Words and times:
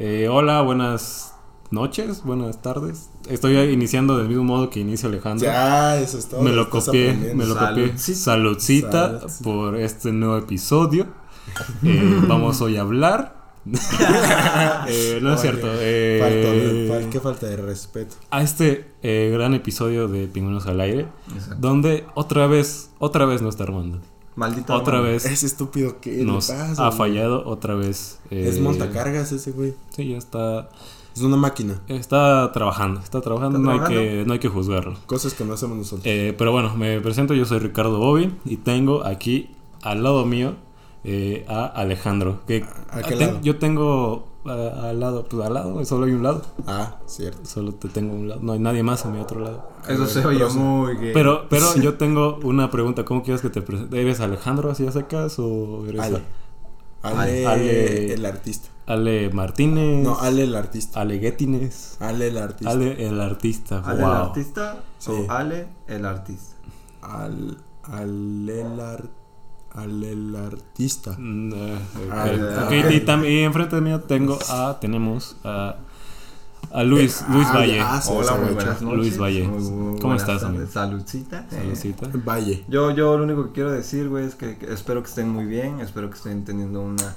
Eh, 0.00 0.28
hola, 0.30 0.62
buenas 0.62 1.34
noches, 1.72 2.22
buenas 2.22 2.62
tardes. 2.62 3.10
Estoy 3.28 3.56
iniciando 3.58 4.16
del 4.16 4.28
mismo 4.28 4.44
modo 4.44 4.70
que 4.70 4.78
inicia 4.78 5.08
Alejandro. 5.08 5.44
Ya, 5.44 5.98
eso 5.98 6.18
es 6.18 6.28
todo. 6.28 6.40
me 6.40 6.52
lo 6.52 6.70
copié, 6.70 7.14
me 7.34 7.44
lo 7.44 7.56
copié. 7.56 7.98
Saludcita. 7.98 9.18
Por 9.42 9.76
este 9.76 10.12
nuevo 10.12 10.36
episodio. 10.36 11.08
Eh, 11.82 12.20
vamos 12.28 12.60
hoy 12.60 12.76
a 12.76 12.82
hablar. 12.82 13.36
Eh, 14.88 15.18
no 15.20 15.34
es 15.34 15.40
cierto. 15.42 15.66
Falta 15.66 15.78
eh, 15.82 17.08
qué 17.10 17.20
falta 17.20 17.46
de 17.46 17.56
respeto. 17.56 18.14
a 18.30 18.40
este 18.40 18.86
eh, 19.02 19.28
gran 19.30 19.52
episodio 19.52 20.08
de 20.08 20.26
Pingüinos 20.28 20.66
al 20.66 20.80
Aire, 20.80 21.08
Exacto. 21.34 21.56
donde 21.58 22.06
otra 22.14 22.46
vez, 22.46 22.90
otra 22.98 23.26
vez 23.26 23.42
no 23.42 23.50
está 23.50 23.64
Armando. 23.64 24.00
Maldito. 24.38 24.72
Otra 24.74 25.00
vez 25.00 25.24
Ese 25.26 25.46
estúpido 25.46 26.00
que 26.00 26.22
nos 26.24 26.48
le 26.48 26.54
pasa. 26.54 26.82
ha 26.84 26.86
güey? 26.86 26.98
fallado, 26.98 27.46
otra 27.46 27.74
vez. 27.74 28.20
Es 28.30 28.56
eh, 28.56 28.60
montacargas 28.60 29.32
ese 29.32 29.50
güey. 29.50 29.74
Sí, 29.90 30.08
ya 30.10 30.16
está, 30.16 30.68
Es 31.14 31.22
una 31.22 31.36
máquina. 31.36 31.80
está 31.88 32.52
trabajando, 32.52 33.00
está 33.00 33.20
trabajando, 33.20 33.58
¿Está 33.58 33.72
no, 33.74 33.84
Hay 33.84 33.88
que, 33.92 34.24
no 34.26 34.32
hay 34.34 34.38
que 34.38 34.48
juzgarlo. 34.48 34.96
Cosas 35.06 35.34
que 35.34 35.44
no 35.44 35.54
hacemos 35.54 35.76
nosotros. 35.76 36.02
Eh, 36.06 36.34
pero 36.38 36.52
bueno, 36.52 36.76
me 36.76 37.00
presento, 37.00 37.34
yo 37.34 37.44
soy 37.46 37.58
Ricardo 37.58 37.98
Bobby 37.98 38.32
y 38.44 38.58
tengo 38.58 39.04
aquí 39.04 39.50
al 39.82 40.04
lado 40.04 40.24
mío 40.24 40.54
eh, 41.02 41.44
a 41.48 41.66
Alejandro. 41.66 42.40
Que 42.46 42.64
¿A 42.90 43.02
qué 43.02 43.16
ten- 43.16 43.26
lado? 43.28 43.40
Yo 43.42 43.56
tengo 43.58 44.27
ah, 44.46 44.88
al 44.90 45.00
lado, 45.00 45.24
pues 45.24 45.46
al 45.46 45.54
lado, 45.54 45.84
solo 45.84 46.06
hay 46.06 46.12
un 46.12 46.22
lado. 46.22 46.42
Ah, 46.66 46.96
cierto. 47.06 47.44
Solo 47.44 47.74
te 47.74 47.88
tengo 47.88 48.14
un 48.14 48.28
lado, 48.28 48.40
no 48.42 48.52
hay 48.52 48.58
nadie 48.58 48.82
más 48.82 49.04
a 49.06 49.10
mi 49.10 49.18
otro 49.20 49.40
lado. 49.40 49.68
Eso 49.88 50.06
se 50.06 50.24
oye 50.24 50.44
muy 50.46 50.96
gay. 50.96 51.12
Pero, 51.12 51.46
pero 51.48 51.74
yo 51.76 51.94
tengo 51.94 52.38
una 52.42 52.70
pregunta, 52.70 53.04
¿cómo 53.04 53.22
quieres 53.22 53.42
que 53.42 53.50
te 53.50 53.62
presente? 53.62 54.00
¿Eres 54.00 54.20
Alejandro 54.20 54.70
así 54.70 54.86
a 54.86 54.92
secas 54.92 55.38
o 55.38 55.86
eres 55.86 56.00
Ale. 56.00 56.22
Ale, 57.02 57.46
Ale- 57.46 58.14
el 58.14 58.26
artista. 58.26 58.68
Ale 58.86 59.30
Martínez? 59.30 60.02
No, 60.02 60.18
Ale 60.18 60.44
el 60.44 60.56
artista. 60.56 61.00
Ale 61.00 61.18
Guetines. 61.18 61.96
Ale 62.00 62.28
el 62.28 62.38
artista. 62.38 62.70
Ale 62.72 63.06
el 63.06 63.20
artista. 63.20 63.82
¿Ale 63.84 64.02
wow. 64.02 64.10
el 64.10 64.16
artista? 64.16 64.76
Sí. 64.98 65.10
O 65.12 65.30
Ale 65.30 65.68
el 65.86 66.04
artista. 66.04 66.56
Al, 67.02 67.58
Ale 67.82 68.60
el 68.62 68.80
ar- 68.80 69.17
Ale 69.74 70.12
el 70.12 70.34
artista. 70.34 71.14
Mm, 71.18 71.52
eh, 71.52 72.90
y, 72.90 73.00
tam- 73.06 73.28
y 73.28 73.40
enfrente 73.40 73.76
de 73.76 73.82
mí 73.82 73.96
tengo 74.08 74.38
a, 74.48 74.78
tenemos 74.80 75.36
a, 75.44 75.76
a 76.72 76.82
Luis, 76.82 77.24
Luis 77.28 77.46
Ah, 77.50 77.54
Valle. 77.58 77.76
ya, 77.76 78.02
Hola, 78.08 78.34
muy 78.36 78.54
buenas 78.54 78.82
noches. 78.82 78.98
Luis 78.98 79.18
Valle. 79.20 79.46
Muy 79.46 80.00
¿Cómo 80.00 80.14
estás, 80.14 80.42
amigo? 80.42 80.66
Saludcita. 80.66 81.46
Eh, 81.52 81.56
Saludcita. 81.60 82.08
Valle. 82.24 82.64
Yo, 82.68 82.90
yo 82.92 83.16
lo 83.16 83.24
único 83.24 83.46
que 83.46 83.52
quiero 83.52 83.70
decir, 83.70 84.08
güey, 84.08 84.24
es 84.26 84.34
que, 84.34 84.56
que 84.58 84.72
espero 84.72 85.02
que 85.02 85.08
estén 85.08 85.28
muy 85.28 85.44
bien, 85.44 85.80
espero 85.80 86.08
que 86.10 86.16
estén 86.16 86.44
teniendo 86.44 86.80
una, 86.82 87.14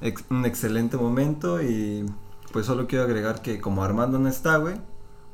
ex- 0.00 0.24
un 0.30 0.44
excelente 0.46 0.96
momento 0.96 1.60
y 1.62 2.06
pues 2.52 2.66
solo 2.66 2.86
quiero 2.86 3.04
agregar 3.04 3.42
que 3.42 3.60
como 3.60 3.82
Armando 3.84 4.18
no 4.18 4.28
está, 4.28 4.56
güey, 4.58 4.76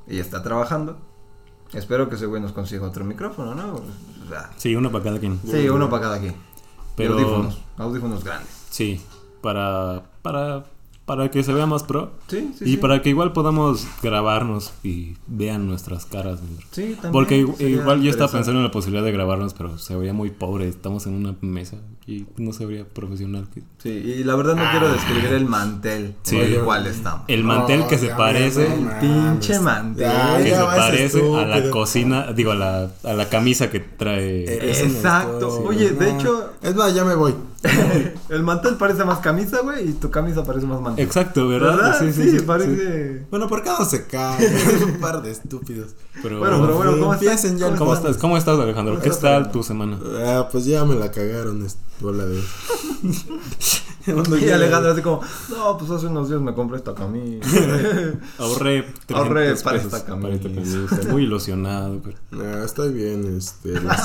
y 0.07 0.19
está 0.19 0.43
trabajando, 0.43 0.99
espero 1.73 2.09
que 2.09 2.15
ese 2.17 2.27
güey 2.27 2.41
nos 2.43 2.53
consiga 2.53 2.87
otro 2.87 3.05
micrófono, 3.05 3.55
¿no? 3.55 3.75
O 3.75 4.29
sea, 4.29 4.51
Sí, 4.57 4.75
uno 4.75 4.91
para 4.91 5.05
cada 5.05 5.19
quien. 5.19 5.39
sí, 5.45 5.69
uno 5.69 5.89
para 5.91 6.03
cada 6.03 6.19
quien. 6.21 6.35
Pero- 6.97 7.19
Y 7.19 7.23
audífonos, 7.23 7.59
audífonos 7.77 8.25
grandes. 8.25 8.49
Sí, 8.71 9.01
para, 9.41 10.03
para, 10.23 10.65
para 11.05 11.31
que 11.31 11.43
se 11.43 11.53
vea 11.53 11.67
más 11.67 11.85
pro. 11.85 12.11
Sí, 12.29 12.53
sí, 12.59 12.65
y 12.65 12.71
sí. 12.73 12.77
para 12.77 13.01
que 13.03 13.09
igual 13.11 13.33
podamos 13.33 13.87
grabarnos 14.03 14.73
y 14.83 15.17
vean 15.27 15.67
nuestras 15.69 16.05
caras. 16.07 16.41
Sí, 16.73 16.93
también. 16.95 17.13
Porque 17.13 17.39
igual 17.65 18.03
yo 18.03 18.11
estaba 18.11 18.31
pensando 18.31 18.59
en 18.61 18.65
la 18.67 18.71
posibilidad 18.73 19.05
de 19.05 19.13
grabarnos, 19.13 19.55
pero 19.55 19.79
se 19.79 19.95
veía 19.97 20.13
muy 20.13 20.31
pobre. 20.31 20.69
Estamos 20.69 21.07
en 21.07 21.15
una 21.15 21.35
mesa 21.41 21.77
y 22.09 22.27
no 22.39 22.55
se 22.55 22.65
vería 22.65 22.87
profesional. 22.87 23.47
Sí, 23.83 23.91
y 23.91 24.25
la 24.25 24.35
verdad 24.35 24.55
no 24.57 24.63
quiero 24.71 24.91
describir 24.91 25.27
el 25.27 25.45
mantel 25.45 26.15
Sí. 26.23 26.37
con 26.37 26.45
el 26.47 26.61
cual 26.61 26.87
estamos. 26.87 27.21
El 27.29 27.45
mantel 27.45 27.87
que 27.87 27.99
se 27.99 28.09
parece, 28.09 28.67
no 28.81 28.99
pinche 28.99 29.61
mantel. 29.61 30.07
Ya, 30.07 30.39
que 30.43 30.49
ya 30.51 30.61
se 30.61 30.65
parece 30.79 31.37
a 31.37 31.45
la 31.45 31.71
cocina, 31.71 32.33
digo, 32.33 32.53
a 32.53 32.55
la, 32.55 32.91
a 33.05 33.13
la 33.13 33.29
camisa 33.29 33.69
que 33.71 33.81
trae. 33.81 34.71
Exacto. 34.71 35.63
Oye, 35.67 35.91
de 35.91 36.11
hecho- 36.11 36.53
Es 36.63 36.75
más, 36.75 36.95
ya 36.95 37.05
me 37.05 37.15
voy. 37.15 37.35
El 38.29 38.43
mantel 38.43 38.77
parece 38.77 39.05
más 39.05 39.19
camisa, 39.19 39.61
güey, 39.63 39.91
y 39.91 39.93
tu 39.93 40.11
camisa 40.11 40.45
parece 40.45 40.65
más 40.67 40.81
mantel. 40.81 41.05
Exacto, 41.05 41.47
¿verdad? 41.49 41.77
¿Verdad? 41.77 41.99
Sí, 41.99 42.13
Sí, 42.13 42.23
sí, 42.31 42.39
sí, 42.39 42.45
parece. 42.45 43.27
Bueno, 43.31 43.49
¿por 43.49 43.63
qué 43.63 43.71
no 43.71 43.85
se 43.85 44.07
cae? 44.07 44.47
Un 44.85 44.99
par 45.01 45.21
de 45.23 45.31
estúpidos. 45.31 45.91
Pero, 46.23 46.39
Bueno, 46.39 46.61
pero 46.63 46.77
bueno, 46.77 46.93
¿cómo 46.93 47.15
el 47.15 47.77
¿cómo 47.79 47.95
estás? 47.95 48.17
¿Cómo 48.17 48.37
estás, 48.37 48.59
Alejandro? 48.59 48.95
¿Cómo 48.95 49.05
¿Qué 49.05 49.11
tal 49.21 49.51
tu 49.51 49.63
semana? 49.63 49.99
Ah, 50.25 50.49
pues 50.51 50.65
ya 50.65 50.85
me 50.85 50.95
la 50.95 51.11
cagaron 51.11 51.65
esta 51.65 51.81
bola 52.01 52.25
de. 52.27 52.41
Cuando 54.05 54.39
Y 54.39 54.49
Alejandro 54.49 54.93
así 54.93 55.03
como, 55.03 55.21
no, 55.51 55.77
pues 55.77 55.91
hace 55.91 56.07
unos 56.07 56.29
días 56.31 56.41
me 56.41 56.55
compré 56.55 56.79
esta 56.79 56.95
camisa. 56.95 57.47
Ahorré 58.39 58.83
300 59.07 59.17
Ahorré 59.17 59.55
para 59.57 59.77
pesos 59.77 59.93
esta 59.93 60.17
para 60.19 60.35
esta 60.35 60.49
camisa. 60.49 60.87
camisa. 60.89 61.13
Muy 61.13 61.25
ilusionado. 61.25 62.01
Pero... 62.03 62.17
Ah, 62.33 62.63
estoy 62.65 62.93
bien, 62.93 63.37
este. 63.37 63.79
las- 63.81 64.01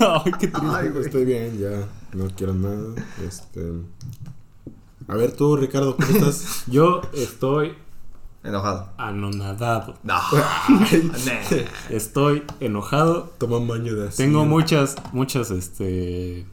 Ay, 0.00 0.32
qué 0.40 0.48
triste. 0.48 0.68
Ay, 0.72 0.88
güey. 0.88 1.04
estoy 1.04 1.24
bien, 1.24 1.58
ya. 1.58 1.86
No 2.14 2.28
quiero 2.36 2.54
nada. 2.54 2.94
Este. 3.24 3.72
A 5.06 5.14
ver 5.14 5.32
tú, 5.32 5.56
Ricardo, 5.56 5.96
¿cómo 5.96 6.08
estás? 6.08 6.64
Yo 6.66 7.02
estoy 7.14 7.74
Enojado. 8.42 8.88
anonadado. 8.98 9.94
No. 10.02 10.18
Estoy 11.90 12.42
enojado. 12.60 13.32
Toma 13.38 13.58
un 13.58 13.68
baño 13.68 13.94
de 13.94 14.08
así. 14.08 14.16
Tengo 14.18 14.44
muchas, 14.44 14.96
muchas, 15.12 15.50
este, 15.50 16.46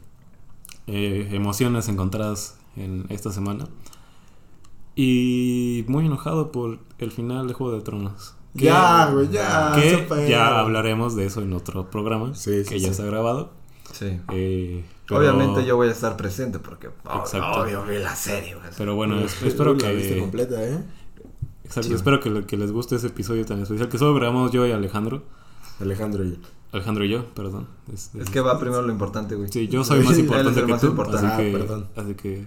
eh, 0.86 1.28
emociones 1.32 1.88
encontradas 1.88 2.58
en 2.76 3.06
esta 3.08 3.32
semana. 3.32 3.66
Y 4.94 5.84
muy 5.88 6.06
enojado 6.06 6.52
por 6.52 6.78
el 6.98 7.10
final 7.12 7.46
de 7.48 7.54
Juego 7.54 7.74
de 7.74 7.82
Tronos. 7.82 8.34
Que- 8.56 8.64
Ya, 8.66 9.10
güey, 9.10 9.28
ya. 9.28 9.72
Que 9.74 10.28
ya 10.28 10.58
hablaremos 10.58 11.14
de 11.14 11.26
eso 11.26 11.42
en 11.42 11.52
otro 11.52 11.90
programa. 11.90 12.34
Sí, 12.34 12.64
sí, 12.64 12.70
que 12.70 12.80
ya 12.80 12.86
sí. 12.86 12.90
está 12.92 13.04
grabado. 13.04 13.52
Sí. 13.92 14.18
Eh, 14.32 14.84
pero- 15.06 15.20
Obviamente 15.20 15.64
yo 15.66 15.76
voy 15.76 15.88
a 15.88 15.92
estar 15.92 16.16
presente 16.16 16.58
porque 16.58 16.88
oh, 16.88 17.18
Exacto. 17.18 17.60
obvio 17.62 17.84
vi 17.84 17.98
la 17.98 18.16
serie, 18.16 18.54
güey. 18.54 18.66
Pero 18.78 18.94
bueno, 18.96 19.16
Uy, 19.18 19.24
espero 19.24 19.74
la 19.74 19.90
viste 19.90 20.14
que. 20.14 20.20
completa, 20.20 20.62
¿eh? 20.64 20.82
Exacto, 21.64 21.88
Sí. 21.88 21.94
espero 21.94 22.20
que 22.20 22.56
les 22.56 22.72
guste 22.72 22.96
ese 22.96 23.08
episodio 23.08 23.44
tan 23.44 23.60
especial. 23.60 23.88
Que 23.88 23.98
solo 23.98 24.14
grabamos 24.14 24.50
yo 24.52 24.66
y 24.66 24.72
Alejandro. 24.72 25.22
Alejandro 25.80 26.24
y. 26.24 26.38
Alejandro 26.72 27.04
y 27.04 27.08
yo, 27.10 27.32
perdón. 27.34 27.68
Es, 27.92 28.10
Es 28.14 28.28
que 28.30 28.40
va 28.40 28.58
primero 28.58 28.82
lo 28.82 28.92
importante, 28.92 29.34
güey. 29.34 29.48
Sí, 29.50 29.68
yo 29.68 29.84
soy 29.84 30.02
más 30.02 30.12
es 30.12 30.18
importante 30.18 30.60
que 30.60 30.66
más 30.66 30.80
tú. 30.80 30.88
importante. 30.88 31.26
Así, 31.26 31.34
Ah, 31.34 31.36
que, 31.38 31.52
perdón. 31.52 31.86
así 31.96 32.14
que 32.14 32.46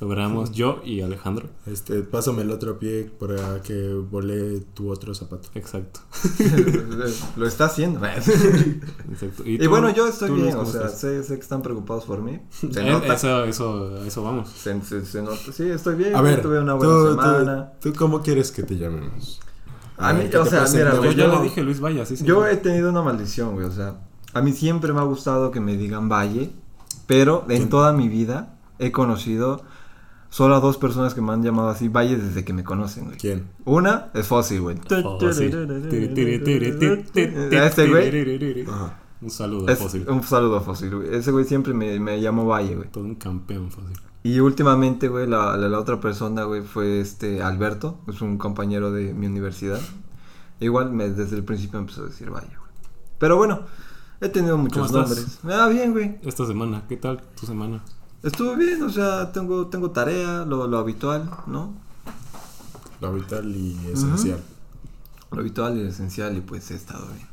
lo 0.00 0.08
grabamos 0.08 0.50
yo 0.50 0.80
y 0.84 1.00
Alejandro. 1.00 1.48
Este, 1.64 2.02
pásame 2.02 2.42
el 2.42 2.50
otro 2.50 2.78
pie 2.80 3.08
para 3.20 3.62
que 3.62 3.94
volé 3.94 4.60
tu 4.74 4.90
otro 4.90 5.14
zapato. 5.14 5.48
Exacto. 5.54 6.00
lo 7.36 7.46
está 7.46 7.66
haciendo. 7.66 8.04
Exacto. 8.06 9.42
Y, 9.44 9.58
tú- 9.58 9.68
bueno, 9.70 9.90
yo 9.94 10.08
estoy 10.08 10.30
bien, 10.32 10.56
o 10.56 10.66
sea, 10.66 10.88
sé, 10.88 11.22
sé 11.22 11.34
que 11.36 11.40
están 11.40 11.62
preocupados 11.62 12.04
por 12.04 12.20
mí. 12.20 12.40
Se 12.50 12.66
Eh, 12.80 12.90
nota. 12.90 13.14
Eso, 13.14 13.44
eso, 13.44 13.96
a 14.02 14.06
eso 14.06 14.22
vamos. 14.24 14.48
Se, 14.50 14.80
se- 14.82 15.04
se 15.06 15.22
nota. 15.22 15.36
Sí, 15.52 15.68
estoy 15.70 15.94
bien. 15.94 16.16
A 16.16 16.20
ver, 16.20 16.42
tuve 16.42 16.58
una 16.60 16.74
buena 16.74 16.92
tú, 16.92 17.08
semana. 17.10 17.72
tú, 17.80 17.92
¿tú 17.92 17.98
cómo 17.98 18.22
quieres 18.22 18.50
que 18.50 18.64
te 18.64 18.76
llamemos? 18.76 19.40
A 19.98 20.12
mí, 20.12 20.20
ver, 20.20 20.30
¿qué 20.30 20.38
o 20.38 20.44
sea, 20.46 20.64
mira, 20.72 20.94
Yo 20.94 21.04
ya 21.12 21.26
yo- 21.26 21.36
le 21.36 21.42
dije 21.44 21.62
Luis 21.62 21.80
Vaya, 21.80 22.04
sí, 22.06 22.16
sí. 22.16 22.24
Yo 22.24 22.46
he 22.46 22.56
tenido 22.56 22.90
una 22.90 23.02
maldición, 23.02 23.54
güey. 23.54 23.66
O 23.66 23.70
sea, 23.70 23.96
a 24.34 24.40
mí 24.42 24.52
siempre 24.52 24.92
me 24.92 25.00
ha 25.00 25.04
gustado 25.04 25.50
que 25.50 25.60
me 25.60 25.76
digan 25.76 26.08
Valle, 26.08 26.50
pero 27.06 27.44
en 27.48 27.68
toda 27.68 27.92
mi 27.92 28.08
vida 28.08 28.54
he 28.78 28.90
conocido 28.90 29.62
solo 30.30 30.54
a 30.56 30.60
dos 30.60 30.78
personas 30.78 31.14
que 31.14 31.20
me 31.20 31.32
han 31.32 31.42
llamado 31.42 31.68
así 31.68 31.88
Valle 31.88 32.16
desde 32.16 32.44
que 32.44 32.52
me 32.52 32.64
conocen, 32.64 33.04
güey. 33.04 33.18
¿Quién? 33.18 33.48
Una 33.64 34.10
es 34.14 34.26
Fossil, 34.26 34.60
güey. 34.62 34.76
Fósil. 34.88 35.50
Tiri, 35.90 36.08
tiri, 36.14 36.38
tiri, 36.42 36.72
tiri, 36.78 37.02
tiri, 37.12 37.56
¿A 37.56 37.66
este 37.66 37.88
güey? 37.88 38.64
Ajá. 38.68 38.98
Un 39.20 39.30
saludo 39.30 39.68
a 39.68 39.72
Es- 39.72 39.78
Fósil. 39.78 40.04
un 40.08 40.22
saludo 40.24 40.56
a 40.56 40.60
Fossil, 40.62 40.94
güey. 40.96 41.14
Ese 41.14 41.30
güey 41.30 41.44
siempre 41.44 41.74
me, 41.74 42.00
me 42.00 42.20
llamó 42.20 42.46
Valle, 42.46 42.74
güey. 42.74 42.88
Todo 42.90 43.04
un 43.04 43.14
campeón 43.14 43.70
Fósil. 43.70 43.96
Y 44.24 44.38
últimamente, 44.40 45.08
güey, 45.08 45.26
la, 45.26 45.56
la, 45.56 45.68
la 45.68 45.78
otra 45.80 46.00
persona, 46.00 46.44
güey, 46.44 46.62
fue 46.62 47.00
este 47.00 47.42
Alberto, 47.42 47.98
es 48.06 48.20
un 48.20 48.38
compañero 48.38 48.92
de 48.92 49.12
mi 49.14 49.26
universidad. 49.26 49.80
Igual 50.60 50.92
me, 50.92 51.08
desde 51.10 51.34
el 51.36 51.44
principio 51.44 51.78
me 51.80 51.84
empezó 51.86 52.02
a 52.04 52.06
decir 52.06 52.30
Valle, 52.30 52.46
güey. 52.56 52.70
Pero 53.18 53.36
bueno, 53.36 53.62
he 54.20 54.28
tenido 54.28 54.56
muchos 54.58 54.92
nombres. 54.92 55.40
Me 55.42 55.54
da 55.54 55.68
bien, 55.68 55.90
güey. 55.92 56.18
Esta 56.22 56.46
semana, 56.46 56.84
¿qué 56.88 56.96
tal 56.96 57.20
tu 57.40 57.46
semana? 57.46 57.82
Estuvo 58.22 58.54
bien, 58.54 58.80
o 58.84 58.90
sea, 58.90 59.32
tengo, 59.32 59.66
tengo 59.66 59.90
tarea, 59.90 60.44
lo, 60.44 60.68
lo 60.68 60.78
habitual, 60.78 61.28
¿no? 61.48 61.74
Lo 63.00 63.12
vital 63.14 63.50
y 63.56 63.76
esencial. 63.92 64.40
Lo 65.32 65.40
habitual 65.40 65.76
y 65.78 65.80
esencial 65.88 66.36
y 66.36 66.40
pues 66.42 66.70
he 66.70 66.76
estado 66.76 67.06
bien. 67.16 67.26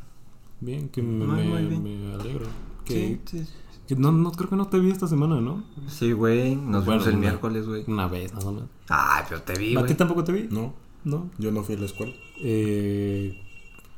Bien, 0.61 0.89
que 0.89 1.03
me, 1.03 1.23
Muy, 1.25 1.43
muy 1.47 1.61
me- 1.61 1.67
bien. 1.67 1.83
me 2.09 2.13
alegro. 2.15 2.47
Que, 2.85 3.19
Sí, 3.29 3.45
sí. 3.45 3.47
No, 3.97 4.11
no, 4.11 4.31
creo 4.31 4.49
que 4.49 4.55
no 4.55 4.67
te 4.67 4.79
vi 4.79 4.91
esta 4.91 5.07
semana, 5.07 5.39
¿no? 5.41 5.63
Sí, 5.87 6.11
güey, 6.11 6.55
nos 6.55 6.85
Bueno, 6.85 7.01
vimos 7.01 7.07
el 7.07 7.13
una- 7.13 7.19
miércoles, 7.21 7.67
güey. 7.67 7.83
Una 7.87 8.07
vez, 8.07 8.33
nada 8.33 8.51
más. 8.51 8.63
Ay, 8.89 9.23
pero 9.29 9.41
te 9.41 9.57
vi, 9.57 9.75
¿A 9.75 9.79
ti 9.79 9.83
güey. 9.85 9.97
tampoco 9.97 10.23
te 10.23 10.31
vi? 10.31 10.47
No, 10.51 10.73
No. 11.03 11.29
yo 11.37 11.51
no 11.51 11.63
fui 11.63 11.75
a 11.75 11.79
la 11.79 11.85
escuela. 11.85 12.13
Eh, 12.41 13.39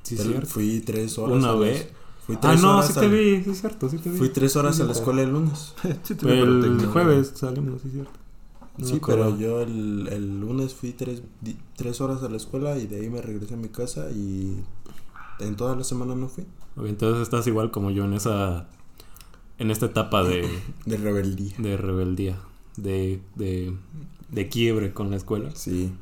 sí, 0.03 0.17
cierto. 0.17 0.47
Fui 0.47 0.81
tres 0.81 1.17
horas. 1.17 1.37
Una 1.37 1.53
vez. 1.53 1.89
Fui 2.25 2.35
Ah, 2.35 2.39
tres 2.41 2.61
no, 2.61 2.73
horas 2.75 2.87
sí 2.87 2.93
a 2.97 3.01
te 3.01 3.07
la- 3.07 3.13
vi, 3.13 3.43
sí 3.43 3.49
es 3.49 3.59
cierto, 3.61 3.89
sí 3.89 3.97
te 3.97 4.09
vi. 4.09 4.17
Fui 4.17 4.29
tres 4.29 4.55
horas 4.55 4.75
Sí, 4.75 4.81
a 4.83 4.85
la 4.85 4.93
sí. 4.93 4.99
escuela 4.99 5.21
el 5.23 5.31
lunes. 5.31 5.73
Sí, 6.03 6.15
te 6.15 6.25
vi, 6.25 6.31
pero 6.33 6.43
El 6.43 6.65
ignoré. 6.65 6.85
jueves 6.87 7.33
salimos, 7.35 7.81
sí 7.81 7.87
es 7.87 7.93
cierto. 7.93 8.11
No 8.77 8.85
sí, 8.87 9.01
pero 9.05 9.37
yo 9.37 9.61
el, 9.61 10.07
el 10.09 10.39
lunes 10.39 10.73
fui 10.73 10.91
tres, 10.93 11.21
di- 11.41 11.57
tres 11.75 11.99
horas 11.99 12.23
a 12.23 12.29
la 12.29 12.37
escuela 12.37 12.77
y 12.77 12.87
de 12.87 13.01
ahí 13.01 13.09
me 13.09 13.21
regresé 13.21 13.55
a 13.55 13.57
mi 13.57 13.67
casa 13.67 14.09
y 14.11 14.55
en 15.39 15.55
toda 15.55 15.75
la 15.75 15.83
semana 15.83 16.15
no 16.15 16.29
fui. 16.29 16.45
Entonces 16.85 17.21
estás 17.23 17.45
igual 17.47 17.69
como 17.71 17.91
yo 17.91 18.05
en 18.05 18.13
esa. 18.13 18.69
En 19.61 19.69
esta 19.71 19.85
etapa 19.85 20.23
de, 20.23 20.47
De 20.85 20.97
rebeldía. 20.97 21.53
de 21.57 21.77
rebeldía, 21.77 22.37
de, 22.77 23.21
de, 23.35 23.73
de 24.29 24.49
quiebre 24.49 24.91
con 24.93 25.09
la 25.11 25.17
escuela. 25.17 25.49
Sí, 25.53 25.93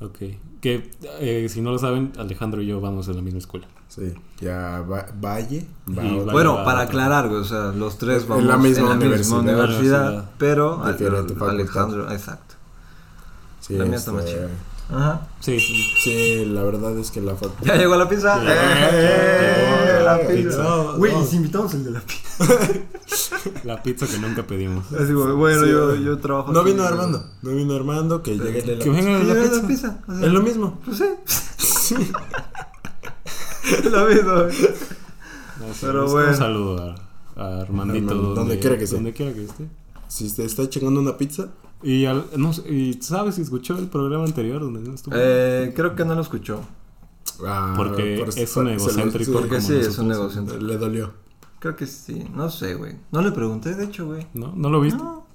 Ok. 0.00 0.18
Que 0.60 0.90
eh, 1.20 1.46
si 1.48 1.60
no 1.60 1.70
lo 1.70 1.78
saben, 1.78 2.12
Alejandro 2.18 2.60
y 2.62 2.66
yo 2.66 2.80
vamos 2.80 3.08
a 3.08 3.12
la 3.12 3.20
misma 3.22 3.38
escuela. 3.38 3.66
sí. 3.88 4.12
Ya 4.40 4.80
va- 4.80 5.06
Valle 5.20 5.66
va 5.88 5.92
otra- 6.02 6.02
Valle 6.24 6.32
Bueno, 6.32 6.54
va 6.56 6.64
para 6.64 6.80
aclarar, 6.80 7.26
o 7.26 7.44
sea, 7.44 7.72
los 7.72 7.96
tres 7.98 8.22
En 8.24 8.28
vamos 8.30 8.44
la 8.46 8.56
misma 8.58 8.92
universidad, 8.94 9.38
universidad. 9.40 10.30
pero 10.38 10.78
De 10.84 10.92
diferente 10.92 11.32
Ale- 11.32 11.38
facultad. 11.40 11.48
Alejandro, 11.50 12.10
exacto. 12.12 12.54
Sí, 13.60 13.74
la 13.78 13.84
mía 13.84 13.96
está 13.96 14.12
más 14.12 14.24
este, 14.24 14.36
chida. 14.36 14.48
Ajá. 14.90 15.26
Sí. 15.40 15.58
Sí, 15.58 16.44
la 16.46 16.62
verdad 16.62 16.96
es 16.98 17.10
que 17.10 17.20
la 17.20 17.34
fac- 17.34 17.52
Ya 17.64 17.76
llegó 17.76 17.96
la 17.96 18.08
pizza. 18.08 18.42
Ya, 18.44 18.90
¡Eh! 18.92 19.84
ya, 19.86 20.00
la 20.02 20.26
pizza. 20.26 20.92
Güey, 20.96 21.12
No. 21.12 21.26
invitamos 21.32 21.72
el 21.74 21.84
de 21.84 21.90
la 21.92 22.00
pizza. 22.00 22.44
La 23.64 23.82
pizza 23.82 24.06
que 24.06 24.18
nunca 24.18 24.42
pedimos. 24.46 24.90
Así, 24.92 25.12
bueno, 25.12 25.64
Sí, 25.64 25.70
yo, 25.70 25.94
yo 25.96 26.18
trabajo. 26.18 26.52
No 26.52 26.64
vino. 26.64 26.82
Armando, 26.82 27.24
no 27.42 27.50
vino 27.50 27.74
Armando, 27.74 28.22
que 28.22 28.36
llegue 28.38 28.60
el 28.60 28.66
de 28.66 28.76
la 28.76 28.84
Que 28.84 28.90
venga 28.90 29.20
Sí, 29.20 29.26
la 29.26 29.34
es 29.34 29.48
pizza. 29.48 29.60
la 29.62 29.68
pizza. 29.68 29.98
o 30.08 30.14
sea, 30.16 30.26
Es 30.26 30.32
lo 30.32 30.40
mismo. 30.42 30.80
Pues 30.84 30.98
sí. 30.98 31.94
Es 33.64 33.84
lo 33.90 34.06
mismo. 34.06 34.32
No, 34.32 34.50
sí, 34.50 35.78
Pero 35.82 36.06
un- 36.06 36.12
bueno. 36.12 36.28
Un 36.30 36.36
saludo 36.36 36.96
a, 37.36 37.42
a 37.42 37.60
Armandito. 37.62 38.10
Armando, 38.10 38.34
donde 38.34 38.58
quiera 38.58 38.76
que 38.78 38.84
esté. 38.84 38.96
Donde 38.96 39.12
quiera 39.12 39.32
que 39.32 39.44
esté. 39.44 39.68
Si 40.08 40.30
te 40.34 40.44
está 40.44 40.68
chingando 40.68 41.00
una 41.00 41.16
pizza, 41.16 41.48
Y, 41.84 42.06
al- 42.06 42.26
no 42.36 42.52
sé, 42.52 42.68
y 42.72 42.94
sabes 43.02 43.34
si 43.36 43.42
escuchó 43.42 43.76
el 43.78 43.88
programa 43.88 44.24
anterior 44.24 44.60
donde 44.62 44.80
no 44.80 44.94
estuvo. 44.94 45.14
Eh, 45.16 45.72
creo 45.76 45.94
que 45.94 46.04
no 46.04 46.14
lo 46.14 46.22
escuchó. 46.22 46.60
ah, 47.46 47.74
Porque 47.76 48.18
por- 48.24 48.38
es 48.38 48.56
un 48.56 48.64
lo- 48.64 48.70
egocéntrico. 48.70 49.24
sí, 49.24 49.30
Porque 49.38 49.60
sí, 49.60 49.76
es 49.76 49.98
un 49.98 50.08
negocio. 50.08 50.42
le 50.60 50.78
dolió. 50.78 51.12
Creo 51.60 51.76
que 51.76 51.86
sí. 51.86 52.26
No 52.34 52.50
sé, 52.50 52.74
güey. 52.74 52.96
No 53.12 53.22
le 53.22 53.32
pregunté, 53.32 53.74
de 53.74 53.84
hecho, 53.84 54.06
güey. 54.06 54.26
¿No? 54.34 54.52
¿No 54.56 54.68
lo 54.70 54.80
viste? 54.80 55.02
No. 55.02 55.26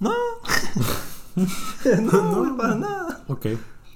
No. 0.00 0.12
no, 2.12 2.36
güey, 2.38 2.56
para 2.56 2.74
nada. 2.76 3.24
Ok. 3.28 3.46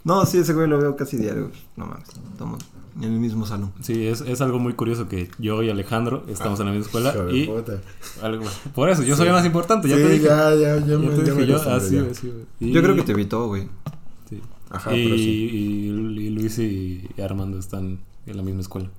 No, 0.05 0.25
sí, 0.27 0.39
ese 0.39 0.55
güey 0.55 0.69
lo 0.69 0.79
veo 0.79 0.97
casi 0.97 1.17
diario. 1.17 1.50
No 1.77 1.87
mames. 1.87 2.09
Estamos 2.33 2.65
en 3.00 3.12
el 3.12 3.21
mismo 3.21 3.47
salón. 3.47 3.73
Sí, 3.81 4.06
es, 4.06 4.21
es 4.23 4.41
algo 4.41 4.59
muy 4.59 4.73
curioso 4.75 5.09
que 5.09 5.31
yo 5.39 5.62
y 5.62 5.71
Alejandro 5.71 6.25
estamos 6.29 6.59
en 6.61 6.67
la 6.67 6.73
misma 6.73 6.87
escuela 6.87 7.11
Hijo 7.11 7.23
de 7.25 7.39
y 7.39 7.47
puta. 7.47 7.81
algo, 8.23 8.45
por 8.75 8.91
eso 8.91 9.03
yo 9.03 9.17
soy 9.17 9.27
Sí. 9.27 9.33
más 9.33 9.47
importante, 9.47 9.89
ya 9.89 9.97
sí, 9.97 10.03
te 10.03 10.09
dije. 10.11 10.25
ya, 10.25 10.55
ya, 10.55 10.77
ya, 10.79 10.87
Ya 10.87 10.99
me, 10.99 11.09
te 11.09 11.17
ya 11.17 11.23
dije 11.23 11.35
me 11.37 11.47
yo, 11.47 11.56
así, 11.71 11.95
ya. 11.97 12.03
así, 12.11 12.29
güey. 12.29 12.45
Y- 12.61 12.73
Yo 12.73 12.83
creo 12.83 12.95
que 12.97 13.03
te 13.03 13.12
evitó, 13.12 13.47
güey. 13.47 13.69
sí. 14.29 14.41
Ajá, 14.71 14.95
y, 14.97 15.05
pero 15.05 15.17
sí. 15.17 15.50
y- 15.53 15.89
y 16.27 16.31
Luis 16.31 16.59
y 16.59 17.09
Armando 17.23 17.59
están 17.59 17.99
en 18.27 18.37
la 18.37 18.43
misma 18.43 18.61
escuela. 18.61 18.91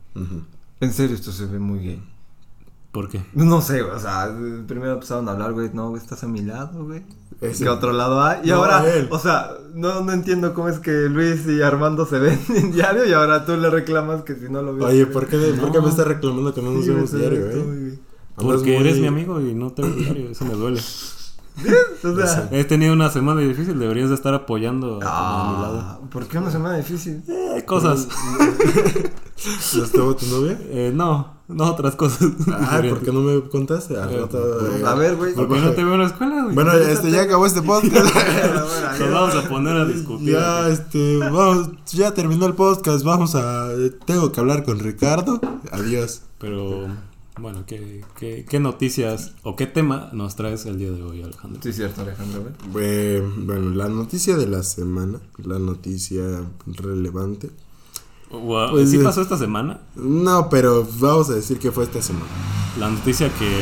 En 0.82 0.94
serio, 0.94 1.16
esto 1.16 1.32
se 1.32 1.46
ve 1.46 1.60
muy 1.60 1.80
gay. 1.80 2.02
¿Por 2.92 3.08
qué? 3.08 3.22
No 3.34 3.62
sé, 3.62 3.82
güey, 3.84 3.96
o 3.96 4.00
sea, 4.00 4.36
primero 4.68 4.94
empezaron 4.94 5.28
a 5.30 5.34
hablar, 5.34 5.54
güey, 5.54 5.70
no, 5.74 5.90
güey, 5.90 6.02
estás 6.02 6.24
a 6.24 6.28
mi 6.28 6.42
lado, 6.42 6.86
güey. 6.86 7.04
Ese- 7.40 7.64
¿Qué 7.64 7.70
otro 7.70 7.94
lado 7.94 8.22
hay? 8.24 8.40
Y 8.44 8.50
No, 8.50 8.56
ahora, 8.56 8.84
él. 8.92 9.08
o 9.12 9.20
sea, 9.20 9.52
no, 9.76 10.02
no 10.02 10.12
entiendo 10.12 10.54
cómo 10.56 10.70
es 10.70 10.80
que 10.80 10.92
Luis 11.08 11.46
y 11.48 11.62
Armando 11.62 12.06
se 12.08 12.18
ven 12.20 12.40
en 12.56 12.72
diario 12.72 13.06
y 13.06 13.14
ahora 13.14 13.46
tú 13.46 13.56
le 13.58 13.70
reclamas 13.70 14.24
que 14.24 14.36
si 14.36 14.50
no 14.50 14.62
lo 14.64 14.74
ves. 14.76 14.86
Oye, 14.86 15.06
¿por 15.06 15.28
qué, 15.28 15.38
¿por 15.60 15.72
qué 15.72 15.78
No. 15.78 15.84
me 15.84 15.90
estás 15.90 16.08
reclamando 16.08 16.54
que 16.54 16.62
no 16.64 16.72
nos 16.72 16.84
Sí, 16.84 16.90
vemos 16.90 17.12
diario, 17.14 17.46
eh? 17.50 17.64
güey. 17.64 17.80
Andas 17.90 18.56
Porque 18.58 18.72
muy- 18.72 18.88
eres 18.88 19.00
mi 19.00 19.08
amigo 19.08 19.40
y 19.40 19.54
no 19.54 19.72
te 19.72 19.84
veo 19.84 19.92
diario, 19.92 20.30
eso 20.32 20.46
me 20.46 20.54
duele. 20.54 20.82
O 22.04 22.16
sea, 22.26 22.48
He 22.52 22.64
tenido 22.64 22.94
una 22.94 23.10
semana 23.10 23.42
difícil, 23.42 23.78
deberías 23.78 24.08
de 24.08 24.16
estar 24.16 24.34
apoyando 24.34 25.00
a, 25.04 25.50
a 25.50 25.52
mi 25.58 25.62
lado. 25.62 25.78
ah, 25.82 26.00
¿por 26.10 26.26
qué 26.26 26.38
una 26.38 26.50
semana 26.52 26.78
difícil? 26.78 27.22
Eh, 27.28 27.66
cosas. 27.66 28.08
¿No 29.76 29.84
estuvo 29.84 30.16
tu 30.16 30.26
novia? 30.28 30.58
Eh, 30.70 30.92
no, 30.94 31.39
no 31.50 31.72
otras 31.72 31.96
cosas. 31.96 32.30
Ah, 32.52 32.82
¿por 32.88 33.02
qué 33.02 33.12
no 33.12 33.22
me 33.22 33.42
contaste? 33.50 33.96
Eh, 33.96 34.20
rato, 34.20 34.68
eh, 34.68 34.84
A 34.86 34.94
ver, 34.94 35.16
güey. 35.16 35.34
Porque 35.34 35.60
no 35.60 35.72
te 35.72 35.84
veo 35.84 35.96
en 35.96 36.02
la 36.02 36.08
escuela, 36.08 36.44
güey. 36.44 36.56
Bueno, 36.56 36.74
este, 36.74 37.12
ya 37.12 37.24
acabó 37.24 37.46
este 37.46 37.62
podcast. 37.62 38.16
Nos 39.00 39.12
vamos 39.12 39.36
a 39.36 39.50
poner 39.50 39.78
a 39.78 39.86
discutir. 39.86 40.34
ya, 40.34 40.70
este, 40.70 41.18
vamos, 41.18 41.70
ya 41.92 42.14
terminó 42.14 42.46
el 42.46 42.54
podcast, 42.54 43.04
vamos 43.04 43.36
a, 43.36 43.72
eh, 43.74 43.92
tengo 44.06 44.32
que 44.32 44.40
hablar 44.40 44.64
con 44.64 44.80
Ricardo. 44.80 45.40
Adiós. 45.72 46.22
Pero, 46.38 46.88
bueno, 47.40 47.66
¿qué, 47.66 48.04
qué, 48.18 48.46
qué 48.48 48.60
noticias 48.60 49.34
o 49.44 49.56
qué 49.56 49.66
tema 49.66 50.10
nos 50.14 50.36
traes 50.36 50.66
el 50.66 50.78
día 50.78 50.92
de 50.92 51.02
hoy, 51.02 51.24
Alejandro? 51.24 51.62
Sí, 51.64 51.74
cierto, 51.74 52.02
Alejandro. 52.02 52.52
Eh, 52.80 53.24
bueno, 53.38 53.72
la 53.72 53.90
noticia 53.90 54.38
de 54.38 54.48
la 54.48 54.64
semana, 54.64 55.20
la 55.44 55.58
noticia 55.60 56.24
relevante. 56.68 57.50
Wow, 58.32 58.72
Pues, 58.72 58.92
¿Sí 58.92 58.98
eh, 58.98 59.04
pasó 59.04 59.22
esta 59.22 59.38
semana? 59.38 59.80
No, 59.96 60.50
pero 60.50 60.88
vamos 61.00 61.30
a 61.30 61.34
decir 61.34 61.58
que 61.60 61.72
fue 61.72 61.84
esta 61.86 62.02
semana. 62.02 62.26
La 62.80 62.88
noticia 62.90 63.28
que... 63.30 63.60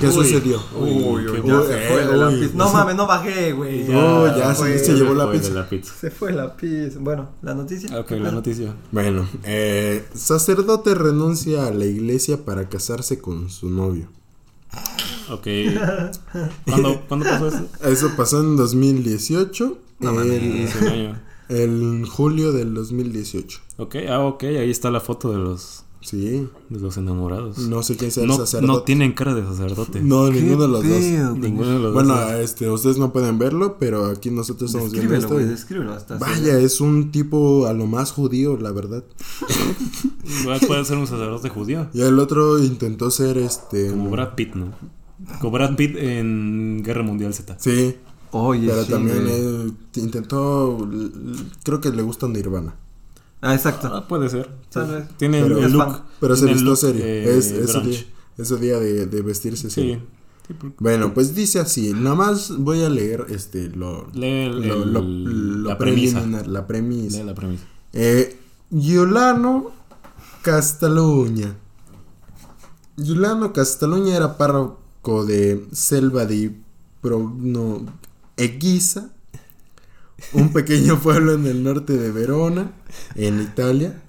¿Qué 0.00 0.06
Uy, 0.08 0.12
sucedió? 0.12 0.60
Uy, 0.74 0.90
Uy, 0.90 1.24
ya 1.44 1.60
uy, 1.60 1.66
se 1.66 1.88
fue 1.88 2.06
de 2.06 2.16
la 2.16 2.28
uy. 2.28 2.40
pizza. 2.40 2.52
No 2.56 2.72
mames, 2.72 2.96
no 2.96 3.06
bajé, 3.06 3.52
güey. 3.52 3.84
No, 3.84 4.26
ya 4.36 4.54
se- 4.54 4.78
se 4.78 4.94
llevó 4.94 5.14
la 5.14 5.30
pizza. 5.30 5.50
la 5.52 5.68
pizza. 5.68 5.92
Se 6.00 6.10
fue 6.10 6.32
la 6.32 6.56
pizza. 6.56 6.98
Bueno, 6.98 7.28
la 7.42 7.54
noticia. 7.54 8.00
Ok, 8.00 8.12
la 8.12 8.32
noticia. 8.32 8.74
Bueno, 8.90 9.28
eh, 9.44 10.06
sacerdote 10.14 10.94
renuncia 10.94 11.66
a 11.66 11.70
la 11.70 11.84
iglesia 11.84 12.44
para 12.44 12.68
casarse 12.70 13.20
con 13.20 13.50
su 13.50 13.68
novio. 13.68 14.08
Ok. 15.30 15.46
¿Cuándo, 16.66 17.02
¿cuándo 17.08 17.26
pasó 17.26 17.48
eso? 17.48 17.66
Eso 17.84 18.10
pasó 18.16 18.40
en 18.40 18.56
2018. 18.56 19.78
No 20.00 20.12
mames. 20.12 20.74
el, 20.82 20.88
año. 20.88 21.20
El 21.48 22.04
julio 22.08 22.52
del 22.52 22.74
2018. 22.74 23.60
Ok, 23.78 23.96
ah, 24.08 24.20
ok, 24.24 24.44
ahí 24.44 24.70
está 24.70 24.90
la 24.90 25.00
foto 25.00 25.30
de 25.32 25.38
los, 25.38 25.84
Sí, 26.00 26.46
de 26.70 26.78
los 26.80 26.96
enamorados. 26.98 27.58
no 27.58 27.82
sé 27.82 27.96
quién 27.96 28.10
sea 28.12 28.22
el 28.22 28.28
no, 28.28 28.36
sacerdote. 28.36 28.72
no 28.72 28.82
tienen 28.82 29.12
cara 29.12 29.34
de 29.34 29.42
sacerdote. 29.44 30.00
No, 30.02 30.30
ninguno 30.30 30.62
de 30.62 30.68
los 30.68 30.88
dos. 30.88 31.36
Ninguno 31.38 31.68
de 31.70 31.78
los 31.80 31.92
Bueno, 31.94 32.14
dos. 32.14 32.32
este, 32.34 32.70
ustedes 32.70 32.96
no 32.98 33.12
pueden 33.12 33.38
verlo, 33.38 33.76
pero 33.80 34.06
aquí 34.06 34.30
nosotros 34.30 34.70
estamos 34.70 34.92
viendo 34.92 35.14
esto. 35.16 35.34
güey, 35.34 35.44
y- 35.46 35.48
descríbelo 35.48 35.92
hasta. 35.92 36.16
Vaya, 36.18 36.58
es 36.60 36.80
un 36.80 37.10
tipo 37.10 37.66
a 37.66 37.72
lo 37.72 37.86
más 37.86 38.12
judío, 38.12 38.56
la 38.56 38.70
verdad. 38.72 39.04
Igual 40.42 40.60
Puede 40.66 40.84
ser 40.84 40.96
un 40.98 41.06
sacerdote 41.06 41.48
judío. 41.48 41.88
Y 41.92 42.02
el 42.02 42.18
otro 42.18 42.58
intentó 42.62 43.10
ser 43.10 43.38
este. 43.38 43.88
Como 43.90 44.10
Brad 44.10 44.34
Pitt, 44.34 44.54
¿no? 44.54 44.72
Como 45.40 45.52
Brad 45.52 45.76
Pitt 45.76 45.96
en 45.96 46.82
Guerra 46.84 47.02
Mundial 47.02 47.32
Z. 47.34 47.56
Sí, 47.58 47.96
Oye, 48.32 48.68
pero 48.68 48.84
sí, 48.84 48.90
también 48.90 49.24
eh, 49.28 49.70
intentó. 49.94 50.88
Creo 51.62 51.80
que 51.80 51.90
le 51.90 52.02
gusta 52.02 52.26
Nirvana. 52.28 52.74
Ah, 53.40 53.54
exacto. 53.54 53.88
Ah, 53.94 54.06
puede 54.08 54.28
ser. 54.28 54.50
Tal 54.70 54.90
vez. 54.90 55.08
Tiene 55.16 55.42
Pero- 55.42 55.58
el, 55.58 55.72
look. 55.72 56.00
Pero 56.20 56.36
se 56.36 56.46
vistió 56.46 56.74
serio. 56.76 57.04
eh, 57.04 57.36
es 57.38 57.50
ese 57.52 57.80
día, 57.80 57.98
ese 58.38 58.56
día 58.56 58.78
de, 58.80 59.06
de 59.06 59.22
vestirse 59.22 59.68
Sí. 59.70 59.74
serio. 59.74 60.00
Sí, 60.48 60.54
Bueno, 60.78 61.12
pues 61.12 61.34
dice 61.34 61.58
así. 61.60 61.92
Nada 61.92 62.14
más 62.14 62.56
voy 62.58 62.82
a 62.82 62.88
leer 62.88 63.26
este 63.30 63.68
lo. 63.70 64.08
Lee 64.14 64.46
el- 64.46 64.68
lo- 64.68 64.82
el- 64.82 64.92
lo- 64.92 65.00
lo 65.02 65.68
la 65.68 65.78
premisa. 65.78 66.24
La 66.46 66.66
premisa. 66.66 67.18
Lee 67.18 67.24
la 67.24 67.34
premisa. 67.34 67.64
Eh, 67.92 68.38
Castaluña. 70.42 71.56
Giuliano 72.96 73.52
Castaluña 73.52 74.16
era 74.16 74.36
párroco 74.38 75.24
de 75.26 75.66
Selva 75.72 76.24
di 76.24 76.50
Progno 77.00 77.84
Eguisa, 78.36 79.10
un 80.32 80.52
pequeño 80.52 80.98
pueblo 81.02 81.34
en 81.34 81.46
el 81.46 81.62
norte 81.62 81.96
de 81.96 82.10
Verona, 82.10 82.72
en 83.14 83.40
Italia. 83.40 84.02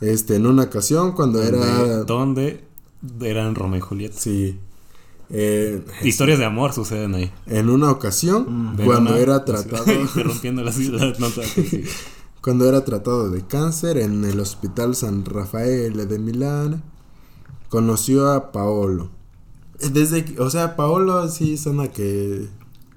Este, 0.00 0.34
en 0.36 0.46
una 0.46 0.64
ocasión 0.64 1.12
cuando 1.12 1.42
era... 1.42 2.02
Donde 2.04 2.64
eran 3.20 3.54
Romeo 3.54 3.78
y 3.78 3.80
Julieta. 3.80 4.18
Sí. 4.18 4.58
eh, 5.30 5.84
Historias 6.02 6.38
de 6.40 6.44
amor 6.44 6.72
suceden 6.72 7.14
ahí. 7.14 7.32
en 7.46 7.70
una 7.70 7.90
ocasión, 7.90 8.46
Mm. 8.72 8.76
cuando 8.84 9.12
Verona, 9.12 9.18
era 9.18 9.44
tratado... 9.44 9.92
interrumpiendo 10.00 10.62
las 10.64 10.76
las 10.78 11.20
notas. 11.20 11.46
sí. 11.46 11.84
cuando 12.42 12.68
era 12.68 12.84
tratado 12.84 13.30
de 13.30 13.46
cáncer 13.46 13.96
en 13.98 14.24
el 14.24 14.40
Hospital 14.40 14.96
San 14.96 15.24
Rafael 15.24 16.08
de 16.08 16.18
Milán, 16.18 16.82
conoció 17.68 18.32
a 18.32 18.50
Paolo. 18.50 19.10
Desde, 19.92 20.24
o 20.40 20.50
sea, 20.50 20.74
Paolo 20.74 21.28
sí 21.28 21.56
suena 21.56 21.88
que, 21.92 22.48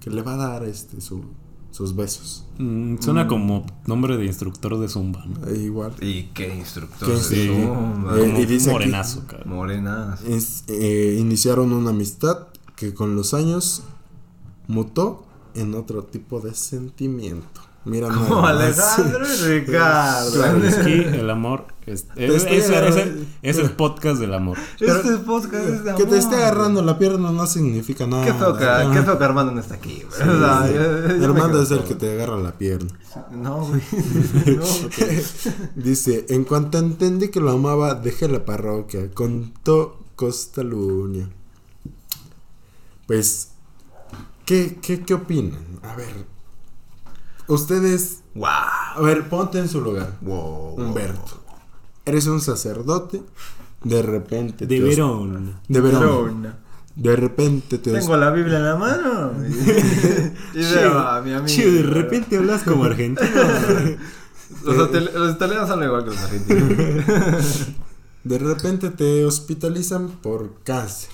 que 0.06 0.12
le 0.12 0.22
va 0.22 0.36
a 0.36 0.38
dar 0.38 0.64
este 0.64 1.02
su, 1.02 1.24
sus 1.72 1.96
besos. 1.96 2.46
Mm, 2.60 2.98
suena 3.00 3.28
como 3.28 3.66
nombre 3.88 4.16
de 4.18 4.26
instructor 4.28 4.80
de 4.80 4.88
Zumba, 4.88 5.26
¿no? 5.26 5.48
Eh, 5.48 5.64
igual. 5.64 5.94
¿Y 6.00 6.26
qué 6.28 6.56
instructor? 6.56 7.08
¿Qué 7.10 7.16
de 7.16 7.20
sí? 7.22 7.48
Zumba? 7.48 8.18
Eh, 8.20 8.36
y 8.42 8.46
dice 8.46 8.70
aquí- 8.70 8.74
morenazo, 8.74 9.26
cabrón. 9.26 9.50
Morenas. 9.50 10.22
Es- 10.22 10.64
eh, 10.68 11.18
iniciaron 11.20 11.74
una 11.74 11.90
amistad 11.90 12.50
que 12.76 12.94
con 12.94 13.16
los 13.16 13.34
años 13.34 13.82
mutó 14.68 15.26
en 15.56 15.74
otro 15.74 16.04
tipo 16.04 16.40
de 16.40 16.54
sentimiento. 16.54 17.62
Mira, 17.86 18.08
Como 18.08 18.42
nada. 18.42 18.50
Alejandro 18.50 19.26
y 19.28 19.60
Ricardo. 19.60 20.46
El 20.46 21.30
amor 21.30 21.68
es, 21.86 22.08
es, 22.16 23.58
el 23.60 23.72
podcast 23.72 24.20
del 24.20 24.34
amor. 24.34 24.58
Este 24.80 25.18
podcast 25.18 25.54
es 25.68 25.84
de 25.84 25.92
Que 25.94 25.98
te 25.98 26.04
amor. 26.04 26.16
esté 26.18 26.36
agarrando 26.36 26.82
la 26.82 26.98
pierna 26.98 27.32
no 27.32 27.46
significa 27.46 28.08
nada. 28.08 28.26
Qué 28.26 28.34
feo 28.34 28.58
que, 28.58 28.64
Ajá. 28.66 28.92
qué 28.92 29.04
feo 29.04 29.18
que 29.20 29.24
Armando 29.24 29.52
no 29.52 29.60
está 29.60 29.76
aquí, 29.76 30.02
güey. 30.04 30.08
O 30.08 30.40
sea, 30.40 30.68
yo- 30.68 31.08
yo 31.10 31.18
me 31.20 31.26
Armando 31.26 31.48
quedo 31.52 31.62
es 31.64 31.72
el 31.72 31.84
que 31.84 31.94
te 31.94 32.12
agarra 32.14 32.38
la 32.38 32.54
pierna. 32.58 32.90
No, 33.32 33.66
güey. 33.68 33.82
No. 34.58 34.64
Dice, 35.76 36.26
en 36.30 36.44
cuanto 36.44 36.80
entendí 36.80 37.28
que 37.30 37.40
lo 37.40 37.52
amaba, 37.52 37.94
dejé 37.94 38.28
la 38.28 38.46
parroquia. 38.46 39.12
Contó 39.14 40.00
Costa 40.16 40.64
Luña. 40.64 41.30
Pues, 43.06 43.50
¿qué, 44.46 44.80
qué, 44.82 45.02
¿qué 45.02 45.14
opinan? 45.14 45.60
A 45.84 45.96
ver, 45.96 46.26
ustedes... 47.48 48.20
Wow. 48.34 48.46
A 48.48 49.02
ver, 49.02 49.28
ponte 49.30 49.60
en 49.60 49.70
su 49.70 49.82
lugar. 49.82 50.18
Wow. 50.22 50.76
Humberto. 50.76 51.42
Eres 52.06 52.28
un 52.28 52.42
sacerdote. 52.42 53.22
De 53.84 54.02
repente... 54.02 54.66
De 54.68 54.80
Verón. 54.80 55.56
De 55.68 55.82
Verón. 55.82 56.00
Verona. 56.02 56.58
De 56.96 57.16
repente 57.16 57.78
te... 57.78 57.92
Tengo 57.92 58.16
la 58.18 58.32
Biblia 58.32 58.58
en 58.58 58.66
la 58.66 58.76
mano. 58.78 59.32
Y, 59.44 60.58
y 60.60 60.62
veo 60.74 60.98
a 61.00 61.22
mi 61.22 61.34
amigo. 61.34 61.48
Che, 61.48 61.70
de 61.70 61.84
repente 61.84 62.38
hablas 62.38 62.64
como 62.64 62.84
argentino. 62.86 63.28
Los, 64.64 64.78
hotel- 64.78 65.10
los 65.14 65.36
italianos 65.36 65.70
hablan 65.70 65.90
igual 65.90 66.04
que 66.06 66.10
los 66.12 66.20
argentinos. 66.20 67.68
De 68.24 68.40
repente 68.40 68.90
te 68.90 69.24
hospitalizan 69.26 70.08
por 70.10 70.56
cáncer. 70.64 71.10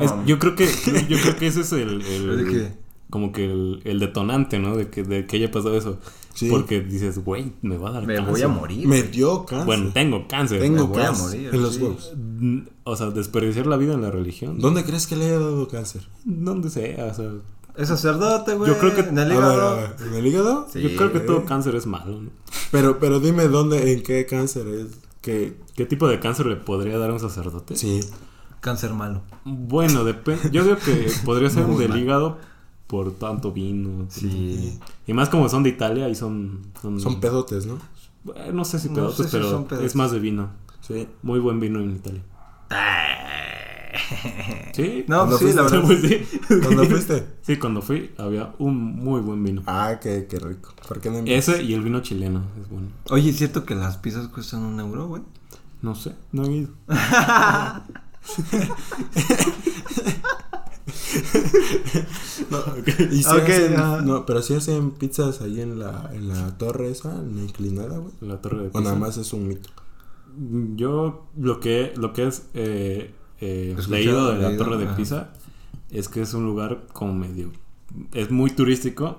Es- 0.00 0.12
yo 0.24 0.38
creo 0.38 0.54
que 0.54 0.66
yo 1.08 1.18
creo 1.20 1.36
que 1.36 1.46
ese 1.48 1.60
es 1.60 1.72
el, 1.72 2.00
el- 2.02 2.36
¿De 2.44 2.50
qué? 2.50 2.81
Como 3.12 3.30
que 3.30 3.44
el, 3.44 3.82
el 3.84 3.98
detonante, 4.00 4.58
¿no? 4.58 4.74
De 4.74 4.88
que, 4.88 5.02
de 5.02 5.26
que 5.26 5.36
haya 5.36 5.50
pasado 5.50 5.76
eso. 5.76 5.98
Sí. 6.32 6.48
Porque 6.48 6.80
dices, 6.80 7.22
güey, 7.22 7.52
me 7.60 7.76
va 7.76 7.90
a 7.90 7.92
dar 7.92 8.06
Me 8.06 8.14
cáncer. 8.14 8.32
voy 8.32 8.42
a 8.42 8.48
morir. 8.48 8.88
Me 8.88 9.02
dio 9.02 9.44
cáncer. 9.44 9.66
Bueno, 9.66 9.90
tengo 9.92 10.26
cáncer. 10.26 10.60
Tengo 10.60 10.86
voy 10.86 10.98
a 11.02 11.04
cáncer 11.08 11.24
morir, 11.26 11.50
en 11.54 11.62
los 11.62 11.74
sí. 11.74 11.82
huevos. 11.82 12.12
Mm, 12.16 12.58
O 12.84 12.96
sea, 12.96 13.10
desperdiciar 13.10 13.66
la 13.66 13.76
vida 13.76 13.92
en 13.92 14.00
la 14.00 14.10
religión. 14.10 14.58
¿Dónde 14.58 14.82
crees 14.82 15.06
que 15.06 15.16
le 15.16 15.26
haya 15.26 15.38
dado 15.38 15.68
cáncer? 15.68 16.08
Donde 16.24 16.70
sea, 16.70 17.04
o 17.04 17.14
sea, 17.14 17.30
Es 17.76 17.88
sacerdote, 17.88 18.54
güey. 18.54 18.70
Yo 18.70 18.78
creo 18.78 18.94
que- 18.94 19.02
En 19.02 19.18
el 19.18 19.30
A 19.30 19.34
hígado. 19.34 19.76
ver, 19.76 19.84
a 19.86 19.94
ver, 19.94 20.08
¿En 20.08 20.14
el 20.14 20.26
hígado? 20.26 20.66
Sí. 20.72 20.80
yo 20.80 20.96
creo 20.96 21.12
que 21.12 21.20
todo 21.20 21.44
cáncer 21.44 21.74
es 21.76 21.86
malo, 21.86 22.18
¿no? 22.22 22.30
Pero, 22.70 22.98
pero 22.98 23.20
dime 23.20 23.46
dónde, 23.48 23.92
en 23.92 24.02
qué 24.02 24.24
cáncer 24.24 24.66
es. 24.68 24.86
Que 25.20 25.60
¿Qué 25.76 25.84
tipo 25.86 26.08
de 26.08 26.18
cáncer 26.18 26.46
le 26.46 26.56
podría 26.56 26.96
dar 26.98 27.10
a 27.10 27.12
un 27.12 27.20
sacerdote? 27.20 27.76
sí. 27.76 28.00
Cáncer 28.60 28.92
malo. 28.94 29.22
Bueno, 29.44 30.04
depende. 30.04 30.48
Yo 30.52 30.62
creo 30.62 30.78
que 30.78 31.10
podría 31.24 31.50
ser 31.50 31.64
Muy 31.66 31.78
del 31.80 31.88
mal. 31.90 31.98
hígado 31.98 32.38
por 32.92 33.10
tanto 33.14 33.52
vino. 33.52 34.04
Sí. 34.10 34.78
Y 35.06 35.14
más 35.14 35.30
como 35.30 35.48
son 35.48 35.62
de 35.62 35.70
Italia 35.70 36.10
y 36.10 36.14
son... 36.14 36.60
Son, 36.82 37.00
Son 37.00 37.20
pedotes, 37.20 37.64
¿no? 37.64 37.78
Eh, 38.36 38.50
No 38.52 38.66
sé 38.66 38.78
si 38.78 38.90
No 38.90 38.96
pedotes, 38.96 39.16
sé 39.16 39.24
si 39.24 39.30
pero 39.30 39.48
son 39.50 39.64
pedotes. 39.64 39.92
es 39.92 39.96
más 39.96 40.10
de 40.12 40.18
vino. 40.18 40.50
Sí. 40.82 41.08
Muy 41.22 41.40
buen 41.40 41.58
vino 41.58 41.80
en 41.80 41.92
Italia. 41.96 42.20
Sí. 44.74 45.04
No, 45.06 45.18
¿Cuándo 45.18 45.36
sí, 45.38 45.52
la 45.52 45.68
fuiste? 45.68 45.76
verdad. 45.76 45.86
Pues 45.86 46.00
sí. 46.48 46.54
¿Cuándo 46.62 46.84
fuiste? 46.86 47.26
Sí, 47.42 47.56
cuando 47.58 47.82
fui 47.82 48.10
había 48.18 48.54
un 48.58 48.76
muy 48.96 49.20
buen 49.20 49.42
vino. 49.42 49.62
Ah, 49.66 49.98
qué, 50.02 50.26
qué 50.28 50.38
rico. 50.38 50.72
¿Por 50.88 51.00
qué 51.00 51.10
no 51.10 51.18
Ese 51.26 51.62
y 51.62 51.74
el 51.74 51.82
vino 51.82 52.00
chileno 52.00 52.42
es 52.60 52.68
bueno. 52.68 52.88
Oye, 53.10 53.30
¿es 53.30 53.36
cierto 53.36 53.64
que 53.64 53.74
las 53.74 53.96
pizzas 53.98 54.28
cuestan 54.28 54.62
un 54.62 54.80
euro, 54.80 55.08
güey? 55.08 55.22
No 55.82 55.94
sé, 55.94 56.14
no 56.32 56.44
he 56.44 56.52
ido. 56.52 56.70
Y 63.10 63.22
si 63.22 63.28
Ok, 63.28 63.48
hacen- 63.48 63.76
ajá. 63.76 64.02
no, 64.02 64.26
pero 64.26 64.42
si 64.42 64.54
hacen 64.54 64.90
pizzas 64.92 65.40
ahí 65.40 65.60
en 65.60 65.78
la, 65.78 66.10
en 66.12 66.28
la 66.28 66.56
torre 66.58 66.90
esa, 66.90 67.14
en 67.16 67.36
la 67.36 67.42
inclinada, 67.42 67.98
güey. 67.98 68.12
La 68.20 68.40
torre 68.40 68.64
de 68.64 68.70
O 68.72 68.80
nada 68.80 68.96
más 68.96 69.16
es 69.16 69.32
un 69.32 69.48
mito. 69.48 69.70
Yo 70.76 71.26
lo 71.36 71.60
que 71.60 71.92
lo 71.96 72.12
que 72.12 72.26
es 72.26 72.44
eh, 72.54 73.14
eh, 73.40 73.76
leído 73.88 74.32
de 74.32 74.38
la 74.40 74.48
leído, 74.48 74.64
torre 74.64 74.78
de 74.78 74.86
ajá. 74.86 74.96
Pisa 74.96 75.32
es 75.90 76.08
que 76.08 76.22
es 76.22 76.32
un 76.34 76.44
lugar 76.46 76.84
como 76.92 77.12
medio 77.12 77.50
es 78.14 78.30
muy 78.30 78.50
turístico 78.50 79.18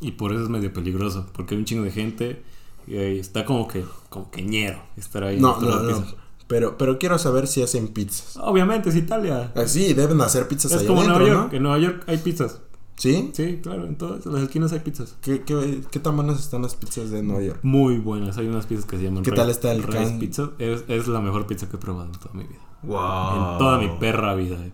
y 0.00 0.12
por 0.12 0.32
eso 0.32 0.42
es 0.42 0.48
medio 0.48 0.72
peligroso 0.72 1.28
porque 1.32 1.54
hay 1.54 1.60
un 1.60 1.64
chingo 1.64 1.84
de 1.84 1.92
gente 1.92 2.42
y 2.88 2.96
ahí 2.96 3.18
está 3.20 3.44
como 3.44 3.68
que 3.68 3.84
como 4.08 4.28
que 4.32 4.42
ñero 4.42 4.80
estar 4.96 5.22
ahí 5.22 5.36
en 5.36 5.42
la 5.42 5.54
torre 5.54 5.66
no, 5.68 5.82
de 5.84 5.92
no. 5.92 6.04
Pero, 6.46 6.78
pero 6.78 6.98
quiero 6.98 7.18
saber 7.18 7.46
si 7.48 7.62
hacen 7.62 7.88
pizzas. 7.88 8.36
Obviamente 8.36 8.88
es 8.90 8.96
Italia. 8.96 9.52
Ah, 9.56 9.66
sí, 9.66 9.94
deben 9.94 10.20
hacer 10.20 10.46
pizzas 10.46 10.72
Es 10.72 10.78
allá 10.78 10.86
como 10.88 11.00
adentro, 11.00 11.18
Nueva 11.26 11.34
York. 11.40 11.50
¿no? 11.52 11.56
En 11.56 11.62
Nueva 11.62 11.78
York 11.78 12.04
hay 12.06 12.18
pizzas. 12.18 12.60
¿Sí? 12.96 13.30
Sí, 13.34 13.58
claro, 13.62 13.84
en 13.84 13.96
todas 13.96 14.24
las 14.24 14.42
esquinas 14.42 14.72
hay 14.72 14.80
pizzas. 14.80 15.16
¿Qué, 15.20 15.42
qué, 15.42 15.82
qué 15.90 16.00
tan 16.00 16.16
buenas 16.16 16.40
están 16.40 16.62
las 16.62 16.74
pizzas 16.76 17.10
de 17.10 17.22
Nueva 17.22 17.42
York? 17.42 17.58
Muy 17.62 17.98
buenas. 17.98 18.38
Hay 18.38 18.46
unas 18.46 18.64
pizzas 18.66 18.86
que 18.86 18.96
se 18.96 19.02
llaman 19.04 19.22
¿Qué 19.22 19.32
tal 19.32 19.50
está 19.50 19.72
el 19.72 19.82
Rice 19.82 19.98
can- 20.04 20.18
Pizza. 20.18 20.50
Es, 20.58 20.84
es 20.88 21.06
la 21.08 21.20
mejor 21.20 21.46
pizza 21.46 21.68
que 21.68 21.76
he 21.76 21.78
probado 21.80 22.06
en 22.06 22.18
toda 22.18 22.34
mi 22.34 22.44
vida. 22.44 22.60
Wow. 22.84 23.52
En 23.52 23.58
toda 23.58 23.78
mi 23.78 23.88
perra 23.98 24.34
vida. 24.34 24.56
eh. 24.64 24.72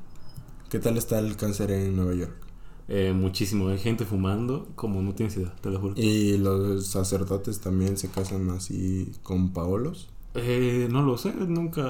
¿Qué 0.69 0.79
tal 0.79 0.97
está 0.99 1.19
el 1.19 1.37
cáncer 1.37 1.71
en 1.73 1.97
Nueva 1.97 2.15
York? 2.15 2.33
Eh, 2.89 3.13
muchísimo. 3.15 3.69
Hay 3.69 3.79
gente 3.79 4.05
fumando 4.05 4.69
como 4.77 5.03
no 5.03 5.15
tienes 5.15 5.37
idea, 5.37 5.55
te 5.61 5.71
lo 5.71 5.81
juro. 5.81 5.95
¿Y 5.97 6.37
los 6.39 6.87
sacerdotes 6.87 7.61
también 7.61 7.97
se 7.97 8.09
casan 8.09 8.51
así 8.51 9.11
con 9.23 9.53
paolos? 9.53 10.11
Eh, 10.35 10.89
no 10.91 11.03
lo 11.03 11.19
sé, 11.19 11.33
nunca, 11.35 11.83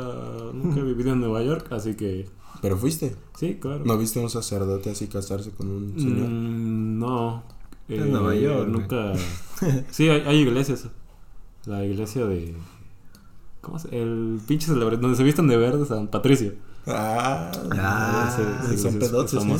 nunca 0.53 0.81
he 0.81 0.83
vivido 0.83 1.13
en 1.13 1.21
Nueva 1.21 1.43
York, 1.43 1.67
así 1.73 1.95
que 1.95 2.29
¿Pero 2.61 2.77
fuiste? 2.77 3.17
sí, 3.39 3.57
claro. 3.61 3.85
¿No 3.85 3.97
viste 3.99 4.19
a 4.21 4.23
un 4.23 4.31
sacerdote 4.31 4.91
así 4.91 5.07
casarse 5.07 5.51
con 5.53 5.69
un 5.69 5.95
señor? 5.99 6.29
Mm, 6.29 6.99
no. 6.99 7.43
Eh, 7.89 7.97
En 7.97 8.13
Nueva 8.13 8.35
York, 8.35 8.69
güey. 8.69 8.81
Nunca. 8.81 9.13
sí, 9.91 10.09
hay, 10.09 10.21
hay 10.23 10.39
iglesias. 10.39 10.89
La 11.67 11.85
iglesia 11.85 12.27
de. 12.27 12.55
¿Cómo 13.61 13.79
se 13.79 13.89
El 13.97 14.41
pinche 14.47 14.67
celebrante 14.67 15.03
donde 15.03 15.17
se 15.17 15.23
visten 15.23 15.47
de 15.47 15.57
verde 15.57 15.87
San 15.87 16.09
Patricio. 16.09 16.53
Ah, 16.87 17.51
Ah, 17.73 18.37
Ese- 18.65 18.79
son 18.79 18.95
es 19.01 19.09
pedotes. 19.09 19.35
¿eh? 19.45 19.57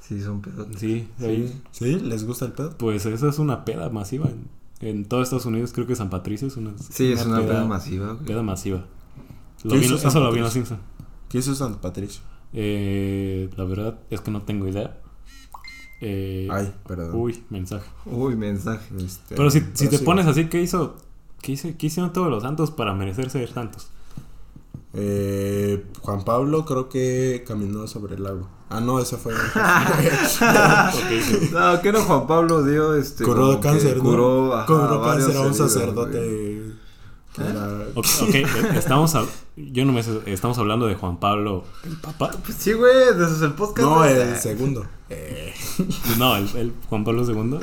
Sí, 0.00 0.20
son 0.20 0.40
pedos. 0.40 0.66
Sí, 0.76 1.08
ahí. 1.20 1.62
¿Sí? 1.70 1.94
¿Les 2.00 2.24
gusta 2.26 2.46
el 2.46 2.52
pedo? 2.52 2.70
Pues 2.76 3.06
esa 3.06 3.28
es 3.28 3.38
una 3.38 3.64
peda 3.64 3.88
masiva. 3.90 4.26
En, 4.28 4.48
en 4.80 5.04
todo 5.06 5.22
Estados 5.22 5.46
Unidos 5.46 5.72
creo 5.72 5.86
que 5.86 5.96
San 5.96 6.10
Patricio 6.10 6.48
es 6.48 6.56
una. 6.56 6.72
Sí, 6.78 7.12
es 7.12 7.24
una 7.26 7.40
peda 7.40 7.64
masiva, 7.64 8.12
güey. 8.14 8.24
Peda 8.26 8.42
masiva. 8.42 8.84
Lo 9.64 9.70
¿Qué 9.72 9.78
vi- 9.78 9.84
hizo 9.86 9.98
San 9.98 10.08
eso 10.10 10.20
lo 10.20 10.30
vi 10.32 10.38
en 10.38 10.44
Los? 10.44 10.52
Simpsons. 10.52 10.80
¿Qué 11.28 11.38
hizo 11.38 11.54
San 11.54 11.76
Patricio? 11.76 12.22
Eh, 12.52 13.50
la 13.56 13.64
verdad 13.64 13.98
es 14.10 14.20
que 14.20 14.30
no 14.30 14.42
tengo 14.42 14.66
idea. 14.68 15.00
Eh, 16.00 16.48
Ay, 16.50 16.72
perdón. 16.86 17.14
uy, 17.14 17.42
mensaje. 17.50 17.88
Uy, 18.04 18.36
mensaje. 18.36 18.86
Este, 18.98 19.34
Pero 19.34 19.50
si, 19.50 19.62
si 19.72 19.88
te 19.88 19.98
pones 19.98 20.26
así, 20.26 20.46
¿qué 20.46 20.60
hizo? 20.60 20.96
¿Qué, 21.40 21.52
hizo, 21.52 21.68
¿Qué 21.78 21.86
hicieron 21.86 22.12
todos 22.12 22.28
los 22.30 22.42
santos 22.42 22.70
para 22.70 22.92
merecer 22.94 23.30
ser 23.30 23.48
santos? 23.50 23.88
Eh, 24.98 25.84
Juan 26.00 26.24
Pablo 26.24 26.64
creo 26.64 26.88
que 26.88 27.44
caminó 27.46 27.86
sobre 27.86 28.14
el 28.16 28.26
agua. 28.26 28.48
Ah, 28.70 28.80
no, 28.80 28.98
esa 28.98 29.18
fue. 29.18 29.34
No, 31.52 31.80
que 31.82 31.92
no 31.92 32.00
Juan 32.02 32.26
Pablo 32.26 32.62
dio 32.64 32.94
este. 32.94 33.24
curó 33.24 33.60
cáncer, 33.60 33.98
¿no? 33.98 34.02
Curó, 34.04 34.54
ajá, 34.54 34.66
curó 34.66 35.02
cáncer 35.02 35.36
a 35.36 35.40
un 35.40 35.46
heridos, 35.48 35.72
sacerdote. 35.72 36.12
que 36.12 36.72
era- 37.38 37.86
Ok, 37.94 38.06
ok, 38.22 38.34
eh, 38.34 38.46
estamos, 38.74 39.14
hab- 39.14 39.28
yo 39.56 39.84
no 39.84 39.92
me 39.92 40.02
estamos 40.26 40.58
hablando 40.58 40.86
de 40.86 40.94
Juan 40.94 41.18
Pablo, 41.20 41.64
el 41.84 41.96
Papa. 41.96 42.30
Pues 42.44 42.56
sí, 42.58 42.72
güey, 42.72 42.94
de 43.14 43.24
eso 43.24 43.36
es 43.36 43.42
el 43.42 43.52
podcast. 43.52 43.86
No, 43.88 44.04
el 44.04 44.36
segundo. 44.38 44.86
No, 46.18 46.36
el, 46.36 46.48
el 46.56 46.72
Juan 46.88 47.04
Pablo 47.04 47.22
II. 47.24 47.60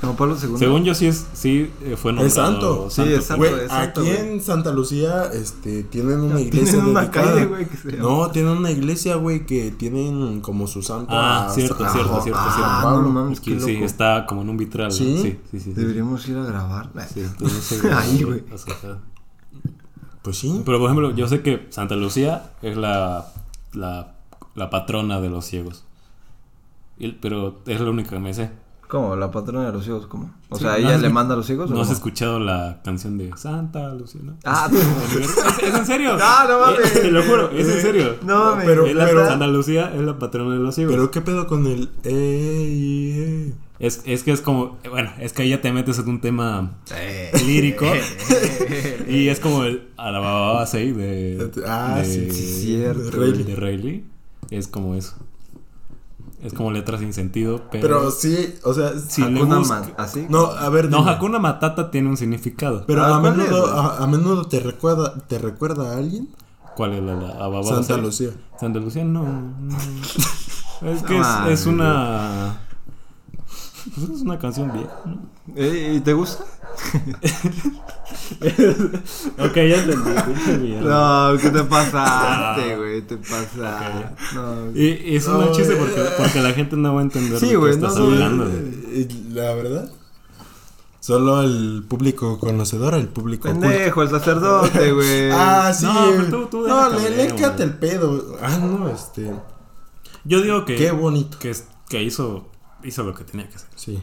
Juan 0.00 0.16
Pablo 0.16 0.36
II. 0.42 0.56
Según 0.58 0.84
yo 0.84 0.94
sí 0.94 1.06
es, 1.06 1.26
sí 1.34 1.70
eh, 1.82 1.94
fue 1.96 2.12
nombrado 2.12 2.26
Es 2.28 2.34
santo. 2.34 2.88
Sí, 2.90 3.02
es 3.02 3.24
santo. 3.26 3.46
Güey, 3.46 3.62
exacto, 3.64 4.00
aquí 4.00 4.10
güey. 4.10 4.32
en 4.32 4.40
Santa 4.42 4.72
Lucía, 4.72 5.24
este, 5.32 5.82
tienen 5.82 6.20
una 6.20 6.36
Tienen 6.36 6.54
iglesia 6.54 6.78
una 6.78 7.00
dedicada. 7.02 7.32
calle, 7.34 7.46
güey, 7.46 7.68
que 7.68 7.76
se 7.76 7.90
llama- 7.92 8.02
No, 8.08 8.30
tienen 8.30 8.52
una 8.56 8.70
iglesia, 8.70 9.16
güey, 9.16 9.44
que 9.44 9.70
tienen 9.72 10.40
como 10.40 10.66
su 10.66 10.82
santo. 10.82 11.12
Ah, 11.12 11.46
a- 11.48 11.50
cierto, 11.52 11.84
a- 11.84 11.92
cierto, 11.92 12.16
a- 12.16 12.22
cierto, 12.22 12.40
a 12.40 12.52
cierto. 12.52 12.70
Ah, 12.70 12.80
Pablo. 12.82 13.02
no 13.02 13.08
mames, 13.10 13.38
Aquí 13.40 13.52
qué 13.54 13.60
sí, 13.60 13.72
loco. 13.74 13.84
está 13.84 14.24
como 14.26 14.40
en 14.42 14.48
un 14.48 14.56
vitral. 14.56 14.90
¿Sí? 14.90 15.18
Sí, 15.20 15.22
sí, 15.22 15.38
sí. 15.52 15.60
sí, 15.60 15.72
Deberíamos 15.74 16.26
ir 16.28 16.38
a 16.38 16.44
grabar. 16.44 16.90
Sí, 17.12 17.20
entonces, 17.20 17.84
Ahí, 17.92 18.22
güey. 18.22 18.42
Pues 20.22 20.36
sí. 20.38 20.62
Pero 20.64 20.78
por 20.78 20.86
ejemplo, 20.90 21.14
yo 21.14 21.28
sé 21.28 21.40
que 21.42 21.66
Santa 21.70 21.96
Lucía 21.96 22.52
es 22.62 22.76
la, 22.76 23.26
la, 23.72 24.14
la 24.54 24.70
patrona 24.70 25.20
de 25.20 25.30
los 25.30 25.44
ciegos. 25.46 25.84
Pero 27.22 27.58
es 27.66 27.80
la 27.80 27.90
única 27.90 28.10
que 28.10 28.18
me 28.18 28.34
sé. 28.34 28.50
¿Cómo? 28.90 29.14
¿La 29.14 29.30
patrona 29.30 29.66
de 29.66 29.72
los 29.72 29.84
ciegos? 29.84 30.06
¿Cómo? 30.08 30.32
O 30.48 30.56
Sí, 30.56 30.62
sea, 30.64 30.72
¿no 30.72 30.78
¿ella 30.78 30.98
le 30.98 31.08
manda 31.10 31.34
a 31.34 31.36
los 31.36 31.46
ciegos? 31.46 31.70
o 31.70 31.74
¿No 31.74 31.80
has 31.80 31.86
cómo? 31.86 31.96
escuchado 31.96 32.40
la 32.40 32.80
canción 32.84 33.16
de 33.18 33.30
Santa 33.36 33.94
Lucía? 33.94 34.20
¿no? 34.24 34.36
Ah, 34.44 34.68
¿Es, 34.72 35.62
es 35.62 35.74
en 35.74 35.86
serio? 35.86 36.16
No, 36.16 36.48
no 36.48 36.58
mames. 36.60 36.96
Eh, 36.96 37.00
te 37.02 37.10
lo 37.12 37.22
juro, 37.22 37.50
es 37.52 37.68
en 37.68 37.80
serio. 37.80 38.16
No 38.24 38.46
mames. 38.50 38.66
pero- 38.66 38.86
Es 38.86 38.94
la- 38.96 39.04
pero- 39.06 39.26
Santa 39.26 39.46
Lucía 39.46 39.92
es 39.94 40.00
la 40.00 40.18
patrona 40.18 40.54
de 40.54 40.60
los 40.60 40.74
ciegos. 40.74 40.92
Pero 40.92 41.10
qué 41.12 41.20
pedo 41.20 41.46
con 41.46 41.66
el. 41.68 41.88
Ey, 42.02 43.12
ey. 43.20 43.54
Es, 43.78 44.02
es 44.04 44.24
que 44.24 44.32
es 44.32 44.40
como, 44.42 44.76
bueno, 44.90 45.10
es 45.20 45.32
que 45.32 45.42
ahí 45.42 45.50
ya 45.50 45.60
te 45.62 45.72
metes 45.72 45.98
en 46.00 46.08
un 46.08 46.20
tema 46.20 46.78
Eh. 46.94 47.30
lírico 47.46 47.86
y 49.08 49.28
es 49.28 49.40
como 49.40 49.64
el 49.64 49.88
Alababa 49.96 50.66
6 50.66 50.96
de, 50.96 51.50
Ah, 51.66 51.94
de, 51.98 52.04
sí, 52.04 52.30
sí, 52.30 52.62
cierto, 52.64 53.02
de 53.20 53.54
Rayleigh. 53.56 54.04
Es 54.50 54.68
como 54.68 54.94
eso. 54.96 55.14
Es 56.42 56.54
como 56.54 56.70
letras 56.72 57.00
sin 57.00 57.12
sentido, 57.12 57.62
pero... 57.70 57.82
Pero 57.86 58.10
sí, 58.10 58.54
o 58.64 58.72
sea, 58.72 58.98
Si 58.98 59.22
le 59.22 59.40
Hakuna 59.40 59.58
busca- 59.58 59.92
¿Así? 59.98 60.26
no, 60.30 60.46
a 60.46 60.68
ver, 60.70 60.88
No, 60.90 60.98
dime. 60.98 61.10
Hakuna 61.10 61.38
Matata 61.38 61.90
tiene 61.90 62.08
un 62.08 62.16
significado. 62.16 62.84
Pero 62.86 63.04
Ah, 63.04 63.18
a 63.18 63.20
¿cuál 63.20 63.32
es, 63.32 63.38
menudo, 63.50 63.66
a, 63.66 63.98
a 64.02 64.06
menudo 64.06 64.44
te 64.46 64.60
recuerda, 64.60 65.14
te 65.26 65.38
recuerda 65.38 65.92
a 65.92 65.98
alguien. 65.98 66.28
¿Cuál 66.76 66.94
es 66.94 67.02
la, 67.02 67.14
la 67.14 67.58
a 67.58 67.62
Santa? 67.62 67.98
Lucía. 67.98 68.30
Santa 68.58 68.78
Lucía 68.78 69.04
no. 69.04 69.22
no. 69.24 69.76
Es 70.90 71.02
que 71.02 71.18
No 71.18 71.46
es, 71.48 71.60
es 71.60 71.66
una. 71.66 72.58
Pues 73.94 74.08
es 74.08 74.20
una 74.22 74.38
canción 74.38 74.72
vieja, 74.72 74.94
¿no? 75.04 75.18
Eh, 75.56 75.94
¿Y 75.96 76.00
te 76.00 76.12
gusta? 76.14 76.44
Ok, 79.38 79.54
ya 79.54 79.76
entendí. 79.82 80.10
pinche 80.26 80.58
mierda. 80.58 81.32
No, 81.32 81.38
¿qué 81.38 81.50
te 81.50 81.64
pasaste, 81.64 82.76
güey? 82.76 83.02
Te 83.02 83.16
pasaste. 83.16 84.06
No. 84.34 84.70
Y, 84.74 84.86
y 85.12 85.16
es 85.16 85.26
un 85.26 85.52
chiste 85.52 85.76
porque, 85.76 86.00
porque 86.16 86.40
la 86.40 86.52
gente 86.52 86.76
no 86.76 86.94
va 86.94 87.00
a 87.00 87.04
entender 87.04 87.38
Sí, 87.38 87.48
de 87.54 87.60
qué 87.60 87.70
estás 87.70 87.96
no, 87.96 88.04
hablando. 88.04 88.44
güey. 88.46 88.62
Eh, 89.02 89.08
La 89.30 89.54
verdad. 89.54 89.90
Solo 91.00 91.42
el 91.42 91.84
público 91.88 92.38
conocedor, 92.38 92.94
el 92.94 93.08
público 93.08 93.48
oculto. 93.48 93.66
Pendejo, 93.68 94.02
el 94.02 94.10
sacerdote, 94.10 94.92
güey. 94.92 95.30
Ah, 95.32 95.72
sí. 95.72 95.86
No, 95.86 95.94
pero 96.10 96.24
tú- 96.26 96.46
tú 96.50 96.68
no, 96.68 96.88
le, 96.90 97.10
le 97.10 97.24
encanta 97.30 97.62
el 97.62 97.74
pedo. 97.74 98.36
Ah, 98.42 98.58
no, 98.58 98.88
este. 98.88 99.32
Yo 100.24 100.42
digo 100.42 100.64
que, 100.66 100.76
Qué 100.76 100.90
bonito. 100.90 101.38
que, 101.38 101.56
que 101.88 102.02
hizo, 102.02 102.50
hizo 102.84 103.02
lo 103.02 103.14
que 103.14 103.24
tenía 103.24 103.48
que 103.48 103.56
hacer. 103.56 103.70
Sí. 103.76 104.02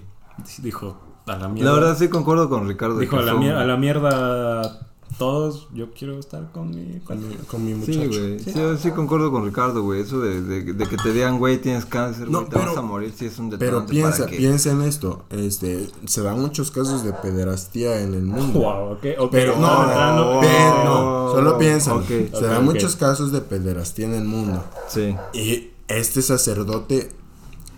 Dijo 0.60 1.00
a 1.28 1.38
la 1.38 1.48
mierda. 1.48 1.72
La 1.72 1.80
verdad 1.80 1.98
sí 1.98 2.08
concuerdo 2.10 2.50
con 2.50 2.68
Ricardo. 2.68 2.98
dijo 3.00 3.18
a 3.18 3.22
la, 3.22 3.32
fue 3.34 3.40
un- 3.40 3.46
mier- 3.46 3.56
a 3.58 3.66
la 3.66 3.78
mierda 3.78 4.80
todos. 5.18 5.68
Yo 5.74 5.92
quiero 5.94 6.20
estar 6.20 6.52
con 6.52 6.70
mi. 6.70 7.00
Con 7.00 7.28
mi, 7.28 7.36
con 7.36 7.66
mi 7.66 7.74
muchacho. 7.74 8.02
Sí, 8.02 8.08
güey. 8.08 8.40
Sí, 8.40 8.54
yo 8.56 8.78
sí 8.78 8.92
concuerdo 8.92 9.32
con 9.32 9.46
Ricardo, 9.46 9.82
güey. 9.82 10.02
Eso 10.02 10.20
de, 10.20 10.42
de, 10.42 10.74
de 10.74 10.86
que 10.88 10.96
te 10.98 11.12
digan, 11.12 11.40
güey, 11.40 11.58
tienes 11.60 11.86
cáncer, 11.86 12.30
No, 12.30 12.40
güey, 12.40 12.50
te 12.52 12.58
pero- 12.58 12.70
vas 12.70 12.78
a 12.78 12.82
morir, 12.82 13.14
sí 13.18 13.26
es 13.26 13.40
un 13.40 13.50
Pero 13.50 13.60
detonante 13.82 13.92
piensa, 13.94 14.18
para 14.20 14.30
que... 14.32 14.38
piensa 14.38 14.72
en 14.72 14.82
esto. 14.84 15.26
Este, 15.32 15.90
se 16.06 16.22
dan 16.22 16.40
muchos 16.40 16.70
casos 16.72 17.04
de 17.04 17.14
pederastía 17.14 18.00
en 18.02 18.14
el 18.14 18.24
mundo. 18.26 18.60
Wow, 18.60 18.92
ok, 18.94 19.06
ok. 19.20 19.32
Pero 19.32 19.56
no, 19.56 19.62
no, 19.62 19.84
entrando- 19.90 20.40
pe- 20.42 20.84
no, 20.86 21.32
solo 21.32 21.58
piensa. 21.58 21.96
Ok, 21.96 22.06
se 22.34 22.46
dan 22.46 22.64
muchos 22.66 22.96
casos 22.96 23.32
de 23.32 23.42
pederastía 23.42 24.06
en 24.06 24.14
el 24.14 24.26
mundo. 24.26 24.64
Sí. 24.88 25.16
Y 25.34 25.72
este 25.88 26.22
sacerdote 26.22 27.10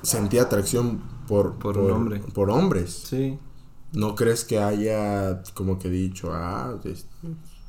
sentía 0.01 0.41
atracción 0.43 0.99
por, 1.29 1.59
Por 1.59 1.77
un 1.77 1.91
hombre. 1.91 2.19
por 2.33 2.49
hombres. 2.49 2.91
Sí. 2.91 3.37
¿No 3.93 4.15
crees 4.15 4.43
que 4.43 4.57
haya 4.59 5.43
como 5.53 5.77
que 5.79 5.89
dicho, 5.89 6.31
ah, 6.33 6.75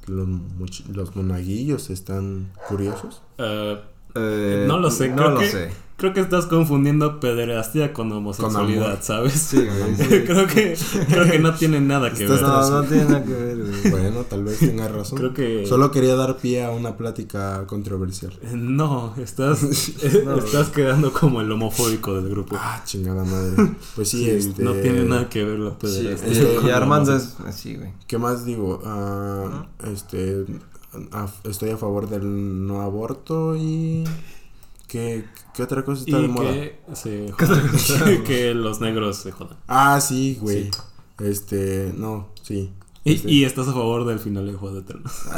los 0.06 1.14
monaguillos 1.16 1.90
están 1.90 2.52
curiosos? 2.68 3.22
Eh, 3.38 3.78
Eh, 4.14 4.64
no 4.66 4.78
lo 4.78 4.90
sé, 4.90 5.08
No 5.08 5.16
creo 5.16 5.30
lo 5.30 5.38
que, 5.40 5.48
sé. 5.50 5.68
creo 5.96 6.12
que 6.14 6.20
estás 6.20 6.46
confundiendo 6.46 7.20
pederastía 7.20 7.92
con 7.92 8.10
homosexualidad. 8.10 8.98
¿sabes? 9.02 9.34
Sí, 9.34 9.56
güey. 9.58 9.96
sí. 9.96 10.04
creo 10.26 10.46
que 10.46 10.76
creo 11.08 11.30
que 11.30 11.38
no 11.38 11.54
tiene 11.54 11.80
nada 11.80 12.12
que 12.12 12.24
Estás 12.24 12.40
ver. 12.40 12.48
No, 12.50 12.70
no 12.70 12.82
tiene 12.84 13.04
nada 13.04 13.24
que 13.24 13.32
ver, 13.32 13.56
güey. 13.58 13.90
Bueno, 13.90 14.20
tal 14.28 14.44
vez 14.44 14.58
tenga 14.58 14.88
razón. 14.88 15.18
Creo 15.18 15.32
que 15.34 15.66
Solo 15.66 15.90
quería 15.90 16.14
dar 16.16 16.38
pie 16.38 16.64
a 16.64 16.70
una 16.70 16.96
plática 16.96 17.66
controversial. 17.66 18.32
no, 18.54 19.14
estás 19.18 19.62
No. 20.24 20.36
estás 20.38 20.70
quedando 20.70 21.12
como 21.12 21.40
el 21.40 21.50
homofóbico 21.52 22.14
del 22.14 22.28
grupo. 22.30 22.56
Ah, 22.58 22.82
chingada 22.84 23.22
madre. 23.24 23.74
Pues 23.94 24.08
sí, 24.08 24.24
Sí, 24.24 24.30
este... 24.30 24.62
no 24.64 24.72
tiene 24.72 25.04
nada 25.04 25.28
que 25.28 25.44
ver 25.44 25.58
la 25.58 25.70
Sí, 25.70 25.76
pederastía. 25.80 26.32
este, 26.32 26.66
y 26.66 26.70
Armando 26.70 27.14
es 27.16 27.36
así, 27.46 27.76
güey. 27.76 27.90
¿Qué 28.06 28.18
más 28.18 28.44
digo? 28.44 28.82
Ah, 28.84 29.66
este, 29.92 30.44
a- 31.12 31.32
estoy 31.44 31.70
a 31.70 31.76
favor 31.76 32.08
del 32.08 32.66
no 32.66 32.80
aborto 32.82 33.56
y... 33.56 34.04
¿Qué, 34.88 35.24
qué 35.54 35.62
otra 35.62 35.84
cosa 35.84 36.02
está 36.04 36.18
de 36.18 36.26
moda? 36.26 36.50
que 36.52 36.76
se 36.94 37.30
jodan, 37.30 38.24
que 38.24 38.54
los 38.54 38.80
negros 38.80 39.18
se 39.18 39.30
jodan. 39.30 39.56
Ah, 39.68 40.00
sí, 40.00 40.36
güey. 40.40 40.64
Sí. 40.64 40.70
Este, 41.24 41.92
no, 41.96 42.28
sí. 42.42 42.72
Y, 43.02 43.26
y 43.26 43.44
estás 43.44 43.66
a 43.66 43.72
favor 43.72 44.04
del 44.04 44.18
final 44.18 44.46
de 44.46 44.52
Juego 44.52 44.74
de 44.76 44.80
Eternos. 44.82 45.12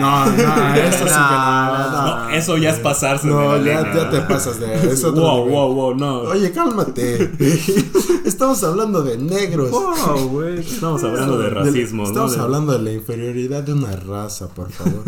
No, 0.00 0.26
no, 0.26 0.74
eso 0.74 0.98
sí 0.98 1.04
que 1.04 1.10
no, 1.10 1.90
no, 1.90 2.16
No, 2.20 2.30
eso 2.30 2.56
ya 2.56 2.70
es 2.70 2.78
pasarse 2.78 3.26
No, 3.26 3.56
ya, 3.62 4.10
te 4.10 4.20
pasas 4.22 4.60
de 4.60 4.74
eso. 4.92 5.12
Wow, 5.12 5.48
wow, 5.48 5.74
wow, 5.74 5.94
no. 5.96 6.20
Oye, 6.20 6.52
cálmate. 6.52 7.32
Estamos 8.24 8.62
hablando 8.62 9.02
de 9.02 9.18
negros. 9.18 9.70
Wow, 9.72 10.28
güey. 10.28 10.60
Estamos 10.60 11.02
hablando 11.02 11.36
de 11.38 11.44
Del- 11.46 11.54
racismo, 11.54 12.04
¿no? 12.04 12.08
Estamos 12.10 12.38
hablando 12.38 12.72
de 12.74 12.78
la 12.78 12.92
inferioridad 12.92 13.62
de 13.64 13.72
una 13.72 13.96
raza, 13.96 14.48
por 14.48 14.70
favor. 14.70 15.02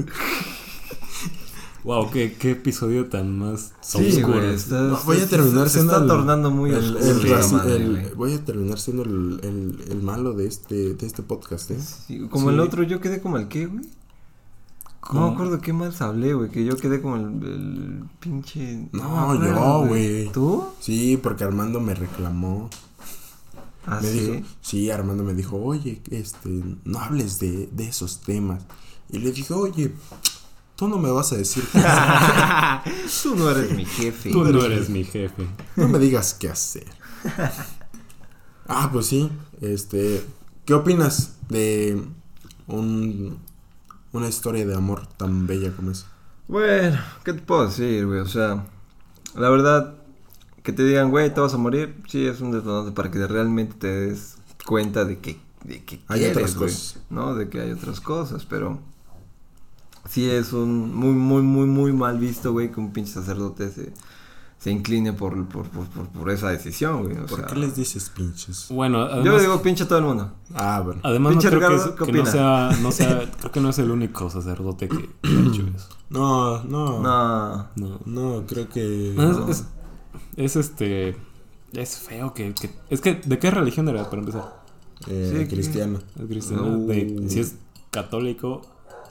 Wow, 1.84 2.10
qué, 2.12 2.32
qué 2.34 2.52
episodio 2.52 3.06
tan 3.08 3.36
más 3.36 3.72
Sí, 3.80 4.06
oscuro. 4.18 4.38
güey. 4.38 4.54
está- 4.54 4.82
No, 4.82 5.00
voy 5.04 5.16
a 5.16 5.20
se- 5.20 5.26
terminar 5.26 5.68
se, 5.68 5.74
siendo 5.74 5.92
está 5.92 6.02
el- 6.04 6.08
tornando 6.08 6.50
muy 6.52 6.70
el, 6.70 6.96
el 6.96 7.26
el- 7.26 8.14
voy 8.14 8.34
a 8.34 8.44
terminar 8.44 8.78
siendo 8.78 9.02
el, 9.02 9.40
el, 9.42 9.84
el 9.90 10.02
malo 10.02 10.32
de 10.34 10.46
este, 10.46 10.94
de 10.94 11.06
este 11.06 11.22
podcast, 11.24 11.72
¿eh? 11.72 11.78
Sí, 11.80 12.20
como 12.30 12.48
Sí. 12.50 12.54
el 12.54 12.60
otro, 12.60 12.84
yo 12.84 13.00
quedé 13.00 13.20
como 13.20 13.36
el 13.36 13.48
qué, 13.48 13.66
güey. 13.66 13.84
No 15.12 15.26
me 15.28 15.34
acuerdo 15.34 15.60
qué 15.60 15.72
más 15.72 16.00
hablé, 16.00 16.32
güey. 16.32 16.48
Que 16.50 16.64
yo 16.64 16.76
quedé 16.76 17.02
como 17.02 17.16
el, 17.16 17.24
el 17.42 18.04
pinche. 18.20 18.88
No, 18.92 19.34
yo, 19.44 19.86
güey. 19.88 20.30
¿Tú? 20.30 20.64
Sí, 20.78 21.18
porque 21.20 21.42
Armando 21.42 21.80
me 21.80 21.94
reclamó. 21.96 22.70
Ah, 23.84 23.98
me 24.00 24.08
sí. 24.08 24.20
dijo, 24.20 24.46
sí, 24.60 24.90
Armando 24.92 25.24
me 25.24 25.34
dijo, 25.34 25.56
oye, 25.56 26.00
este, 26.12 26.48
no 26.84 27.00
hables 27.00 27.40
de, 27.40 27.68
de 27.72 27.88
esos 27.88 28.20
temas. 28.20 28.62
Y 29.10 29.18
le 29.18 29.32
dije, 29.32 29.52
oye, 29.52 29.92
tú 30.82 30.88
no 30.88 30.98
me 30.98 31.12
vas 31.12 31.32
a 31.32 31.36
decir 31.36 31.62
qué 31.70 31.78
hacer, 31.78 32.92
Tú 33.22 33.36
no 33.36 33.48
eres 33.48 33.70
mi 33.70 33.84
jefe. 33.84 34.32
Tú 34.32 34.42
no 34.42 34.64
eres 34.64 34.90
mi 34.90 35.04
jefe. 35.04 35.46
no 35.76 35.86
me 35.86 36.00
digas 36.00 36.34
qué 36.34 36.48
hacer. 36.48 36.86
Ah, 38.66 38.88
pues 38.92 39.06
sí, 39.06 39.28
este, 39.60 40.24
¿qué 40.64 40.72
opinas 40.72 41.34
de 41.48 42.02
un, 42.68 43.38
una 44.12 44.28
historia 44.28 44.64
de 44.64 44.74
amor 44.74 45.06
tan 45.16 45.46
bella 45.46 45.72
como 45.74 45.90
esa? 45.90 46.06
Bueno, 46.48 46.98
¿qué 47.24 47.32
te 47.34 47.42
puedo 47.42 47.66
decir, 47.66 48.06
güey? 48.06 48.20
O 48.20 48.28
sea, 48.28 48.64
la 49.34 49.50
verdad, 49.50 49.94
que 50.62 50.72
te 50.72 50.84
digan, 50.84 51.10
güey, 51.10 51.34
te 51.34 51.40
vas 51.40 51.52
a 51.54 51.58
morir, 51.58 52.00
sí 52.08 52.24
es 52.24 52.40
un 52.40 52.52
detonante 52.52 52.92
para 52.92 53.10
que 53.10 53.26
realmente 53.26 53.74
te 53.78 53.88
des 53.88 54.36
cuenta 54.64 55.04
de 55.04 55.18
que, 55.18 55.38
de 55.64 55.84
que 55.84 56.00
Hay 56.06 56.20
quieres, 56.20 56.36
otras 56.36 56.56
güey, 56.56 56.70
cosas. 56.70 56.98
¿no? 57.10 57.34
De 57.34 57.48
que 57.48 57.60
hay 57.60 57.72
otras 57.72 58.00
cosas, 58.00 58.46
pero 58.46 58.80
sí 60.08 60.28
es 60.28 60.52
un 60.52 60.94
muy, 60.94 61.12
muy, 61.12 61.42
muy, 61.42 61.66
muy 61.66 61.92
mal 61.92 62.18
visto, 62.18 62.52
güey, 62.52 62.70
que 62.72 62.80
un 62.80 62.92
pinche 62.92 63.12
sacerdote 63.12 63.70
se, 63.70 63.92
se 64.58 64.70
incline 64.70 65.12
por, 65.12 65.46
por, 65.48 65.66
por, 65.68 65.86
por, 65.86 66.08
por 66.08 66.30
esa 66.30 66.50
decisión, 66.50 67.02
güey. 67.04 67.18
O 67.18 67.26
¿Por 67.26 67.38
sea, 67.40 67.46
qué 67.48 67.56
les 67.56 67.74
dices 67.76 68.10
pinches? 68.10 68.66
Bueno, 68.70 69.06
Yo 69.08 69.12
además, 69.14 69.34
le 69.36 69.40
digo 69.42 69.62
pinche 69.62 69.84
a 69.84 69.88
todo 69.88 69.98
el 69.98 70.04
mundo. 70.04 70.32
Ah, 70.54 70.80
bueno. 70.84 71.00
además 71.04 71.34
no 71.34 71.40
Pinche 71.40 71.48
creo 71.56 71.60
que, 71.60 71.66
Ricardo, 71.68 71.90
es- 71.92 71.98
¿qué 71.98 72.04
que 72.12 72.12
no 72.18 72.26
sea, 72.26 72.70
no 72.82 72.92
sea, 72.92 73.30
creo 73.40 73.52
que 73.52 73.60
no 73.60 73.68
es 73.70 73.78
el 73.78 73.90
único 73.90 74.28
sacerdote 74.30 74.88
que 74.88 74.98
que 74.98 75.08
ha 75.28 75.40
hecho 75.48 75.62
eso. 75.74 75.88
No, 76.10 76.62
no, 76.64 77.00
no, 77.00 77.68
No. 77.76 78.00
No. 78.04 78.44
creo 78.46 78.68
que... 78.68 79.14
No, 79.16 79.48
es, 79.48 79.58
es, 79.58 79.66
es 80.36 80.56
este, 80.56 81.16
es 81.72 81.96
feo 81.96 82.34
que, 82.34 82.52
que, 82.54 82.70
es 82.90 83.00
que, 83.00 83.14
¿de 83.24 83.38
qué 83.38 83.50
religión 83.50 83.88
era 83.88 84.10
para 84.10 84.20
empezar? 84.20 84.62
eh, 85.08 85.34
Sí, 85.38 85.46
cristiano. 85.52 85.98
Es 86.20 86.26
cristiano, 86.26 86.64
Uh. 86.76 86.86
de, 86.86 87.24
si 87.28 87.40
es 87.40 87.54
católico, 87.90 88.62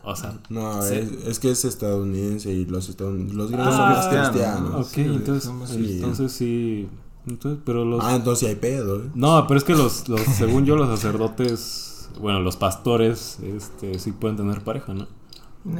o 0.03 0.15
sea, 0.15 0.39
No, 0.49 0.81
Sí. 0.81 0.95
es, 0.95 1.11
es 1.27 1.39
que 1.39 1.51
es 1.51 1.65
estadounidense 1.65 2.51
y 2.51 2.65
los 2.65 2.89
estadounidenses, 2.89 3.35
los 3.35 3.51
gringos 3.51 3.73
Ah, 3.77 4.01
son 4.03 4.11
cristianos. 4.31 4.85
ok, 4.87 4.93
Sí, 4.93 5.01
entonces, 5.01 5.51
sí. 5.69 5.91
entonces 5.95 6.31
sí, 6.31 6.89
entonces, 7.27 7.61
pero 7.65 7.85
los, 7.85 8.03
Ah, 8.03 8.15
entonces 8.15 8.39
sí 8.39 8.45
hay 8.47 8.55
pedo, 8.55 8.97
¿eh? 9.03 9.09
no, 9.15 9.45
pero 9.47 9.57
es 9.57 9.63
que 9.63 9.75
los, 9.75 10.09
los, 10.09 10.21
según 10.21 10.65
yo, 10.65 10.75
los 10.75 10.87
sacerdotes, 10.89 12.09
bueno, 12.19 12.39
los 12.41 12.57
pastores, 12.57 13.37
este, 13.43 13.99
sí 13.99 14.11
pueden 14.11 14.37
tener 14.37 14.63
pareja, 14.63 14.93
¿no? 14.93 15.07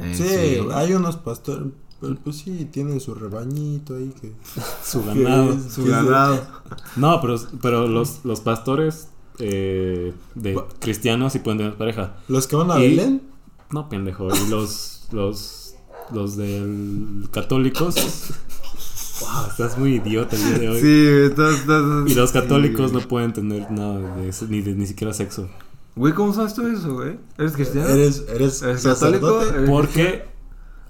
Eh, 0.00 0.14
Sí, 0.14 0.68
hay 0.72 0.92
unos 0.94 1.16
pastores, 1.16 1.64
pues, 2.00 2.16
pues 2.22 2.36
sí, 2.36 2.68
tienen 2.70 3.00
su 3.00 3.14
rebañito 3.14 3.96
ahí 3.96 4.12
que... 4.20 4.32
Su 4.84 5.04
ganado. 5.04 5.52
es- 5.52 5.72
Su 5.72 5.84
que 5.84 5.90
ganado. 5.90 6.40
No, 6.96 7.20
pero, 7.20 7.36
pero 7.60 7.86
los, 7.88 8.24
los 8.24 8.40
pastores 8.40 9.08
eh, 9.38 10.12
de 10.34 10.54
Bu- 10.56 10.64
cristianos 10.78 11.32
sí 11.32 11.40
pueden 11.40 11.58
tener 11.58 11.74
pareja. 11.76 12.14
Los 12.28 12.46
que 12.46 12.54
van 12.56 12.70
a 12.70 12.78
Y- 12.78 12.90
Belén, 12.90 13.22
No, 13.72 13.88
pendejo. 13.88 14.28
Y 14.34 14.50
los, 14.50 15.06
los, 15.12 15.74
los 16.12 16.36
del 16.36 17.28
católicos. 17.32 17.94
wow, 19.20 19.46
estás 19.50 19.78
muy 19.78 19.94
idiota 19.96 20.36
el 20.36 20.44
día 20.44 20.58
de 20.58 20.68
hoy. 20.68 20.80
Sí, 20.80 21.10
güey, 21.10 21.24
estás, 21.26 21.54
estás- 21.60 22.10
Y 22.10 22.14
los 22.14 22.32
católicos 22.32 22.92
no 22.92 23.00
pueden 23.00 23.32
tener 23.32 23.70
nada 23.70 23.98
de 24.16 24.28
eso, 24.28 24.46
ni, 24.48 24.60
de- 24.60 24.74
ni 24.74 24.86
siquiera 24.86 25.12
sexo. 25.12 25.48
Güey, 25.96 26.12
¿cómo 26.14 26.32
sabes 26.32 26.54
tú 26.54 26.66
eso, 26.66 26.94
güey? 26.94 27.18
¿Eres 27.38 27.52
cristiano? 27.52 27.88
eres, 27.88 28.24
eres 28.28 28.62
¿Eres 28.62 28.82
sacerdote. 28.82 29.20
católico? 29.46 29.56
¿Eres 29.58 29.70
¿Por 29.70 29.88
qué? 29.88 30.24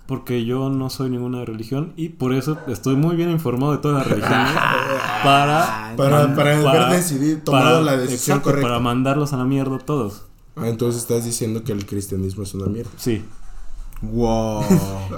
Porque 0.07 0.45
yo 0.45 0.68
no 0.68 0.90
soy 0.90 1.11
ninguna 1.11 1.45
religión 1.45 1.92
y 1.97 2.11
por 2.11 2.35
eso 2.35 2.59
estoy 2.66 2.97
muy 2.97 3.16
bien 3.16 3.31
informado 3.31 3.73
de 3.73 3.79
todas 3.79 3.99
las 3.99 4.07
religiones 4.09 4.53
para... 5.25 5.95
Para, 5.97 6.35
para, 6.35 6.35
para- 6.35 6.87
haber 6.87 6.97
decidido, 6.97 7.38
tomado 7.45 7.64
para- 7.66 7.81
la 7.83 7.92
decisión 7.97 8.37
exacto, 8.38 8.42
correcta. 8.51 8.68
Para 8.68 8.81
mandarlos 8.81 9.33
a 9.33 9.37
la 9.37 9.45
mierda 9.45 9.79
todos. 9.79 10.27
Ah, 10.57 10.69
entonces 10.69 11.03
estás 11.03 11.25
diciendo 11.25 11.65
que 11.65 11.73
el 11.73 11.87
cristianismo 11.87 12.43
es 12.43 12.55
una 12.55 12.67
mierda. 12.67 12.91
Sí. 12.97 13.25
Wow. 14.03 14.62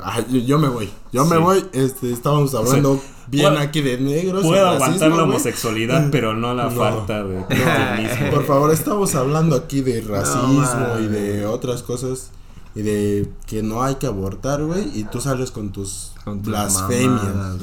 Ah, 0.07 0.21
yo, 0.31 0.39
yo 0.41 0.59
me 0.59 0.69
voy. 0.69 0.91
Yo 1.13 1.25
me 1.25 1.39
voy. 1.39 1.65
Este, 1.73 2.13
estábamos 2.13 2.55
hablando 2.55 3.01
bien 3.29 3.49
puedo- 3.53 3.59
aquí 3.63 3.81
de 3.81 3.99
negros. 3.99 4.43
Puedo 4.45 4.65
racismo, 4.65 4.85
aguantar 4.85 5.11
la 5.13 5.23
homosexualidad, 5.23 6.09
pero 6.13 6.35
no 6.35 6.53
la 6.53 6.65
No. 6.65 6.71
falta 6.73 7.25
de 7.25 7.45
cristianismo. 7.49 8.31
Por 8.31 8.45
favor, 8.45 8.71
estamos 8.71 9.15
hablando 9.15 9.57
aquí 9.57 9.81
de 9.81 10.03
racismo 10.03 10.99
y 11.01 11.07
de 11.07 11.47
otras 11.47 11.83
cosas. 11.83 12.31
Y 12.77 12.83
de 12.83 13.31
que 13.47 13.63
no 13.63 13.85
hay 13.85 13.95
que 13.95 14.07
abortar, 14.09 14.63
güey. 14.65 14.91
Y 14.99 15.05
tú 15.05 15.21
sales 15.21 15.53
con 15.53 15.71
tus, 15.71 16.11
Con 16.25 16.43
tus 16.43 16.49
blasfemias. 16.51 17.23
mamadas. 17.23 17.63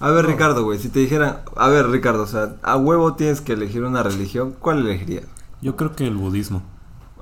A 0.00 0.10
ver, 0.10 0.26
Ricardo, 0.26 0.64
güey, 0.64 0.78
si 0.78 0.88
te 0.88 0.98
dijeran, 0.98 1.40
a 1.56 1.68
ver, 1.68 1.88
Ricardo, 1.88 2.22
o 2.22 2.26
sea, 2.26 2.56
a 2.62 2.76
huevo 2.78 3.14
tienes 3.14 3.42
que 3.42 3.52
elegir 3.52 3.84
una 3.84 4.02
religión, 4.02 4.56
¿cuál 4.58 4.78
elegirías? 4.78 5.24
Yo 5.60 5.76
creo 5.76 5.94
que 5.94 6.06
el 6.06 6.16
budismo. 6.16 6.62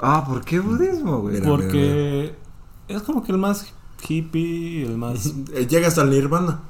Ah, 0.00 0.24
¿por 0.26 0.44
qué 0.44 0.60
budismo, 0.60 1.20
güey? 1.20 1.34
Mira, 1.40 1.46
Porque 1.48 2.34
es 2.88 3.02
como 3.02 3.22
que 3.22 3.32
el 3.32 3.38
más 3.38 3.72
hippie, 4.08 4.84
el 4.86 4.96
más... 4.98 5.32
Eh, 5.54 5.66
Llegas 5.66 5.98
al 5.98 6.10
nirvana. 6.10 6.60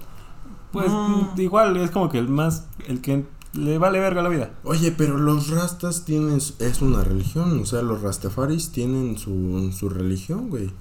Pues 0.73 0.91
Mm. 0.91 1.41
igual, 1.41 1.77
es 1.77 1.91
como 1.91 2.09
que 2.11 2.19
el 2.19 2.29
más... 2.29 2.67
El 2.89 3.01
que 3.01 3.25
le 3.55 3.79
vale 3.79 4.01
verga 4.01 4.23
la 4.23 4.29
vida. 4.29 4.51
Oye, 4.65 4.91
pero 4.93 5.17
los 5.17 5.49
rastas 5.51 6.05
tienen, 6.05 6.39
es 6.59 6.83
una 6.83 7.05
religión, 7.05 7.61
o 7.61 7.67
sea, 7.67 7.83
los 7.83 8.03
rastafaris 8.03 8.71
tienen 8.73 9.17
su, 9.17 9.71
su 9.73 9.89
religión, 9.89 10.51
güey. 10.51 10.73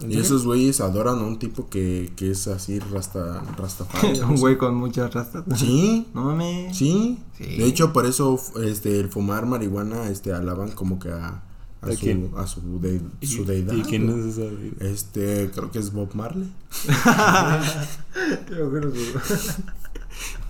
¿En 0.00 0.10
Y 0.12 0.16
esos 0.18 0.44
güeyes 0.44 0.80
adoran 0.80 1.18
a 1.18 1.22
un 1.24 1.38
tipo 1.38 1.68
que, 1.68 2.12
que 2.16 2.30
es 2.30 2.48
así 2.48 2.78
rasta, 2.78 3.42
rastafari. 3.56 4.20
Un 4.28 4.36
güey 4.36 4.56
con 4.56 4.74
muchas 4.74 5.12
rastas. 5.12 5.44
Sí, 5.56 6.08
No 6.14 6.22
mames. 6.24 6.76
sí, 6.76 7.18
Sí. 7.36 7.44
De 7.58 7.64
hecho, 7.66 7.92
por 7.92 8.06
eso 8.06 8.40
este 8.64 8.98
el 9.00 9.08
fumar 9.10 9.46
marihuana 9.46 10.08
este 10.08 10.32
alaban 10.32 10.70
como 10.72 10.98
que 10.98 11.10
a, 11.12 11.42
a 11.82 11.86
¿A 11.88 11.92
su 11.92 11.98
quién? 11.98 12.30
a 12.36 12.46
su, 12.46 12.80
de, 12.80 13.00
¿Y- 13.20 13.26
su 13.26 13.44
deidad. 13.44 13.74
¿Y 13.74 13.82
quién 13.82 14.08
es 14.08 14.36
esa? 14.36 14.42
deidad? 14.42 14.82
Este, 14.82 15.50
creo 15.54 15.70
que 15.70 15.78
es 15.80 15.92
Bob 15.92 16.14
Marley. 16.14 16.48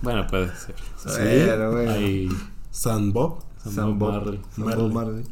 Bueno, 0.01 0.27
puede 0.27 0.47
ser. 0.55 0.75
Sea, 0.97 1.55
Bueno, 1.55 1.71
bueno. 1.71 1.91
Hay... 1.91 2.29
San 2.71 3.13
Bob. 3.13 3.39
San 3.63 3.73
San 3.73 3.99
Bob. 3.99 4.11
Marley. 4.13 4.39
San 4.55 4.65
Marley. 4.65 4.83
Bob 4.83 4.93
Marley. 4.93 5.23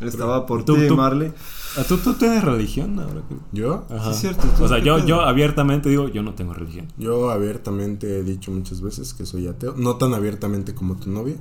Estaba 0.00 0.44
por 0.46 0.64
Tú- 0.64 0.76
ti, 0.76 0.88
tú- 0.88 0.96
Marley. 0.96 1.32
¿Tú, 1.88 1.96
tú 1.98 2.14
tienes 2.14 2.44
religión 2.44 2.98
ahora 3.00 3.22
que... 3.28 3.34
Yo, 3.52 3.84
Ajá. 3.90 4.10
es 4.10 4.16
cierto, 4.18 4.46
¿tú 4.56 4.64
O 4.64 4.68
sea, 4.68 4.78
yo, 4.78 5.04
yo 5.04 5.22
abiertamente 5.22 5.88
digo, 5.88 6.08
yo 6.08 6.22
no 6.22 6.34
tengo 6.34 6.52
religión. 6.54 6.86
yo 6.98 7.30
abiertamente 7.30 8.18
he 8.18 8.22
dicho 8.22 8.50
muchas 8.50 8.80
veces 8.82 9.12
que 9.14 9.26
soy 9.26 9.46
ateo. 9.48 9.74
No 9.76 9.96
tan 9.96 10.14
abiertamente 10.14 10.74
como 10.74 10.96
tu 10.96 11.10
novia. 11.10 11.36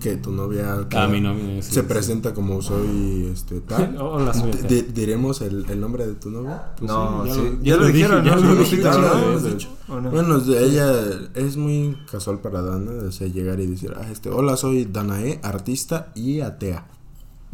Que 0.00 0.16
tu 0.16 0.32
novia 0.32 0.74
A 0.74 0.88
cada- 0.88 1.08
mí 1.08 1.20
no 1.20 1.34
me... 1.34 1.60
se 1.62 1.82
presenta 1.82 2.32
como 2.32 2.62
soy 2.62 3.28
este 3.32 3.60
tal. 3.60 3.96
Hola, 4.00 4.32
soy 4.32 4.50
diremos 4.94 5.42
el, 5.42 5.66
el 5.68 5.78
nombre 5.80 6.06
de 6.06 6.14
tu 6.14 6.30
novia. 6.30 6.72
Pues 6.78 6.90
no, 6.90 7.22
sí, 7.24 7.28
ya 7.28 7.34
sí. 7.34 7.40
lo- 7.40 7.62
Ya, 7.62 7.62
ya 7.62 7.76
lo 7.76 7.80
lo 7.80 7.86
dije, 7.86 7.96
dijeron, 7.98 8.24
¿no? 8.24 8.36
lo. 9.90 10.10
Bueno, 10.10 10.38
ella 10.58 10.92
es 11.34 11.56
muy 11.56 11.96
casual 12.10 12.40
para 12.40 12.62
Dana, 12.62 12.90
o 13.08 13.12
sea, 13.12 13.26
llegar 13.26 13.60
y 13.60 13.66
decir, 13.66 13.92
ah, 13.96 14.06
este, 14.10 14.30
hola, 14.30 14.56
soy 14.56 14.86
Danae, 14.86 15.38
artista 15.42 16.12
y 16.14 16.40
atea. 16.40 16.86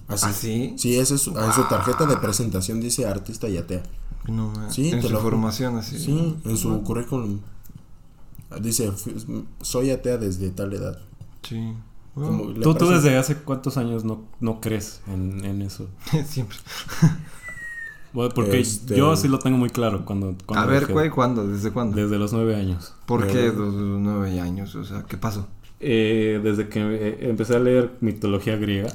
Así. 0.08 0.26
¿Ah, 0.28 0.32
sí? 0.32 0.74
Sí, 0.78 0.96
esa 0.98 1.16
es 1.16 1.22
su, 1.22 1.30
en 1.36 1.52
su 1.52 1.64
tarjeta 1.64 2.06
de 2.06 2.16
presentación 2.18 2.80
dice 2.80 3.06
artista 3.06 3.48
y 3.48 3.56
atea. 3.56 3.82
No. 4.28 4.52
Sí, 4.70 4.90
en 4.90 5.00
te 5.00 5.08
su 5.08 5.14
lo- 5.14 5.20
formación 5.20 5.76
así. 5.78 5.98
Sí, 5.98 6.36
en 6.44 6.56
su 6.56 6.82
currículum. 6.84 7.40
Dice, 8.60 8.92
"Fui- 8.92 9.44
soy 9.60 9.90
atea 9.90 10.16
desde 10.18 10.50
tal 10.50 10.72
edad. 10.72 10.98
Sí. 11.42 11.72
Como 12.16 12.54
¿Tú, 12.54 12.74
tú 12.74 12.88
desde 12.88 13.16
hace 13.18 13.36
cuántos 13.36 13.76
años 13.76 14.02
no, 14.04 14.24
no 14.40 14.60
crees 14.60 15.02
en, 15.06 15.44
en 15.44 15.60
eso? 15.62 15.88
Siempre. 16.26 16.56
Bueno, 18.12 18.32
porque 18.34 18.60
Este- 18.60 18.96
yo 18.96 19.14
sí 19.14 19.28
lo 19.28 19.38
tengo 19.40 19.58
muy 19.58 19.68
claro 19.68 20.06
cuando... 20.06 20.34
cuando 20.46 20.64
A 20.64 20.72
ver, 20.72 20.86
güey, 20.90 21.10
¿cuándo? 21.10 21.46
¿Desde 21.46 21.70
cuándo? 21.70 21.96
Desde 21.98 22.18
los 22.18 22.32
nueve 22.32 22.56
años. 22.56 22.94
¿Por 23.04 23.26
qué 23.26 23.48
los, 23.48 23.74
los 23.74 24.00
nueve 24.00 24.40
años? 24.40 24.74
O 24.74 24.84
sea, 24.84 25.04
¿qué 25.06 25.18
pasó? 25.18 25.48
Eh, 25.80 26.40
desde 26.42 26.68
que 26.68 26.80
eh, 26.80 27.18
empecé 27.28 27.56
a 27.56 27.58
leer 27.58 27.92
mitología 28.00 28.56
griega. 28.56 28.90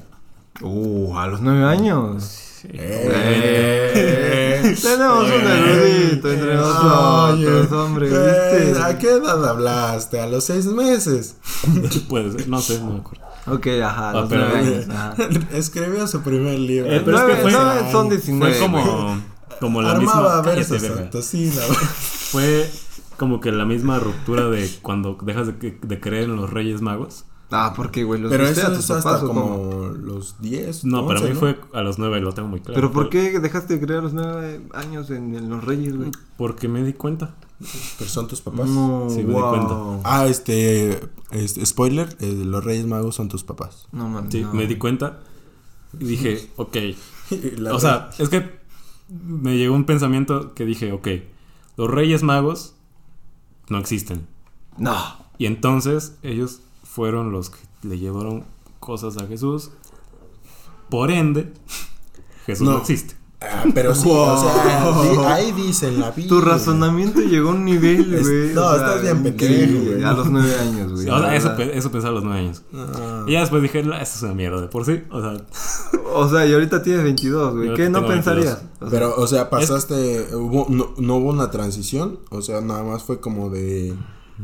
Uh, 0.62 1.16
a 1.18 1.28
los 1.28 1.40
nueve 1.40 1.64
años. 1.66 2.24
Sí, 2.24 2.51
Eh. 2.74 4.76
Tenemos 4.82 5.26
un 5.26 5.32
erudito 5.32 6.32
entre 6.32 6.58
Oye, 6.58 7.46
nosotros, 7.46 7.72
hombre, 7.72 8.10
eh. 8.12 8.74
¿A 8.82 8.98
qué 8.98 9.10
edad 9.12 9.48
hablaste? 9.50 10.20
A 10.20 10.28
los 10.28 10.44
seis 10.46 10.66
meses. 10.68 11.36
Puede 12.10 12.32
ser, 12.32 12.48
no 12.48 12.62
sé, 12.62 12.80
no 12.80 12.92
me 12.94 13.00
acuerdo. 13.00 13.26
Ok, 13.48 13.68
ajá, 13.84 14.10
Ah, 14.12 14.22
los 14.22 14.30
pero- 14.30 14.48
nueve 14.50 14.60
años. 14.60 14.90
Ajá. 14.90 15.16
Escribió 15.54 16.08
su 16.08 16.22
primer 16.22 16.60
libro. 16.60 16.92
Eh, 16.92 17.02
pero 17.04 17.18
es 17.18 17.24
que 17.24 17.28
Nueve- 17.28 17.42
fue- 17.42 17.52
nueve 17.52 17.92
son 17.92 18.10
19. 18.10 18.54
Fue 18.54 18.62
como, 18.62 19.22
como 19.60 19.82
la 19.82 19.92
Armaba 19.92 20.42
misma... 20.42 20.56
versos. 20.56 20.82
Fue 22.32 22.70
como 23.18 23.40
que 23.40 23.52
la 23.52 23.66
misma 23.66 24.00
ruptura 24.00 24.48
de 24.50 24.70
cuando 24.82 25.18
dejas 25.24 25.48
de 25.60 26.00
creer 26.00 26.26
en 26.26 26.36
los 26.36 26.50
Reyes 26.52 26.82
Magos. 26.82 27.26
Ah, 27.52 27.74
porque, 27.76 28.04
güey, 28.04 28.22
los 28.22 28.32
Pero 28.32 28.46
viste 28.46 28.62
eso 28.62 28.70
a 28.72 28.74
tus 28.74 28.80
es 28.80 28.88
papás, 28.88 29.06
hasta 29.06 29.26
¿o 29.26 29.28
cómo? 29.28 29.42
como 29.42 29.84
los 29.90 30.42
10. 30.42 30.86
No, 30.86 31.06
para 31.06 31.20
11, 31.20 31.34
mí 31.34 31.40
fue 31.40 31.60
a 31.74 31.82
los 31.82 32.00
nueve, 32.00 32.22
lo 32.22 32.32
tengo 32.32 32.48
muy 32.48 32.62
claro. 32.62 32.76
¿Pero 32.76 32.92
por 32.92 33.10
qué 33.10 33.40
dejaste 33.40 33.74
de 33.78 33.86
creer 33.86 34.00
a 34.00 34.04
los 34.04 34.14
nueve 34.14 34.62
años 34.74 35.10
en, 35.10 35.36
en 35.36 35.50
los 35.50 35.64
Reyes, 35.64 35.98
güey? 35.98 36.12
Porque 36.38 36.68
me 36.70 36.84
di 36.84 36.94
cuenta. 36.94 37.36
Pero 38.00 38.10
son 38.10 38.28
tus 38.28 38.42
papás. 38.42 38.68
No, 38.70 39.08
Sí, 39.10 39.18
me 39.24 39.34
di 39.36 39.40
cuenta. 39.42 40.00
Ah, 40.04 40.26
este, 40.28 41.00
este 41.32 41.66
spoiler, 41.66 42.16
eh, 42.22 42.32
los 42.46 42.64
Reyes 42.64 42.88
Magos 42.88 43.16
son 43.16 43.28
tus 43.28 43.44
papás. 43.44 43.88
No 43.92 44.08
mames. 44.10 44.32
Sí, 44.32 44.42
no. 44.42 44.54
me 44.54 44.66
di 44.66 44.78
cuenta. 44.78 45.20
Y 46.00 46.06
dije, 46.06 46.50
ok. 46.56 46.78
La 47.58 47.74
o 47.74 47.80
sea, 47.80 48.10
es 48.18 48.30
que 48.30 48.50
me 49.10 49.58
llegó 49.58 49.76
un 49.76 49.86
pensamiento 49.86 50.54
que 50.54 50.66
dije, 50.66 50.92
ok, 50.94 51.08
los 51.78 51.90
Reyes 51.90 52.24
Magos 52.24 52.76
no 53.70 53.78
existen. 53.78 54.26
No. 54.78 54.96
Y 55.38 55.46
entonces 55.46 56.18
ellos 56.24 56.62
fueron 56.94 57.32
los 57.32 57.50
que 57.52 57.60
le 57.84 57.98
llevaron 58.00 58.44
cosas 58.80 59.18
a 59.18 59.26
Jesús. 59.28 59.72
Por 60.90 61.10
ende, 61.12 61.54
Jesús 62.46 62.66
no, 62.68 62.74
No. 62.74 62.78
existe. 62.80 63.16
Ah, 63.44 63.64
pero 63.74 63.96
sí, 63.96 64.08
o 64.08 64.38
sea, 64.38 65.34
ahí 65.34 65.52
dice 65.54 65.88
en 65.88 66.00
la 66.00 66.12
Biblia. 66.12 66.30
Tu 66.30 66.42
razonamiento 66.42 67.22
llegó 67.22 67.50
a 67.50 67.54
un 67.54 67.66
nivel, 67.66 68.14
Es- 68.14 68.22
güey. 68.30 68.54
no, 68.54 68.68
o 68.68 68.76
sea, 68.76 68.86
estás 68.98 69.02
bien 69.02 69.24
pendejo, 69.24 69.84
güey. 69.84 70.04
A 70.04 70.14
los 70.14 70.30
nueve 70.30 70.56
años, 70.60 70.92
güey. 70.92 71.10
O 71.10 71.20
sea, 71.20 71.36
eso, 71.36 71.54
eso 71.58 71.92
pensaba 71.92 72.12
a 72.12 72.16
los 72.16 72.24
nueve 72.24 72.40
años. 72.42 72.62
Ah. 72.72 73.24
Y 73.26 73.32
ya 73.32 73.40
después 73.40 73.64
dije, 73.64 73.82
"No, 73.82 73.96
esto 73.96 74.16
es 74.18 74.22
una 74.22 74.36
mierda 74.36 74.62
de 74.62 74.68
por 74.68 74.86
sí. 74.86 75.02
O 75.10 75.22
sea, 75.22 75.38
O 76.14 76.30
sea, 76.30 76.46
y 76.46 76.54
ahorita 76.54 76.84
tienes 76.84 77.04
22, 77.04 77.56
güey. 77.56 77.74
¿Qué 77.74 77.90
no 77.90 78.00
tengo 78.02 78.10
22. 78.10 78.36
pensarías? 78.46 78.64
O 78.80 78.80
sea, 78.82 78.90
Pero, 78.92 79.16
o 79.18 79.26
sea, 79.26 79.50
pasaste, 79.50 80.36
hubo, 80.36 80.68
no, 80.70 80.94
no 81.00 81.16
hubo 81.16 81.30
una 81.32 81.50
transición, 81.50 82.20
o 82.30 82.42
sea, 82.44 82.62
nada 82.62 82.84
más 82.84 83.02
fue 83.04 83.20
como 83.22 83.50
de, 83.50 83.96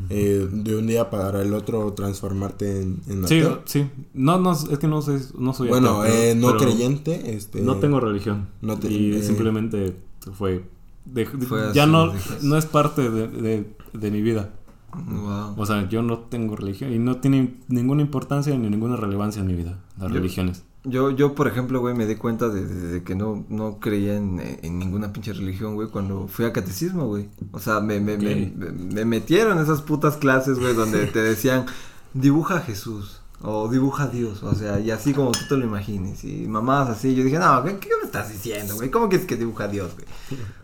eh, 0.10 0.48
de 0.52 0.76
un 0.78 0.88
día 0.88 1.10
para 1.10 1.42
el 1.42 1.54
otro 1.54 1.94
transformarte 1.94 2.82
en, 2.82 3.02
en 3.08 3.26
ateo. 3.26 3.62
sí. 3.66 3.90
No, 4.14 4.40
no, 4.40 4.52
es 4.54 4.78
que 4.80 4.88
no 4.88 5.02
soy, 5.02 5.20
no 5.38 5.54
soy 5.54 5.70
Bueno, 5.70 6.02
ateo, 6.02 6.14
eh, 6.14 6.36
no 6.36 6.58
creyente, 6.58 7.36
este... 7.36 7.62
No 7.62 7.78
tengo 7.78 8.00
religión. 8.00 8.48
no 8.62 8.78
te- 8.78 8.92
y 8.92 9.14
eh, 9.16 9.24
simplemente 9.24 9.96
fue. 10.34 10.66
de- 11.06 11.26
de- 11.26 11.46
Fue 11.46 11.72
ya 11.74 11.84
así, 11.84 11.92
no, 11.92 12.14
no 12.44 12.58
es 12.58 12.66
parte 12.66 13.10
de, 13.10 13.28
de- 13.28 13.76
de 13.94 14.12
mi 14.12 14.22
vida. 14.22 14.54
wow. 14.94 15.54
O 15.58 15.66
sea, 15.66 15.88
yo 15.90 16.02
no 16.02 16.20
tengo 16.20 16.56
religión 16.56 16.94
y 16.94 17.00
no 17.00 17.18
tiene 17.18 17.56
ninguna 17.68 18.02
importancia 18.02 18.58
ni 18.58 18.70
ninguna 18.70 18.96
relevancia 18.96 19.42
en 19.42 19.48
mi 19.48 19.56
vida, 19.56 19.80
las 19.98 20.10
Yo- 20.10 20.16
religiones. 20.16 20.64
Yo, 20.90 21.12
yo, 21.12 21.36
por 21.36 21.48
ejemplo, 21.48 21.80
güey, 21.80 21.94
me 21.96 22.06
di 22.06 22.16
cuenta 22.16 22.50
de, 22.50 22.66
de- 22.66 22.88
de 22.88 23.04
que 23.04 23.16
no, 23.16 23.46
no 23.50 23.80
creía 23.80 24.16
en, 24.16 24.40
en 24.62 24.80
ninguna 24.80 25.12
pinche 25.14 25.34
religión, 25.34 25.76
güey, 25.76 25.88
cuando 25.90 26.28
fui 26.28 26.46
a 26.46 26.54
catecismo, 26.54 27.08
güey. 27.08 27.30
O 27.52 27.60
sea, 27.60 27.80
me, 27.80 28.00
me, 28.00 28.18
me, 28.18 28.46
Ok. 28.46 28.56
me- 28.56 28.72
me 28.72 29.06
metieron 29.06 29.60
esas 29.60 29.82
putas 29.82 30.18
clases, 30.18 30.60
güey, 30.60 30.74
donde 30.74 31.06
te 31.08 31.20
decían, 31.22 31.66
dibuja 32.14 32.58
a 32.58 32.62
Jesús. 32.62 33.22
O 33.40 33.70
dibuja 33.70 34.06
a 34.06 34.08
Dios, 34.08 34.42
o 34.42 34.56
sea, 34.56 34.80
y 34.80 34.90
así 34.90 35.14
como 35.14 35.32
tú 35.32 35.42
te 35.48 35.58
lo 35.58 35.64
imagines. 35.66 36.24
Y 36.24 36.48
mamás 36.48 36.90
así, 36.90 37.14
yo 37.14 37.24
dije, 37.24 37.38
no, 37.38 37.64
¿qué, 37.64 37.78
qué 37.78 37.90
me 38.02 38.06
estás 38.08 38.32
diciendo, 38.32 38.74
güey? 38.76 38.90
¿Cómo 38.90 39.10
que 39.10 39.18
es 39.18 39.26
que 39.26 39.36
dibuja 39.36 39.66
a 39.66 39.68
Dios, 39.68 39.92
güey? 39.94 40.08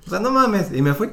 O 0.07 0.09
sea, 0.09 0.19
no 0.19 0.31
mames. 0.31 0.71
Y 0.73 0.81
me 0.81 0.95
fui. 0.95 1.11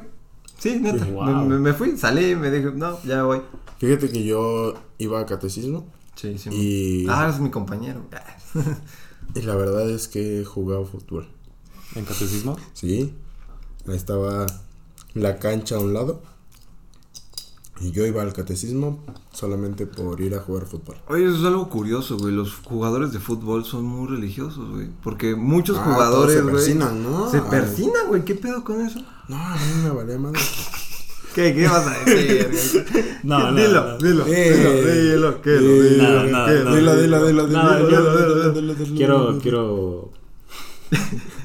Sí, 0.57 0.79
neta. 0.81 1.05
Wow. 1.05 1.25
Me, 1.25 1.45
me- 1.45 1.59
me 1.59 1.73
fui, 1.73 1.97
salí, 1.99 2.35
me 2.35 2.49
dije, 2.49 2.71
no, 2.73 2.99
ya 3.03 3.17
me 3.17 3.21
voy. 3.23 3.41
Fíjate 3.77 4.09
que 4.09 4.23
yo 4.23 4.73
iba 4.97 5.19
a 5.19 5.25
catecismo 5.27 5.85
Sí, 6.15 6.37
sí. 6.39 6.49
y, 6.51 7.07
Ah, 7.09 7.29
es 7.29 7.39
mi 7.39 7.51
compañero. 7.51 8.01
y 9.35 9.41
la 9.41 9.55
verdad 9.55 9.89
es 9.89 10.07
que 10.07 10.43
jugaba 10.45 10.85
fútbol. 10.85 11.27
¿En 11.95 12.05
catecismo? 12.05 12.57
Sí, 12.73 13.13
ahí 13.87 13.95
estaba 13.95 14.45
la 15.13 15.39
cancha 15.39 15.75
a 15.75 15.79
un 15.79 15.93
lado 15.93 16.21
y 17.81 17.91
yo 17.91 18.05
iba 18.05 18.21
al 18.21 18.31
catecismo 18.33 19.03
solamente 19.33 19.85
por 19.87 20.21
ir 20.21 20.35
a 20.35 20.39
jugar 20.39 20.67
fútbol. 20.67 20.97
Oye, 21.07 21.25
eso 21.25 21.37
es 21.37 21.43
algo 21.45 21.67
curioso, 21.69 22.17
güey. 22.17 22.33
Los 22.33 22.53
jugadores 22.57 23.11
de 23.11 23.19
fútbol 23.19 23.65
son 23.65 23.85
muy 23.85 24.07
religiosos, 24.07 24.69
güey. 24.69 24.89
Porque 25.03 25.35
muchos 25.35 25.77
Ah, 25.79 25.83
jugadores, 25.83 26.35
se 26.35 26.41
güey. 26.43 26.53
persinan, 26.55 27.03
¿no? 27.03 27.29
Se 27.31 27.41
persinan, 27.41 28.07
güey. 28.07 28.23
¿Qué 28.23 28.35
pedo 28.35 28.63
con 28.63 28.81
eso? 28.81 29.01
No, 29.27 29.37
a 29.37 29.55
mí 29.55 29.81
me 29.83 29.89
valía 29.89 30.17
madre. 30.19 30.39
¿Qué, 31.35 31.53
qué 31.55 31.67
vas 31.67 31.87
a 31.87 32.03
decir? 32.03 32.85
No, 33.23 33.51
no, 33.51 33.55
dilo, 33.57 33.97
dilo, 33.97 34.25
Eh, 34.27 35.11
dilo, 35.13 35.31
dilo, 35.41 35.41
eh, 35.45 36.59
Dilo. 36.75 36.75
Dilo, 36.75 36.95
dilo, 36.97 37.25
dilo, 37.27 37.47
dilo, 37.47 38.53
dilo, 38.53 38.75
Quiero, 38.95 39.39
quiero 39.39 40.11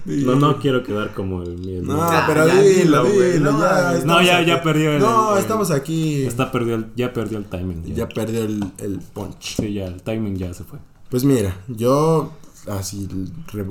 No, 0.06 0.34
no 0.36 0.58
quiero 0.58 0.82
quedar 0.82 1.14
como 1.14 1.42
el 1.42 1.56
mío. 1.58 1.80
No, 1.82 2.08
pero 2.26 2.46
dilo, 2.46 3.04
dilo, 3.04 3.52
no 3.52 3.60
ya. 3.60 4.02
No, 4.04 4.22
ya- 4.22 4.62
perdió 4.62 4.92
el- 4.92 5.00
No, 5.00 5.36
estamos 5.38 5.70
aquí. 5.70 6.24
Está 6.24 6.50
perdió 6.50 6.74
el, 6.76 6.86
ya 6.96 7.12
perdió 7.12 7.38
el 7.38 7.44
timing. 7.44 7.84
Ya, 7.94 8.08
perdió 8.08 8.42
el, 8.44 8.64
el 8.78 8.98
punch. 9.00 9.56
Sí, 9.56 9.72
ya, 9.74 9.86
el 9.86 10.02
timing 10.02 10.36
ya 10.36 10.52
se 10.54 10.64
fue. 10.64 10.78
Pues 11.10 11.24
mira, 11.24 11.56
yo, 11.68 12.32
así, 12.68 13.08
re- 13.52 13.64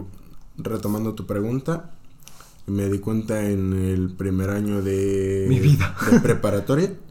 retomando 0.58 1.14
tu 1.14 1.26
pregunta, 1.26 1.92
me 2.68 2.90
di 2.90 3.00
cuenta 3.00 3.50
en 3.50 3.74
el 3.74 4.14
primer 4.16 4.50
año 4.50 4.82
de... 4.82 5.46
Mi 5.50 5.60
vida. 5.60 5.96
De 6.12 6.20
preparatoria. 6.20 6.94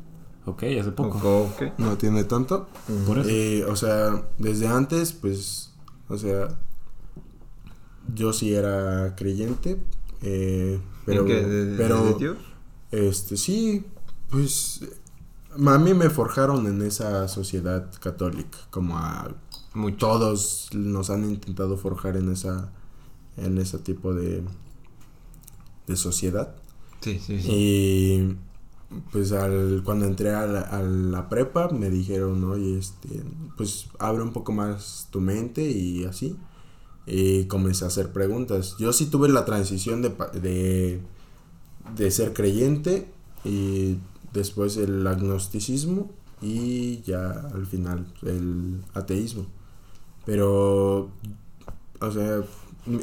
Ok, 0.46 0.62
hace 0.78 0.90
poco. 0.90 1.16
Ok, 1.44 1.62
ok. 1.62 1.78
No 1.78 1.96
tiene 1.96 2.24
tanto. 2.24 2.68
Por 3.06 3.18
eso. 3.20 3.30
Eh, 3.30 3.64
o 3.64 3.76
sea, 3.76 4.28
desde 4.36 4.66
antes, 4.66 5.14
pues, 5.14 5.72
o 6.06 6.18
sea, 6.18 6.48
yo 8.14 8.32
sí 8.34 8.52
era 8.52 9.14
creyente, 9.16 9.80
eh, 10.20 10.80
pero, 11.06 11.22
¿En 11.22 11.26
qué? 11.28 11.34
¿De, 11.46 11.64
de- 11.64 11.78
pero, 11.78 12.04
de 12.04 12.14
Dios? 12.18 12.36
este, 12.90 13.38
sí, 13.38 13.86
pues, 14.28 14.80
a 15.66 15.78
mí 15.78 15.94
me 15.94 16.10
forjaron 16.10 16.66
en 16.66 16.82
esa 16.82 17.26
sociedad 17.28 17.90
católica, 18.00 18.58
como 18.70 18.98
a 18.98 19.34
Mucho. 19.72 19.96
todos 19.96 20.68
nos 20.74 21.08
han 21.08 21.24
intentado 21.24 21.78
forjar 21.78 22.18
en 22.18 22.30
esa, 22.30 22.70
en 23.38 23.56
ese 23.58 23.78
tipo 23.78 24.12
de, 24.12 24.42
de 25.86 25.96
sociedad. 25.96 26.54
Sí, 27.00 27.20
sí, 27.24 27.40
sí. 27.40 27.48
Y 27.50 28.36
pues 29.12 29.32
al, 29.32 29.82
cuando 29.84 30.06
entré 30.06 30.34
a 30.34 30.46
la, 30.46 30.60
a 30.60 30.82
la 30.82 31.28
prepa 31.28 31.68
me 31.68 31.90
dijeron, 31.90 32.44
oye, 32.44 32.78
este, 32.78 33.22
pues 33.56 33.86
abre 33.98 34.22
un 34.22 34.32
poco 34.32 34.52
más 34.52 35.08
tu 35.10 35.20
mente 35.20 35.68
y 35.68 36.04
así. 36.04 36.36
Y 37.06 37.44
comencé 37.44 37.84
a 37.84 37.88
hacer 37.88 38.12
preguntas. 38.12 38.76
Yo 38.78 38.92
sí 38.92 39.06
tuve 39.06 39.28
la 39.28 39.44
transición 39.44 40.00
de, 40.00 40.14
de, 40.40 41.00
de 41.96 42.10
ser 42.10 42.32
creyente 42.32 43.06
y 43.44 43.98
después 44.32 44.76
el 44.78 45.06
agnosticismo 45.06 46.10
y 46.40 47.02
ya 47.02 47.30
al 47.52 47.66
final 47.66 48.06
el 48.22 48.82
ateísmo. 48.94 49.46
Pero, 50.24 51.10
o 52.00 52.10
sea, 52.10 52.42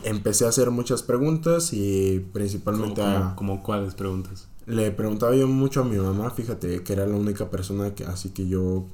empecé 0.04 0.46
a 0.46 0.50
hacer 0.50 0.72
muchas 0.72 1.04
preguntas 1.04 1.74
y 1.74 2.26
principalmente 2.34 3.02
a... 3.02 3.20
como, 3.20 3.36
como 3.36 3.64
cuáles 3.64 3.96
preguntas. 3.96 4.48
Le 4.66 4.92
preguntaba 4.92 5.36
yo 5.36 5.48
mucho 5.48 5.82
a 5.82 5.86
mi 5.86 5.98
mamá, 5.98 6.30
fíjate, 6.32 6.84
que 6.84 6.94
era 6.94 7.06
la 7.06 7.16
única 7.16 7.50
persona 7.50 7.96
que 7.96 8.06
así 8.06 8.30
que 8.30 8.48
yo 8.48 8.86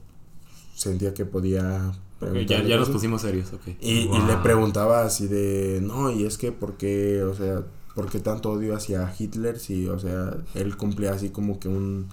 sentía 0.75 1.13
que 1.13 1.25
podía 1.25 1.91
Ok, 2.19 2.35
ya, 2.47 2.77
nos 2.77 2.89
pusimos 2.89 3.21
serios, 3.21 3.53
ok. 3.53 3.67
Y, 3.79 3.91
y 3.91 4.21
le 4.27 4.37
preguntaba 4.41 5.03
así 5.03 5.27
de, 5.27 5.79
no, 5.83 6.09
y 6.09 6.25
es 6.25 6.37
que 6.37 6.51
por 6.51 6.75
qué, 6.75 7.21
o 7.21 7.35
sea, 7.35 7.63
por 7.93 8.09
qué 8.09 8.19
tanto 8.19 8.51
odio 8.51 8.75
hacia 8.75 9.13
Hitler 9.17 9.59
si, 9.59 9.87
o 9.87 9.99
sea, 9.99 10.35
él 10.55 10.77
cumplía 10.77 11.11
así 11.11 11.29
como 11.29 11.59
que 11.59 11.67
un, 11.67 12.07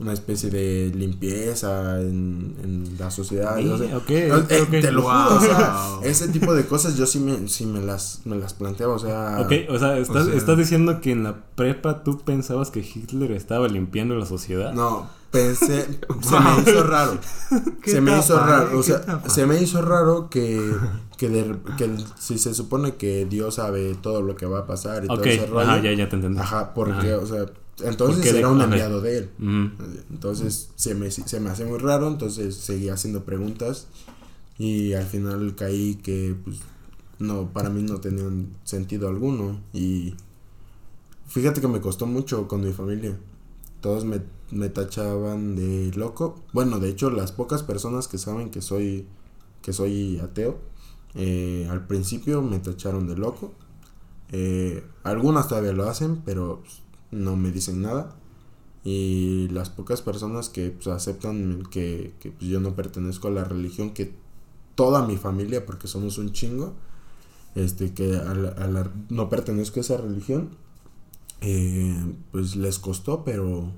una 0.00 0.12
especie 0.12 0.48
de 0.50 0.92
limpieza 0.94 2.00
en, 2.00 2.54
en 2.62 2.96
la 2.98 3.10
sociedad. 3.10 3.56
Sí, 3.58 3.68
o 3.68 3.78
sea, 3.78 4.00
eh. 4.08 4.66
Te 4.70 4.92
lo 4.92 5.02
Wow. 5.02 5.10
juro, 5.12 5.36
o 5.36 5.40
sea, 5.40 5.76
ese 6.04 6.28
tipo 6.28 6.54
de 6.54 6.66
cosas 6.66 6.96
yo 6.96 7.04
sí 7.06 7.18
me, 7.18 7.48
sí 7.48 7.66
me 7.66 7.80
las, 7.80 8.20
me 8.24 8.36
las 8.36 8.54
planteaba, 8.54 8.94
o 8.94 8.98
sea... 9.00 9.38
Ok, 9.40 9.52
o 9.70 9.78
sea, 9.78 9.98
estás, 9.98 10.26
sea- 10.26 10.34
estás 10.36 10.56
diciendo 10.56 11.00
que 11.00 11.10
en 11.12 11.24
la 11.24 11.36
prepa 11.56 12.04
tú 12.04 12.18
pensabas 12.20 12.70
que 12.70 12.80
Hitler 12.80 13.32
estaba 13.32 13.66
limpiando 13.66 14.14
la 14.14 14.24
sociedad. 14.24 14.72
No, 14.72 15.08
pensé, 15.32 15.86
se 16.22 16.38
me 16.40 16.60
hizo 16.62 16.82
raro. 16.84 17.18
¿Qué 17.82 17.90
se 17.90 18.00
me 18.00 18.16
hizo 18.18 18.38
raro, 18.38 18.78
o 18.78 18.82
¿Qué 18.82 18.92
sea, 18.92 19.22
se 19.26 19.46
me 19.46 19.60
hizo 19.60 19.82
raro 19.82 20.30
que, 20.30 20.60
que, 21.18 21.28
de- 21.28 21.56
que 21.76 21.90
si 22.16 22.38
se 22.38 22.54
supone 22.54 22.94
que 22.94 23.24
Dios 23.24 23.56
sabe 23.56 23.96
todo 24.00 24.22
lo 24.22 24.36
que 24.36 24.46
va 24.46 24.60
a 24.60 24.66
pasar 24.66 25.04
y 25.04 25.08
todo 25.08 25.24
ese 25.24 25.46
rollo. 25.46 25.60
ajá, 25.68 25.82
ya, 25.82 25.92
ya 25.92 26.08
te 26.08 26.14
entendí. 26.14 26.38
Ajá, 26.38 26.72
porque, 26.72 27.14
Ajá. 27.14 27.18
o 27.20 27.26
sea, 27.26 27.46
entonces 27.80 28.16
Porque 28.16 28.32
de- 28.32 28.38
era 28.40 28.48
un 28.50 28.60
enviado 28.60 29.00
de 29.00 29.18
él. 29.18 29.30
Entonces 30.10 30.70
se 30.76 30.94
me, 30.94 31.10
se 31.10 31.40
me 31.40 31.50
hace 31.50 31.64
muy 31.64 31.78
raro, 31.78 32.08
entonces 32.08 32.54
seguí 32.56 32.88
haciendo 32.88 33.24
preguntas 33.24 33.86
y 34.58 34.92
al 34.94 35.04
final 35.06 35.54
caí 35.54 35.96
que 35.96 36.34
pues 36.44 36.58
no, 37.18 37.52
para 37.52 37.68
mí 37.70 37.82
no 37.82 38.00
tenían 38.00 38.48
sentido 38.64 39.08
alguno 39.08 39.60
y 39.72 40.14
fíjate 41.26 41.60
que 41.60 41.68
me 41.68 41.80
costó 41.80 42.06
mucho 42.06 42.48
con 42.48 42.62
mi 42.62 42.72
familia. 42.72 43.16
Todos 43.80 44.04
me, 44.04 44.20
me 44.50 44.68
tachaban 44.68 45.54
de 45.56 45.92
loco. 45.94 46.40
Bueno, 46.52 46.80
de 46.80 46.88
hecho 46.90 47.10
las 47.10 47.32
pocas 47.32 47.62
personas 47.62 48.08
que 48.08 48.18
saben 48.18 48.50
que 48.50 48.60
soy 48.62 49.06
que 49.62 49.72
soy 49.72 50.18
ateo, 50.20 50.58
eh, 51.14 51.66
al 51.70 51.86
principio 51.86 52.42
me 52.42 52.58
tacharon 52.58 53.06
de 53.08 53.16
loco. 53.16 53.52
Eh, 54.30 54.84
algunas 55.04 55.48
todavía 55.48 55.72
lo 55.72 55.88
hacen, 55.88 56.22
pero 56.24 56.60
pues, 56.62 56.80
no 57.10 57.36
me 57.36 57.50
dicen 57.50 57.82
nada. 57.82 58.16
Y 58.84 59.48
las 59.50 59.70
pocas 59.70 60.02
personas 60.02 60.48
que 60.48 60.70
pues, 60.70 60.88
aceptan 60.88 61.64
que, 61.70 62.14
que, 62.20 62.32
pues, 62.32 62.50
yo 62.50 62.60
no 62.60 62.74
pertenezco 62.76 63.28
a 63.28 63.32
la 63.32 63.44
religión, 63.44 63.90
que 63.92 64.14
toda 64.74 65.06
mi 65.06 65.16
familia, 65.16 65.66
porque 65.66 65.88
somos 65.88 66.18
un 66.18 66.32
chingo, 66.32 66.74
este, 67.54 67.92
que 67.94 68.16
a 68.16 68.34
la- 68.34 68.90
no 69.10 69.28
pertenezco 69.30 69.80
a 69.80 69.82
esa 69.82 69.96
religión, 69.98 70.50
eh, 71.40 71.96
pues 72.32 72.56
les 72.56 72.78
costó, 72.78 73.24
pero, 73.24 73.72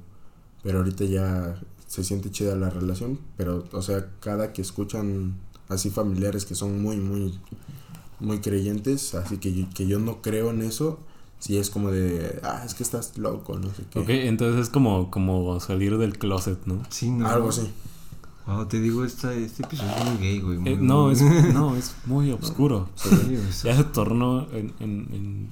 pero 0.62 0.78
ahorita 0.78 1.04
ya 1.04 1.60
se 1.86 2.04
siente 2.04 2.30
chida 2.30 2.56
la 2.56 2.70
relación, 2.70 3.18
pero, 3.36 3.64
o 3.72 3.82
sea, 3.82 4.10
cada 4.20 4.52
que 4.52 4.62
escuchan 4.62 5.36
así 5.68 5.90
familiares 5.90 6.44
que 6.46 6.54
son 6.54 6.82
muy, 6.82 6.96
muy, 6.98 7.38
muy 8.20 8.40
creyentes, 8.40 9.14
así 9.14 9.38
que 9.38 9.68
que 9.74 9.86
yo 9.86 9.98
no 9.98 10.22
creo 10.22 10.50
en 10.50 10.62
eso, 10.62 11.00
sí 11.40 11.56
es 11.58 11.68
como 11.70 11.90
de, 11.90 12.38
ah, 12.44 12.62
es 12.64 12.74
que 12.74 12.84
estás 12.84 13.18
loco, 13.18 13.58
no 13.58 13.74
sé 13.74 13.82
qué. 13.90 13.98
Ok, 13.98 14.08
entonces 14.10 14.60
es 14.62 14.68
como, 14.70 15.10
como 15.10 15.58
salir 15.58 15.98
del 15.98 16.16
closet, 16.18 16.64
¿no? 16.66 16.80
Sí, 16.90 17.10
no. 17.10 17.26
Algo 17.26 17.48
así. 17.48 17.68
Wow, 18.46 18.66
te 18.66 18.80
digo, 18.80 19.04
esta, 19.04 19.32
este 19.34 19.62
episodio 19.64 19.90
es 19.96 20.04
muy 20.04 20.16
gay, 20.18 20.40
güey. 20.40 20.58
muy- 20.58 20.70
Eh, 20.70 20.78
no, 20.80 21.02
muy- 21.04 21.12
es, 21.12 21.22
no, 21.54 21.76
es 21.76 21.94
muy 22.06 22.30
oscuro. 22.30 22.88
Ya 23.64 23.76
se 23.76 23.84
tornó 23.84 24.46
en, 24.52 24.72
en, 24.80 25.08
en, 25.12 25.50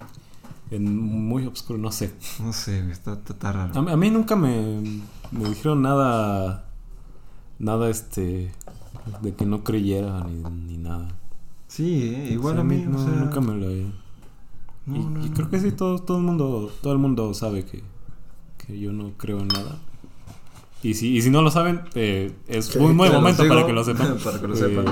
en 0.70 0.96
muy 0.98 1.46
oscuro, 1.46 1.78
no 1.78 1.90
sé. 1.92 2.12
No 2.40 2.52
sé, 2.52 2.78
está, 2.90 3.14
está, 3.14 3.32
está 3.32 3.52
raro. 3.52 3.78
A, 3.78 3.82
mí- 3.82 3.90
a 3.92 3.96
mí 3.96 4.10
nunca 4.10 4.36
me, 4.36 5.02
me 5.30 5.48
dijeron 5.48 5.82
nada, 5.82 6.64
nada 7.58 7.88
este, 7.90 8.52
de 9.22 9.34
que 9.34 9.46
no 9.46 9.62
creyera 9.64 10.24
ni, 10.24 10.42
ni 10.66 10.78
nada. 10.78 11.08
Sí, 11.68 12.14
eh, 12.14 12.30
igual 12.32 12.54
Sí, 12.54 12.60
a 12.60 12.64
mí, 12.64 12.84
no, 12.88 12.98
o 12.98 13.04
sea, 13.04 13.14
nunca 13.14 13.40
me 13.40 13.54
lo... 13.54 14.07
y, 14.94 14.98
no, 14.98 15.10
no, 15.10 15.24
y 15.24 15.28
no. 15.28 15.34
creo 15.34 15.50
que 15.50 15.60
sí, 15.60 15.72
todo, 15.72 15.98
todo 15.98 16.18
el 16.18 16.24
mundo, 16.24 16.70
todo 16.82 16.92
el 16.92 16.98
mundo 16.98 17.32
sabe 17.34 17.64
que, 17.64 17.82
que 18.58 18.78
yo 18.78 18.92
no 18.92 19.12
creo 19.16 19.40
en 19.40 19.48
nada. 19.48 19.78
Y 20.82 20.94
si, 20.94 21.16
y 21.16 21.22
si 21.22 21.30
no 21.30 21.42
lo 21.42 21.50
saben, 21.50 21.80
eh, 21.94 22.32
es 22.46 22.74
un 22.76 22.96
buen 22.96 23.12
momento 23.12 23.42
para 23.48 23.66
que 23.66 23.72
lo 23.72 23.84
sepan. 23.84 24.16
para 24.22 24.40
que 24.40 24.46
lo 24.48 24.54
sepan. 24.56 24.86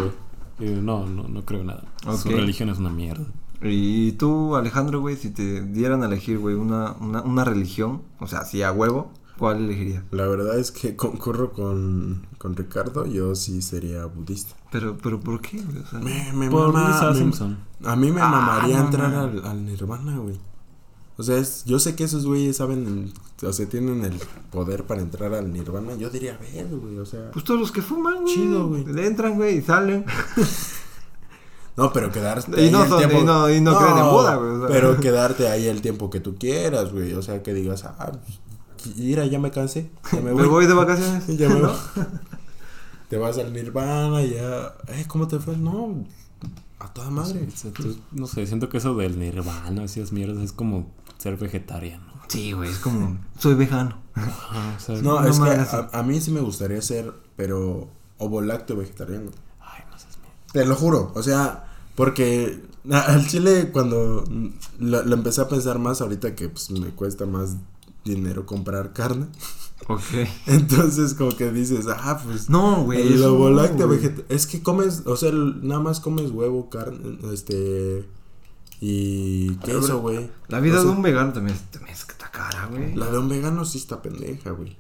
eh, 0.61 0.79
no, 0.83 1.07
no, 1.07 1.29
no 1.29 1.45
creo 1.45 1.61
en 1.61 1.69
nada. 1.69 1.85
Su 2.03 2.29
Ok. 2.29 2.35
religión 2.37 2.69
es 2.71 2.79
una 2.79 2.91
mierda. 2.91 3.25
Y 3.63 4.13
tú, 4.13 4.55
Alejandro, 4.57 5.01
güey, 5.01 5.17
si 5.17 5.31
te 5.31 5.63
dieran 5.63 6.03
a 6.03 6.07
elegir, 6.07 6.39
güey, 6.39 6.55
una, 6.57 6.93
una, 7.01 7.23
una 7.23 7.45
religión, 7.45 8.03
o 8.21 8.27
sea, 8.27 8.45
si 8.45 8.63
a 8.63 8.71
huevo, 8.73 9.11
¿cuál 9.39 9.65
elegirías? 9.65 10.03
La 10.11 10.27
verdad 10.27 10.59
es 10.59 10.71
que 10.73 10.97
concurro 10.97 11.53
con, 11.53 12.27
con 12.39 12.57
Ricardo, 12.57 13.07
yo 13.07 13.35
sí 13.35 13.63
sería 13.63 14.05
budista. 14.07 14.55
Pero, 14.73 14.97
pero, 15.03 15.21
¿por 15.21 15.41
qué, 15.41 15.61
güey? 15.63 15.79
O 15.79 15.87
sea, 15.87 15.99
Me, 16.01 16.33
me 16.33 16.51
Por 16.51 16.73
mama- 16.73 16.89
Lisa 16.91 17.11
me- 17.11 17.19
Simpson. 17.19 17.59
A 17.85 17.97
mí 17.97 18.11
me 18.13 18.21
Ah, 18.21 18.29
mamaría 18.29 18.79
no 18.79 18.85
entrar 18.87 19.15
al, 19.15 19.45
al 19.47 19.65
Nirvana, 19.65 20.19
güey. 20.19 20.39
O 21.19 21.23
sea, 21.23 21.39
es- 21.39 21.65
yo 21.65 21.79
sé 21.79 21.95
que 21.97 22.05
esos 22.05 22.27
güeyes 22.27 22.57
saben, 22.59 23.13
o 23.43 23.53
sea, 23.53 23.67
tienen 23.69 24.05
el 24.05 24.19
poder 24.51 24.85
para 24.85 25.01
entrar 25.01 25.33
al 25.33 25.51
Nirvana. 25.53 25.95
Yo 25.95 26.11
diría, 26.11 26.35
a 26.35 26.39
ver, 26.39 26.67
güey, 26.69 26.99
o 26.99 27.07
sea... 27.07 27.31
Pues 27.31 27.45
todos 27.45 27.59
los 27.59 27.73
que 27.73 27.81
fuman, 27.81 28.23
güey. 28.23 28.35
Chido, 28.35 28.69
güey. 28.69 28.85
Le 28.85 29.07
entran, 29.07 29.35
güey, 29.37 29.59
y 29.59 29.63
salen. 29.63 30.05
No, 31.77 31.93
pero 31.93 32.11
quedarte 32.11 32.59
Y 32.59 32.65
ahí 32.67 32.71
no 32.71 32.85
el 32.85 32.97
tiempo- 32.97 33.19
y 33.21 33.25
no- 33.25 33.51
y 33.51 33.61
no 33.61 33.77
creen 33.79 33.99
en 33.99 34.05
Buda, 34.11 34.37
güey, 34.37 34.51
o 34.51 34.59
sea. 34.61 34.69
Pero 34.69 34.97
quedarte 34.99 35.49
ahí 35.49 35.67
el 35.67 35.83
tiempo 35.83 36.09
que 36.09 36.21
tú 36.21 36.37
quieras, 36.39 36.91
güey. 36.91 37.13
O 37.13 37.21
sea, 37.21 37.43
que 37.43 37.53
digas, 37.53 37.85
ah, 37.85 38.13
pues, 38.13 38.39
mira, 38.97 39.27
ya 39.27 39.39
me 39.39 39.51
cansé. 39.51 39.91
Ya 40.13 40.21
me 40.21 40.25
Me 40.33 40.33
voy. 40.33 40.47
voy 40.49 40.67
de 40.67 40.75
vacaciones. 40.75 41.25
Ya 41.39 41.49
me 41.49 41.61
voy. 41.63 41.71
Te 43.09 43.17
vas 43.19 43.39
al 43.39 43.53
Nirvana 43.53 44.23
y 44.23 44.35
ya... 44.35 44.75
Eh, 44.89 45.05
¿cómo 45.07 45.29
te 45.29 45.39
fue? 45.39 45.57
No, 45.57 46.05
a 46.81 46.89
toda 46.93 47.09
madre. 47.11 47.47
Tú- 47.73 47.97
no 48.13 48.27
sé, 48.27 48.47
siento 48.49 48.69
que 48.69 48.79
eso 48.79 48.95
del 48.97 49.19
nirvana, 49.19 49.85
esas 49.85 50.11
mierdas, 50.13 50.43
es 50.43 50.53
como 50.53 50.87
ser 51.19 51.37
vegetariano. 51.37 52.05
Sí, 52.29 52.51
güey, 52.51 52.69
es 52.71 52.79
como, 52.79 53.17
soy 53.39 53.55
vegano. 53.55 53.97
Ajá, 54.15 54.75
o 54.77 54.81
sea, 54.81 55.01
No, 55.03 55.21
No 55.21 55.29
es 55.29 55.39
que 55.39 55.51
a, 55.51 55.89
a 55.93 56.03
mí 56.03 56.21
sí 56.21 56.33
me 56.33 56.41
gustaría 56.41 56.83
ser, 56.83 57.13
pero 57.37 57.89
ovo 58.19 58.41
lácteo 58.43 58.77
vegetariano. 58.77 59.31
Ay, 59.61 59.83
no 59.89 59.97
seas 59.99 60.19
mierda. 60.19 60.37
Te 60.53 60.67
lo 60.67 60.75
juro, 60.75 61.13
o 61.15 61.23
sea, 61.23 61.67
porque 61.95 62.61
al 62.91 63.27
chile 63.29 63.71
cuando 63.73 64.25
lo, 64.81 65.03
lo 65.05 65.15
empecé 65.15 65.43
a 65.43 65.49
pensar 65.49 65.79
más 65.79 66.01
ahorita 66.01 66.35
que 66.35 66.49
pues 66.49 66.71
me 66.73 66.89
cuesta 66.89 67.25
más 67.25 67.55
dinero 68.07 68.47
comprar 68.47 68.93
carne. 68.95 69.27
Ok. 69.89 70.01
Entonces 70.47 71.13
como 71.15 71.37
que 71.37 71.51
dices, 71.53 71.87
ah, 71.89 72.21
pues 72.25 72.49
No, 72.49 72.85
güey. 72.85 73.03
el 73.13 73.21
no, 73.21 73.89
vegetariano. 73.89 74.25
Es 74.29 74.47
que 74.47 74.63
comes, 74.63 75.03
o 75.05 75.17
sea, 75.17 75.31
nada 75.33 75.81
más 75.81 76.01
comes 76.01 76.31
huevo, 76.31 76.71
carne, 76.71 77.19
este 77.33 78.09
Y 78.81 79.55
queso, 79.57 80.01
güey. 80.01 80.31
La 80.49 80.61
vida 80.61 80.81
O 80.81 80.85
de 80.85 80.89
un 80.91 81.03
vegano 81.03 81.33
también, 81.33 81.59
también 81.71 81.95
es 81.95 82.05
que 82.05 82.13
está 82.13 82.31
cara, 82.31 82.67
güey. 82.71 82.95
La 82.95 83.11
de 83.11 83.19
un 83.19 83.29
vegano 83.29 83.65
sí 83.65 83.79
está 83.79 84.01
pendeja, 84.03 84.51
güey. 84.53 84.77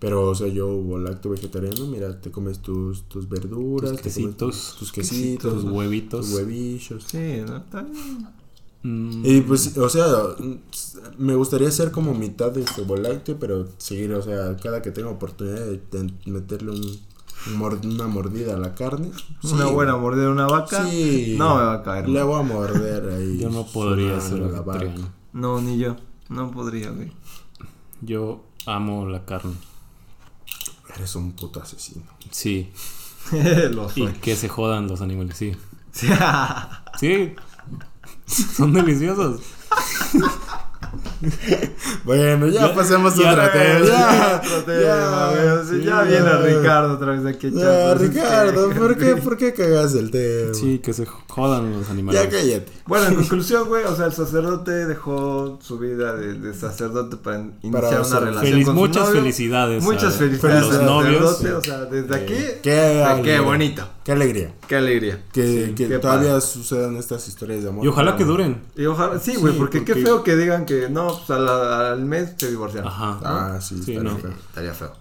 Pero, 0.00 0.28
o 0.28 0.34
sea, 0.34 0.46
yo, 0.46 0.80
lacto 0.98 1.30
vegetariano, 1.30 1.86
mira, 1.86 2.20
te 2.20 2.30
comes 2.30 2.60
tus, 2.60 3.08
tus 3.08 3.28
verduras, 3.28 3.90
Tus 3.90 4.02
te 4.02 4.10
comes 4.10 4.14
quesitos. 4.36 4.36
tus, 4.38 4.76
tus 4.78 4.92
quesitos, 4.92 5.54
Tus 5.54 5.64
huevitos. 5.64 6.26
tus 6.26 6.34
huevillos. 6.36 7.04
Sí, 7.04 7.42
¿no? 7.44 7.56
Está 7.56 7.82
bien. 7.82 8.28
Mm, 8.82 9.22
Y 9.24 9.40
pues, 9.40 9.76
o 9.76 9.88
sea, 9.88 10.06
me 11.18 11.34
gustaría 11.34 11.70
ser 11.70 11.90
como 11.90 12.14
mitad 12.14 12.50
de 12.52 12.62
este 12.62 12.84
lácteo, 12.86 13.38
pero 13.38 13.66
seguir, 13.78 14.12
o 14.14 14.22
sea, 14.22 14.56
cada 14.56 14.82
que 14.82 14.90
tenga 14.90 15.10
oportunidad 15.10 15.56
de, 15.66 15.80
de 15.90 16.12
meterle 16.26 16.70
un, 16.72 17.00
un 17.48 17.56
mor- 17.58 17.80
una 17.84 18.06
mordida 18.06 18.54
a 18.54 18.58
la 18.58 18.74
carne. 18.74 19.10
Una 19.42 19.66
sí, 19.66 19.72
buena 19.72 19.96
mordida 19.96 20.24
de 20.24 20.30
una 20.30 20.46
vaca. 20.46 20.86
Sí. 20.88 21.34
No 21.38 21.56
me 21.56 21.62
va 21.62 21.72
a 21.74 21.82
caer. 21.82 22.08
Le 22.08 22.22
voy 22.22 22.38
a 22.38 22.42
morder 22.42 23.10
ahí. 23.10 23.38
yo 23.38 23.50
no 23.50 23.66
podría 23.66 24.20
ser 24.20 24.42
a 24.44 24.48
la 24.48 24.60
vaca. 24.60 24.92
No, 25.32 25.60
ni 25.60 25.78
yo. 25.78 25.96
No 26.28 26.50
podría, 26.50 26.90
güey. 26.90 27.12
Yo 28.00 28.44
amo 28.66 29.06
la 29.06 29.24
carne. 29.24 29.54
Eres 30.94 31.14
un 31.16 31.32
puto 31.32 31.60
asesino. 31.62 32.04
Sí. 32.30 32.70
Lo 33.72 33.88
Y 33.94 34.06
que 34.20 34.36
se 34.36 34.48
jodan 34.48 34.86
los 34.88 35.00
animales, 35.00 35.36
sí. 35.36 35.52
Sí. 36.98 37.34
Son 38.56 38.72
deliciosos. 38.72 39.40
Bueno, 42.04 42.46
ya, 42.46 42.68
Ya- 42.68 42.74
pasemos 42.74 43.14
ya- 43.16 43.30
a 43.30 43.32
otro 43.34 43.50
tema. 43.52 43.86
Ya, 43.86 44.40
Otro 44.44 44.62
tema, 44.64 45.82
ya 45.84 46.02
viene 46.02 46.32
Ricardo 46.38 46.94
otra 46.94 47.12
vez 47.12 47.26
aquí 47.26 47.50
Ya, 47.52 47.94
Ricardo, 47.94 48.70
¿por 48.70 48.96
qué. 48.96 49.16
¿por 49.16 49.36
qué 49.36 49.52
cagas 49.52 49.94
el 49.94 50.10
tema? 50.10 50.54
Sí, 50.54 50.78
que 50.78 50.92
se 50.92 51.06
jodan 51.06 51.72
los 51.72 51.90
animales. 51.90 52.22
Ya 52.22 52.28
cállate. 52.30 52.70
Bueno, 52.86 53.06
en 53.08 53.14
conclusión, 53.16 53.66
güey, 53.68 53.84
o 53.84 53.96
sea, 53.96 54.06
el 54.06 54.12
sacerdote 54.12 54.70
dejó 54.86 55.58
su 55.60 55.78
vida 55.78 56.14
de, 56.14 56.34
de 56.34 56.54
sacerdote 56.54 57.16
para 57.16 57.38
iniciar 57.62 57.72
Para 57.72 57.88
una 58.00 58.20
relación 58.20 58.36
Feliz, 58.52 58.64
con 58.66 58.74
su 58.76 58.80
muchas 58.80 59.06
novio. 59.08 59.20
felicidades. 59.20 59.82
Muchas 59.82 60.14
felicidades 60.16 60.62
a 60.62 60.66
los 60.68 60.76
al 60.76 60.86
novios. 60.86 61.36
sacerdote, 61.36 61.52
o 61.54 61.62
sea, 61.62 61.84
desde 61.86 62.14
Eh, 62.64 63.04
aquí. 63.04 63.22
Qué, 63.24 63.40
bonito. 63.40 63.88
Qué 64.08 64.12
alegría. 64.12 64.54
Qué 64.66 64.74
alegría. 64.76 65.22
Que, 65.34 65.66
Sí, 65.66 65.74
que 65.74 65.86
qué 65.86 65.98
todavía 65.98 66.30
padre. 66.30 66.40
sucedan 66.40 66.96
estas 66.96 67.28
historias 67.28 67.62
de 67.62 67.68
amor. 67.68 67.84
Y 67.84 67.88
ojalá 67.88 68.16
que 68.16 68.24
duren. 68.24 68.62
Y 68.74 68.86
ojalá, 68.86 69.18
sí, 69.18 69.36
güey, 69.36 69.52
Sí, 69.52 69.58
porque, 69.58 69.84
qué 69.84 69.96
feo 69.96 70.22
que 70.24 70.34
digan 70.34 70.64
que 70.64 70.88
no, 70.88 71.08
pues 71.08 71.28
a 71.28 71.38
la- 71.38 71.90
al 71.92 72.06
mes 72.06 72.32
se 72.38 72.48
divorciaron. 72.48 72.88
Ajá. 72.90 73.20
Ah, 73.22 73.60
sí, 73.60 73.74
Sí, 73.82 73.92
estaría 73.92 74.10
no. 74.10 74.16
feo. 74.16 74.30
Estaría 74.30 74.72
feo. 74.72 74.92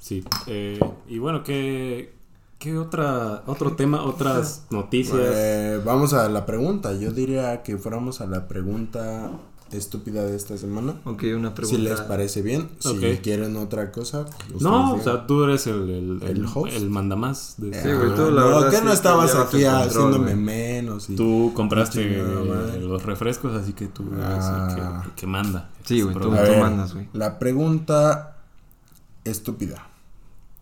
Sí. 0.00 0.22
eh, 0.46 0.78
y 1.08 1.18
bueno, 1.18 1.42
¿qué, 1.42 2.14
qué 2.60 2.78
otra, 2.78 3.42
otro 3.46 3.72
tema, 3.72 4.04
otras 4.04 4.66
noticias? 4.70 5.18
Eh, 5.20 5.80
vamos 5.84 6.12
a 6.14 6.28
la 6.28 6.46
pregunta. 6.46 6.92
Yo 6.92 7.10
diría 7.10 7.64
que 7.64 7.76
fuéramos 7.76 8.20
a 8.20 8.26
la 8.26 8.46
pregunta 8.46 9.32
estúpida 9.72 10.24
de 10.24 10.36
esta 10.36 10.56
semana. 10.56 11.00
Ok, 11.04 11.24
una 11.36 11.54
pregunta. 11.54 11.76
Si 11.76 11.78
les 11.78 12.00
parece 12.02 12.42
bien. 12.42 12.68
Si 12.78 12.94
quieren 13.22 13.56
otra 13.56 13.92
cosa. 13.92 14.26
no, 14.60 14.94
o 14.94 15.00
sea, 15.02 15.26
tú 15.26 15.44
eres 15.44 15.66
el, 15.66 15.88
el, 15.90 16.22
¿El 16.22 16.36
el, 16.38 16.46
host? 16.46 16.72
el 16.74 16.90
mandamás. 16.90 17.54
De 17.58 17.72
Sí, 17.82 17.88
güey, 17.92 18.14
tú 18.14 18.30
la 18.30 18.40
no, 18.42 18.48
verdad 18.48 18.70
que 18.70 18.76
sí 18.78 18.82
no 18.84 18.92
estabas 18.92 19.34
aquí 19.34 19.64
haciéndome 19.64 20.32
güey. 20.32 20.36
menos. 20.36 21.10
Y... 21.10 21.16
Tú 21.16 21.52
compraste 21.54 22.00
eh, 22.20 22.78
los 22.80 23.02
refrescos, 23.02 23.54
así 23.56 23.72
que 23.72 23.86
tú 23.88 24.04
eres 24.14 24.24
Ah. 24.24 25.02
el 25.04 25.10
que, 25.10 25.14
que 25.20 25.26
manda. 25.26 25.70
Sí, 25.84 26.00
güey, 26.02 26.12
Este 26.14 26.24
tú- 26.24 26.30
programa. 26.30 26.48
ver, 26.48 26.60
mandas, 26.60 26.94
güey. 26.94 27.08
La 27.12 27.38
pregunta 27.38 28.36
estúpida. 29.24 29.86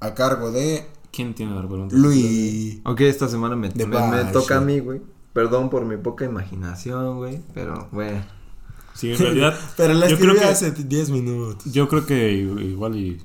A 0.01 0.15
cargo 0.15 0.51
de 0.51 0.87
¿Quién 1.13 1.35
tiene 1.35 1.55
la 1.55 1.67
pregunta? 1.67 1.95
Luis. 1.97 2.81
Ok, 2.85 3.01
esta 3.03 3.27
semana 3.29 3.57
me, 3.57 3.71
me, 3.71 3.87
me 3.87 4.25
toca 4.33 4.59
a 4.59 4.61
mí, 4.61 4.81
güey. 4.81 5.01
Perdón 5.33 5.71
por 5.71 5.85
mi 5.87 5.97
poca 5.97 6.25
imaginación, 6.27 7.17
güey. 7.17 7.41
Pero, 7.55 7.89
güey. 7.93 8.23
Sí, 8.97 9.13
en 9.13 9.19
realidad. 9.19 9.59
Pero 9.77 9.95
la 9.95 10.09
yo 10.09 10.17
creo 10.17 10.33
escribí 10.33 10.39
que- 10.39 10.53
hace 10.53 10.71
10 10.73 11.11
minutos. 11.11 11.73
Yo 11.73 11.89
creo 11.89 12.07
que 12.07 12.33
igual 12.33 12.97
y. 12.97 13.21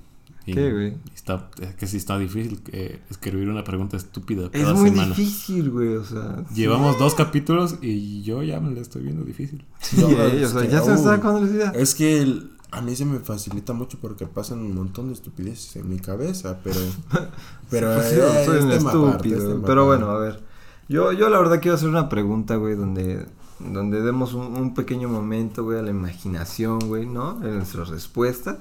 y- 0.45 0.53
¿Qué, 0.53 0.71
güey? 0.71 0.93
Está, 1.15 1.49
es 1.61 1.75
que 1.75 1.87
sí 1.87 1.97
está 1.97 2.17
difícil 2.17 2.59
eh, 2.71 2.99
escribir 3.09 3.47
una 3.47 3.63
pregunta 3.63 3.95
estúpida 3.95 4.49
Es 4.51 4.61
cada 4.63 4.73
muy 4.73 4.89
semana. 4.89 5.09
difícil, 5.15 5.69
güey. 5.69 5.95
O 5.95 6.03
sea. 6.03 6.43
Llevamos 6.53 6.97
dos 6.99 7.13
capítulos 7.15 7.75
y 7.81 8.21
yo 8.23 8.41
ya 8.43 8.59
me 8.59 8.71
la 8.71 8.81
estoy 8.81 9.03
viendo 9.03 9.23
difícil. 9.23 9.63
Sí, 9.79 9.97
No, 10.01 10.09
eh, 10.09 10.15
o 10.15 10.27
es 10.45 10.49
sea, 10.51 10.61
que, 10.63 10.67
ya 10.69 10.81
se 10.81 10.89
me 10.89 10.95
está 10.95 11.13
acabando 11.13 11.47
la 11.47 11.53
idea. 11.55 11.69
Es 11.71 11.93
que 11.95 12.21
el- 12.21 12.51
a 12.71 12.81
mí 12.81 12.95
se 12.95 13.03
me 13.05 13.19
facilita 13.19 13.73
mucho 13.73 13.97
porque 14.01 14.25
pasan 14.25 14.59
un 14.59 14.73
montón 14.73 15.07
de 15.09 15.13
estupideces 15.13 15.75
en 15.75 15.89
mi 15.89 15.99
cabeza, 15.99 16.59
pero. 16.63 16.79
Pero 17.69 17.93
Pues 17.95 18.07
sí, 18.09 18.15
eh, 18.15 18.43
soy 18.45 18.57
es 18.57 18.63
un 18.63 18.71
aparte, 18.71 19.27
estúpido. 19.29 19.37
es 19.37 19.43
pero 19.65 19.83
aparte. 19.83 19.83
bueno, 19.83 20.09
a 20.09 20.19
ver. 20.19 20.43
Yo, 20.89 21.11
yo 21.13 21.29
la 21.29 21.37
verdad 21.39 21.61
quiero 21.61 21.75
hacer 21.75 21.87
una 21.87 22.09
pregunta, 22.09 22.55
güey, 22.57 22.75
donde, 22.75 23.25
donde 23.67 24.01
demos 24.01 24.33
un, 24.33 24.55
un 24.57 24.73
pequeño 24.73 25.09
momento, 25.09 25.63
güey, 25.63 25.79
a 25.79 25.81
la 25.81 25.89
imaginación, 25.91 26.79
güey, 26.79 27.05
¿no? 27.05 27.39
En 27.43 27.55
nuestras 27.57 27.89
respuestas. 27.89 28.57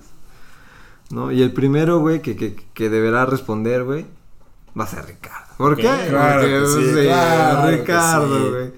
¿No? 1.10 1.32
Y 1.32 1.42
el 1.42 1.52
primero, 1.52 1.98
güey, 1.98 2.22
que, 2.22 2.36
que, 2.36 2.54
que 2.72 2.88
deberá 2.88 3.26
responder, 3.26 3.82
güey, 3.84 4.06
va 4.78 4.84
a 4.84 4.86
ser 4.86 5.04
Ricardo. 5.06 5.54
¿Por 5.58 5.74
qué? 5.76 5.82
claro 5.82 6.40
Porque, 6.40 6.60
que 6.60 6.66
sí, 6.66 6.94
sí, 6.94 7.02
claro 7.06 7.70
que 7.70 7.76
Ricardo, 7.78 8.44
sí. 8.44 8.50
güey. 8.50 8.72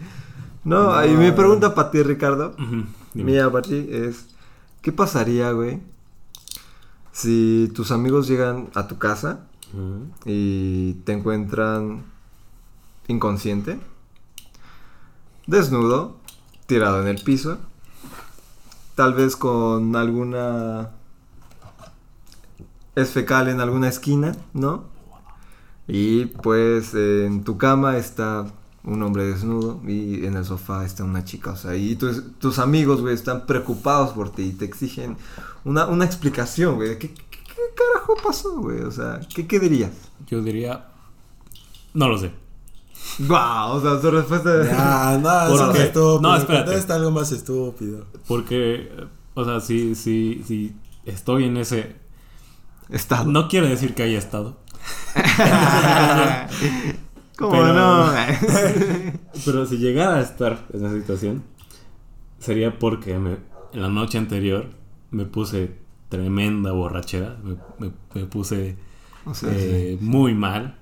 No, 0.64 0.92
No. 0.92 1.04
y 1.06 1.11
mi 1.16 1.30
pregunta 1.32 1.74
para 1.74 1.90
ti, 1.90 2.02
Ricardo, 2.02 2.54
Ujú, 2.58 2.85
dime. 3.14 3.32
mía 3.32 3.50
para 3.50 3.62
ti, 3.68 3.87
es, 3.90 4.26
¿qué 4.80 4.92
pasaría, 4.92 5.50
güey, 5.52 5.80
si 7.12 7.70
tus 7.74 7.90
amigos 7.92 8.26
llegan 8.28 8.70
a 8.74 8.87
tu 8.88 8.96
casa 8.98 9.40
y 10.24 10.94
te 11.04 11.12
encuentran 11.12 12.04
inconsciente, 13.08 13.78
desnudo, 15.46 16.16
tirado 16.66 17.00
en 17.02 17.09
el 17.09 17.22
piso, 17.22 17.59
tal 18.94 19.14
vez 19.14 19.37
con 19.37 19.96
alguna 19.96 20.90
es 22.94 23.11
fecal 23.11 23.48
en 23.48 23.61
alguna 23.61 23.88
esquina, 23.88 24.37
¿no? 24.52 24.85
Y 25.88 26.26
pues 26.26 26.94
en 26.94 27.44
tu 27.44 27.57
cama 27.59 27.96
está 27.96 28.46
un 28.85 29.02
hombre 29.02 29.24
desnudo 29.24 29.81
y 29.87 30.26
en 30.26 30.37
el 30.37 30.44
sofá 30.44 30.85
está 30.85 31.05
una 31.05 31.24
chica, 31.24 31.52
o 31.52 31.57
sea, 31.57 31.76
y 31.76 31.96
tus, 31.96 32.59
amigos, 32.59 33.00
güey, 33.00 33.14
están 33.14 33.46
preocupados 33.46 34.11
por 34.11 34.31
ti 34.31 34.42
y 34.42 34.52
te 34.52 34.64
exigen 34.64 35.16
una, 35.64 35.87
una 35.87 36.05
explicación, 36.05 36.76
güey, 36.76 36.90
de 36.90 36.98
¿qué, 36.98 37.14
qué, 37.14 37.22
qué 37.31 37.62
carajo 37.76 38.16
pasó, 38.22 38.61
güey? 38.61 38.81
O 38.81 38.90
sea, 38.90 39.20
¿qué, 39.35 39.46
qué 39.46 39.61
dirías? 39.61 39.92
Yo 40.26 40.42
diría. 40.42 40.88
No 41.94 42.09
lo 42.09 42.18
sé. 42.18 42.41
Wow, 43.18 43.72
o 43.76 43.80
sea, 43.80 44.00
su 44.00 44.10
respuesta 44.10 44.64
Ya, 44.64 45.18
no, 45.22 45.46
eso 45.54 45.64
Porque- 45.66 45.78
es 45.80 45.84
estúpido. 45.86 46.20
no, 46.20 46.36
espérate. 46.36 46.92
Algo 46.92 47.10
más 47.10 47.30
estúpido. 47.32 48.06
Porque. 48.26 48.90
O 49.34 49.44
sea, 49.44 49.60
si, 49.60 49.94
si, 49.94 50.42
si 50.46 50.74
estoy 51.04 51.44
en 51.44 51.56
ese. 51.56 51.96
está. 52.90 53.24
No 53.24 53.48
quiere 53.48 53.68
decir 53.68 53.94
que 53.94 54.02
haya 54.04 54.18
estado. 54.18 54.56
¿Cómo 57.38 57.52
Pero- 57.52 57.72
no? 57.72 58.12
Pero 59.44 59.66
si 59.66 59.78
llegara 59.78 60.16
a 60.16 60.20
estar 60.20 60.66
en 60.72 60.84
esa 60.84 60.94
situación, 60.94 61.42
sería 62.38 62.78
porque 62.78 63.18
me- 63.18 63.38
en 63.72 63.82
la 63.82 63.88
noche 63.88 64.18
anterior 64.18 64.66
me 65.10 65.24
puse 65.24 65.76
tremenda 66.08 66.72
borrachera, 66.72 67.36
me, 67.42 67.56
me- 67.78 67.92
me 68.14 68.26
puse 68.26 68.76
o 69.24 69.34
sea, 69.34 69.50
eh, 69.52 69.96
muy 70.00 70.34
mal 70.34 70.76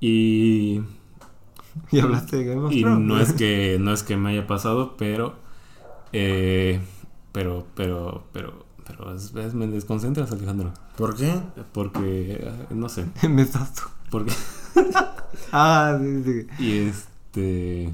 y. 0.00 0.80
y 1.92 2.00
hablaste 2.00 2.36
de 2.38 2.44
Game 2.44 2.62
of 2.66 2.72
y 2.72 2.80
Thrones. 2.82 3.06
no 3.06 3.20
es 3.20 3.32
que 3.32 3.78
no 3.80 3.92
es 3.92 4.02
que 4.02 4.16
me 4.16 4.30
haya 4.30 4.46
pasado, 4.46 4.96
pero 4.96 5.34
eh, 6.12 6.80
pero 7.32 7.66
pero 7.74 8.24
pero 8.32 8.64
pero 8.86 9.14
es- 9.14 9.34
es- 9.34 9.54
me 9.54 9.66
desconcentras 9.68 10.32
Alejandro, 10.32 10.72
¿Por 10.96 11.16
qué? 11.16 11.32
porque 11.72 12.38
eh, 12.42 12.52
no 12.70 12.88
sé, 12.88 13.06
Me 13.28 13.42
estás 13.42 13.74
tú. 13.74 13.82
porque 14.10 14.32
Ah, 15.52 15.98
sí, 16.00 16.22
sí. 16.24 16.46
y 16.58 16.78
este 16.78 17.92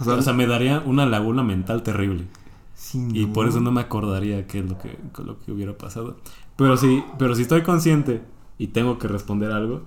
O 0.00 0.04
sea, 0.04 0.14
o 0.14 0.22
sea, 0.22 0.32
me 0.32 0.46
daría 0.46 0.80
una 0.80 1.06
laguna 1.06 1.42
mental 1.42 1.82
terrible. 1.82 2.26
sí, 2.74 3.08
Y 3.12 3.26
por 3.26 3.48
eso 3.48 3.60
no 3.60 3.72
me 3.72 3.80
acordaría 3.82 4.46
qué 4.46 4.60
es 4.60 4.64
lo 4.70 4.78
que, 4.78 4.90
qué 5.14 5.22
es 5.22 5.26
lo 5.26 5.38
que 5.40 5.52
hubiera 5.52 5.76
pasado. 5.76 6.16
Pero 6.56 6.76
si, 6.76 7.04
pero 7.18 7.34
si 7.34 7.42
estoy 7.42 7.62
consciente 7.62 8.22
y 8.58 8.68
tengo 8.68 8.98
que 8.98 9.08
responder 9.08 9.52
algo, 9.52 9.82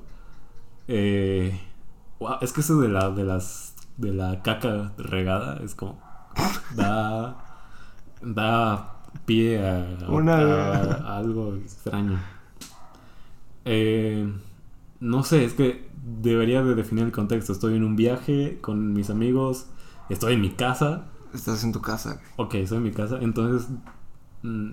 eh, 0.87 1.59
wow, 2.21 2.35
es 2.41 2.53
que 2.53 2.61
eso 2.61 2.79
de 2.79 2.87
la, 2.87 3.09
de 3.09 3.25
las, 3.25 3.75
de 3.97 4.13
la 4.13 4.41
caca 4.41 4.93
regada 4.97 5.57
es 5.63 5.75
como 5.75 5.99
da, 6.75 7.35
da 8.21 8.95
pie 9.25 9.59
a, 9.67 10.05
Una- 10.07 10.37
a- 10.37 10.93
a 11.13 11.17
algo 11.17 11.55
extraño. 11.55 12.17
Eh, 13.65 14.31
no 14.99 15.23
sé, 15.23 15.43
es 15.45 15.53
que 15.53 15.89
debería 16.21 16.63
de 16.63 16.75
definir 16.75 17.05
el 17.05 17.11
contexto. 17.11 17.53
Estoy 17.53 17.75
en 17.75 17.83
un 17.83 17.95
viaje 17.95 18.59
con 18.61 18.93
mis 18.93 19.09
amigos, 19.09 19.67
estoy 20.09 20.33
en 20.35 20.41
mi 20.41 20.51
casa. 20.51 21.05
Estás 21.33 21.63
en 21.63 21.71
tu 21.71 21.81
casa. 21.81 22.19
Ok, 22.37 22.55
estoy 22.55 22.77
en 22.77 22.83
mi 22.83 22.91
casa, 22.91 23.17
entonces. 23.21 23.69
mm, 24.43 24.71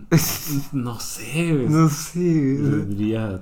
no 0.73 0.99
sé. 1.01 1.53
No 1.69 1.89
sé. 1.89 2.21
Diría. 2.21 3.41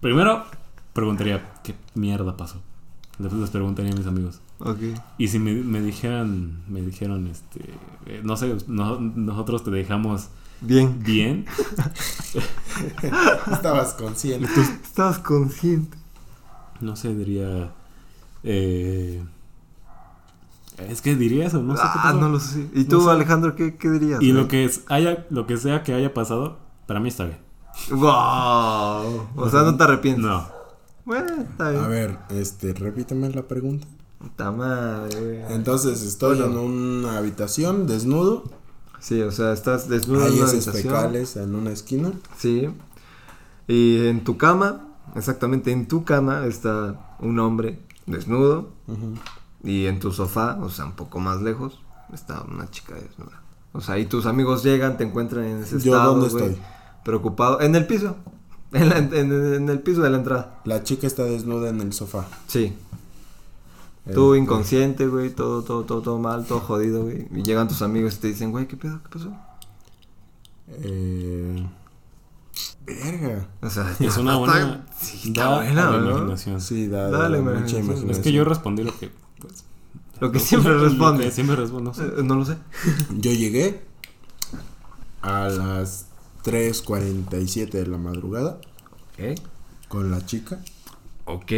Primero, 0.00 0.44
preguntaría: 0.92 1.52
¿qué 1.62 1.74
mierda 1.94 2.36
pasó? 2.36 2.62
Les, 3.18 3.32
les 3.32 3.50
preguntaría 3.50 3.92
a 3.92 3.96
mis 3.96 4.06
amigos. 4.06 4.40
Ok. 4.58 4.78
Y 5.18 5.28
si 5.28 5.38
me, 5.38 5.54
me 5.54 5.80
dijeran, 5.80 6.62
me 6.68 6.80
dijeron, 6.82 7.26
este, 7.28 7.60
eh, 8.06 8.20
no 8.24 8.36
sé, 8.36 8.56
no- 8.68 8.98
nosotros 9.00 9.64
te 9.64 9.70
dejamos 9.70 10.28
Bien. 10.60 11.02
bien, 11.02 11.44
Estabas 13.52 13.94
consciente. 13.94 14.48
Estabas 14.82 15.18
consciente. 15.18 15.96
no 16.80 16.96
sé, 16.96 17.14
diría, 17.14 17.70
eh, 18.42 19.22
es 20.78 21.00
que 21.02 21.14
diría 21.16 21.46
eso, 21.46 21.62
no 21.62 21.74
sé 21.76 21.82
qué 21.82 21.88
ah, 22.02 22.12
no 22.18 22.28
lo 22.28 22.40
sé. 22.40 22.68
¿Y 22.74 22.84
tú, 22.84 22.96
No 22.98 23.04
sé. 23.04 23.10
Alejandro, 23.10 23.54
qué, 23.56 23.76
qué 23.76 23.90
dirías? 23.90 24.20
Y 24.22 24.32
lo 24.32 24.48
que 24.48 24.64
es, 24.64 24.82
haya, 24.88 25.26
lo 25.30 25.46
que 25.46 25.56
sea 25.56 25.82
que 25.82 25.94
haya 25.94 26.12
pasado, 26.14 26.58
para 26.86 27.00
mí 27.00 27.08
está 27.08 27.24
bien. 27.24 27.38
Wow. 27.90 29.26
O 29.36 29.48
sea, 29.50 29.62
no 29.62 29.76
te 29.76 29.84
arrepientes. 29.84 30.24
No. 30.24 30.55
Bueno, 31.06 31.28
está 31.48 31.70
bien. 31.70 31.82
A 31.84 31.88
ver, 31.88 32.18
este, 32.30 32.74
repíteme 32.74 33.30
la 33.30 33.42
pregunta. 33.42 33.86
Puta 34.18 34.50
madre, 34.50 35.20
güey. 35.20 35.54
Entonces 35.54 36.02
estoy 36.02 36.38
Bueno. 36.38 36.52
en 36.52 36.58
una 36.58 37.16
habitación 37.18 37.86
desnudo. 37.86 38.44
Sí, 39.00 39.22
o 39.22 39.30
sea, 39.30 39.52
estás 39.52 39.88
desnudo 39.88 40.26
en 40.26 40.32
Hay 40.32 40.38
una 40.40 40.48
habitación. 40.50 40.82
fecales 40.82 41.36
en 41.36 41.54
una 41.54 41.70
esquina. 41.70 42.12
Sí. 42.36 42.68
Y 43.68 44.06
en 44.08 44.24
tu 44.24 44.36
cama, 44.36 44.88
exactamente 45.14 45.70
en 45.70 45.86
tu 45.86 46.04
cama, 46.04 46.44
está 46.46 47.16
un 47.20 47.38
hombre 47.38 47.78
desnudo. 48.06 48.70
Y 49.62 49.86
en 49.86 50.00
tu 50.00 50.12
sofá, 50.12 50.58
o 50.60 50.68
sea, 50.70 50.86
un 50.86 50.92
poco 50.92 51.18
más 51.20 51.40
lejos, 51.42 51.80
está 52.12 52.42
una 52.42 52.70
chica 52.70 52.94
desnuda. 52.94 53.42
O 53.72 53.80
sea, 53.80 53.98
y 53.98 54.06
tus 54.06 54.26
amigos 54.26 54.62
llegan, 54.64 54.96
te 54.96 55.04
encuentran 55.04 55.44
en 55.44 55.58
ese 55.62 55.78
¿Yo 55.80 55.92
estado, 55.94 56.14
dónde 56.16 56.30
güey, 56.30 56.44
estoy? 56.46 56.62
Preocupado. 57.04 57.60
En 57.60 57.76
el 57.76 57.86
piso. 57.86 58.16
En, 58.80 58.88
la- 58.88 58.98
en- 58.98 59.32
en 59.54 59.68
el 59.68 59.80
piso 59.80 60.02
de 60.02 60.10
la 60.10 60.18
entrada. 60.18 60.60
La 60.64 60.82
chica 60.82 61.06
está 61.06 61.24
desnuda 61.24 61.68
en 61.70 61.80
el 61.80 61.92
sofá. 61.92 62.26
Sí. 62.46 62.72
Tú 64.14 64.34
Este, 64.34 64.42
inconsciente, 64.42 65.06
güey, 65.08 65.30
todo, 65.30 65.62
todo, 65.62 65.84
todo, 65.84 66.00
todo 66.02 66.18
mal, 66.18 66.44
todo 66.46 66.60
jodido, 66.60 67.02
güey. 67.04 67.26
Y 67.34 67.42
llegan 67.42 67.66
tus 67.68 67.82
amigos 67.82 68.14
y 68.14 68.18
te 68.18 68.28
dicen, 68.28 68.52
güey, 68.52 68.68
¿qué 68.68 68.76
pedo? 68.76 69.00
¿Qué 69.02 69.08
pasó? 69.18 69.32
Eh, 70.68 71.66
verga. 72.86 73.46
O 73.62 73.70
sea, 73.70 73.94
Es 74.00 74.16
una 74.16 74.36
buena. 74.36 74.86
sí, 75.00 75.28
está 75.30 75.44
da 75.50 75.56
buena, 75.56 75.90
¿no? 75.90 76.08
imaginación. 76.10 76.60
Sí, 76.60 76.86
da, 76.88 77.10
Dale, 77.10 77.38
da 77.38 77.44
man, 77.44 77.62
mucha 77.62 77.78
imaginación. 77.78 78.10
Es 78.10 78.18
que 78.18 78.32
yo 78.32 78.44
respondí 78.44 78.84
lo 78.84 78.96
que. 78.96 79.10
Pues, 79.40 79.64
Lo 80.20 80.32
que 80.32 80.38
siempre 80.40 80.72
lo 80.74 80.78
que 80.80 80.88
responde. 80.88 81.30
siempre 81.30 81.56
respondo. 81.56 81.90
no 81.90 81.94
sé. 81.94 82.04
Eh, 82.04 82.22
No 82.22 82.36
lo 82.36 82.44
sé. 82.44 82.56
Yo 83.18 83.32
llegué 83.32 83.82
a 85.22 85.48
las 85.48 86.05
3.47 86.46 87.70
de 87.70 87.86
la 87.88 87.98
madrugada 87.98 88.60
Ok. 89.12 89.40
con 89.88 90.12
la 90.12 90.24
chica. 90.24 90.60
Ok. 91.24 91.52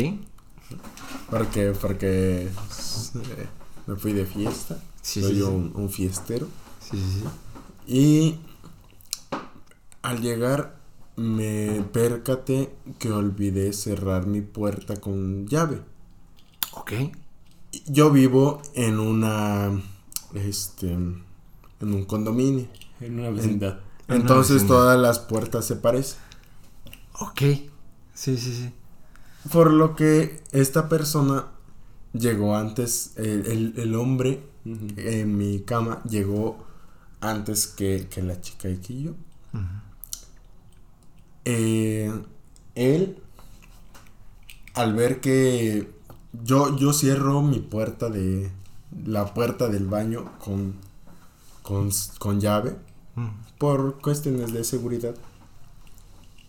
Porque, 1.31 1.73
porque 1.79 2.45
eh, 2.45 3.47
me 3.87 3.97
fui 3.97 4.15
de 4.15 4.25
fiesta. 4.25 4.83
Sí, 5.03 5.21
Soy 5.21 5.35
sí, 5.37 5.43
un, 5.43 5.73
un 5.75 5.91
fiestero. 5.91 6.49
Sí, 6.81 6.97
sí, 6.97 7.21
sí. 7.21 7.25
Y 7.87 8.41
al 10.03 10.23
llegar 10.23 10.79
me 11.17 11.83
percaté 11.93 12.75
que 12.99 13.11
olvidé 13.11 13.75
cerrar 13.75 14.27
mi 14.27 14.41
puerta 14.41 14.97
con 14.97 15.47
llave. 15.47 15.83
Ok. 16.73 16.93
Yo 17.87 18.11
vivo 18.11 18.63
en 18.75 18.99
una 18.99 19.71
este 20.35 20.93
en 20.93 21.25
un 21.81 22.05
condominio. 22.07 22.69
En 23.01 23.21
una 23.21 23.31
vecindad. 23.31 23.81
En 23.81 23.88
Entonces 24.09 24.67
todas 24.67 24.99
las 24.99 25.19
puertas 25.19 25.65
se 25.67 25.77
parecen. 25.77 26.19
Ok. 27.21 27.41
Sí, 28.15 28.37
sí, 28.37 28.55
sí. 28.55 28.73
Por 29.53 29.73
lo 29.73 29.95
que 29.97 30.43
esta 30.53 30.89
persona 30.89 31.47
llegó 32.13 32.57
antes, 32.57 33.13
el, 33.17 33.47
el- 33.47 33.75
el 33.79 33.95
hombre 33.95 34.43
en 34.65 35.37
mi 35.37 35.61
cama 35.61 36.03
llegó 36.05 36.65
antes 37.21 37.67
que, 37.67 38.09
que 38.11 38.23
la 38.23 38.41
chica 38.41 38.69
y 38.69 38.79
que 38.79 39.03
yo. 39.03 39.13
Eh, 41.45 42.13
él, 42.75 43.19
al 44.75 44.95
ver 44.95 45.21
que 45.21 45.91
yo, 46.45 46.77
yo 46.77 46.93
cierro 46.93 47.43
mi 47.43 47.59
puerta 47.61 48.09
de 48.09 48.51
la 49.05 49.33
puerta 49.35 49.69
del 49.69 49.87
baño 49.87 50.33
con, 50.39 50.75
con, 51.63 51.91
con 52.19 52.41
llave. 52.41 52.77
Por 53.59 54.01
cuestiones 54.01 54.53
de 54.53 54.65
seguridad. 54.65 55.15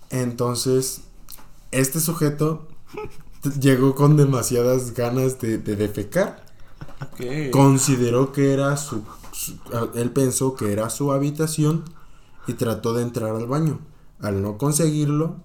Entonces, 0.10 1.02
este 1.72 2.00
sujeto 2.00 2.68
llegó 3.60 3.96
con 3.96 4.18
demasiadas 4.18 4.94
ganas 4.94 5.40
de, 5.40 5.58
de 5.58 5.76
defecar. 5.76 6.46
Consideró 7.52 8.32
que 8.32 8.54
era 8.54 8.76
su, 8.78 9.04
Él 9.96 10.12
pensó 10.12 10.56
que 10.56 10.72
era 10.72 10.90
su 10.90 11.12
habitación 11.12 11.84
y 12.48 12.54
trató 12.54 12.94
de 12.94 13.04
entrar 13.04 13.36
al 13.36 13.48
baño. 13.48 13.80
Al 14.20 14.42
no 14.42 14.58
conseguirlo, 14.58 15.38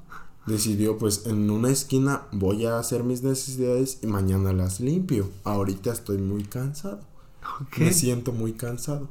decidió 0.47 0.99
pues 0.99 1.27
en 1.27 1.51
una 1.51 1.71
esquina 1.71 2.23
voy 2.33 2.67
a 2.67 2.79
hacer 2.79 3.05
mis 3.05 3.23
necesidades 3.23 3.99
y 4.03 4.07
mañana 4.07 4.53
las 4.53 4.81
limpio. 4.81 5.31
Ahorita 5.45 5.93
estoy 5.93 6.19
muy 6.19 6.45
cansado. 6.45 7.01
Me 7.77 7.93
siento 7.93 8.33
muy 8.33 8.55
cansado. 8.55 9.09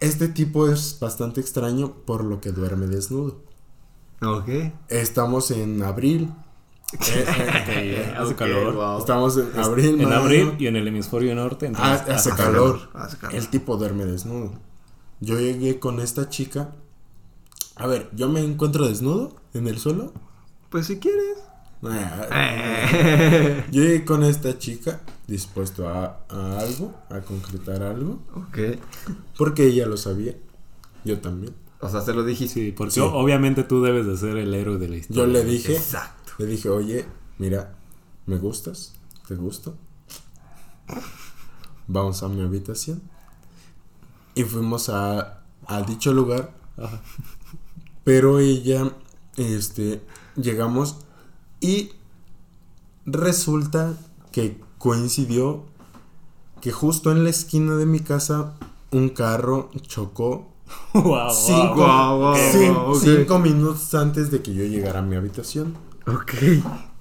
Este 0.00 0.28
tipo 0.28 0.68
es 0.68 0.98
bastante 1.00 1.40
extraño 1.40 1.92
por 2.04 2.24
lo 2.24 2.40
que 2.40 2.52
duerme 2.52 2.86
desnudo. 2.86 3.42
Ok. 4.22 4.48
Estamos 4.88 5.50
en 5.50 5.82
abril. 5.82 6.32
Eh, 6.90 7.26
eh, 7.68 8.14
Hace 8.16 8.34
calor. 8.34 8.74
wow. 8.74 8.98
Estamos 8.98 9.36
en 9.36 9.50
abril. 9.60 10.00
En 10.00 10.08
mayo. 10.08 10.20
abril 10.22 10.54
y 10.58 10.68
en 10.68 10.76
el 10.76 10.88
hemisferio 10.88 11.34
norte. 11.34 11.66
Ah, 11.66 11.68
entonces, 11.98 12.00
hace 12.16 12.30
hace 12.30 12.42
calor. 12.42 12.90
Hace 12.94 13.18
calor. 13.18 13.36
El 13.36 13.48
tipo 13.48 13.76
duerme 13.76 14.06
desnudo. 14.06 14.52
Yo 15.20 15.38
llegué 15.38 15.78
con 15.80 16.00
esta 16.00 16.30
chica. 16.30 16.70
A 17.76 17.86
ver, 17.86 18.08
yo 18.14 18.30
me 18.30 18.40
encuentro 18.40 18.88
desnudo 18.88 19.36
en 19.52 19.68
el 19.68 19.78
suelo. 19.78 20.14
Pues 20.70 20.86
si 20.86 20.98
quieres. 20.98 21.36
Ah, 21.82 22.26
Yo 23.70 23.82
llegué 23.82 24.04
con 24.06 24.24
esta 24.24 24.58
chica 24.58 25.00
dispuesto 25.28 25.88
a, 25.88 26.24
a 26.28 26.58
algo, 26.58 26.92
a 27.10 27.20
concretar 27.20 27.82
algo, 27.82 28.20
ok. 28.34 28.58
porque 29.36 29.66
ella 29.66 29.86
lo 29.86 29.96
sabía. 29.96 30.34
Yo 31.04 31.20
también. 31.20 31.54
O 31.80 31.88
sea, 31.88 32.00
se 32.00 32.12
lo 32.12 32.24
dijiste. 32.24 32.54
Sí, 32.54 32.72
porque 32.72 32.94
Sí. 32.94 33.00
obviamente 33.00 33.62
tú 33.62 33.80
debes 33.82 34.06
de 34.06 34.16
ser 34.16 34.36
el 34.36 34.52
héroe 34.54 34.78
de 34.78 34.88
la 34.88 34.96
historia. 34.96 35.22
Yo 35.24 35.30
le 35.30 35.44
dije, 35.44 35.76
Exacto. 35.76 36.32
le 36.38 36.46
dije, 36.46 36.68
oye, 36.70 37.06
mira, 37.38 37.76
¿me 38.26 38.36
gustas? 38.38 38.94
¿Te 39.28 39.36
gusto? 39.36 39.76
Vamos 41.86 42.22
a 42.22 42.28
mi 42.28 42.42
habitación. 42.42 43.00
Y 44.34 44.44
fuimos 44.44 44.88
a, 44.88 45.42
a 45.66 45.82
dicho 45.82 46.12
lugar. 46.12 46.52
Ajá. 46.76 47.00
Pero 48.04 48.38
ella, 48.40 48.90
este, 49.36 50.00
llegamos 50.36 50.96
y 51.60 51.92
resulta 53.04 53.94
que 54.32 54.60
coincidió 54.78 55.64
que 56.60 56.72
justo 56.72 57.12
en 57.12 57.24
la 57.24 57.30
esquina 57.30 57.76
de 57.76 57.86
mi 57.86 58.00
casa 58.00 58.54
un 58.90 59.10
carro 59.10 59.70
chocó 59.82 60.48
Wow, 60.94 61.30
cinco, 61.30 62.94
cinco 62.94 63.38
minutos 63.38 63.94
antes 63.94 64.30
de 64.30 64.42
que 64.42 64.54
yo 64.54 64.64
llegara 64.64 65.00
a 65.00 65.02
mi 65.02 65.16
habitación. 65.16 65.76
Ok. 66.06 66.34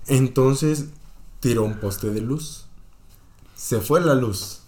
Entonces 0.08 0.86
tiró 1.40 1.64
un 1.64 1.80
poste 1.80 2.10
de 2.12 2.22
luz. 2.22 2.66
Se 3.56 3.80
fue 3.82 4.02
la 4.02 4.16
luz. 4.16 4.62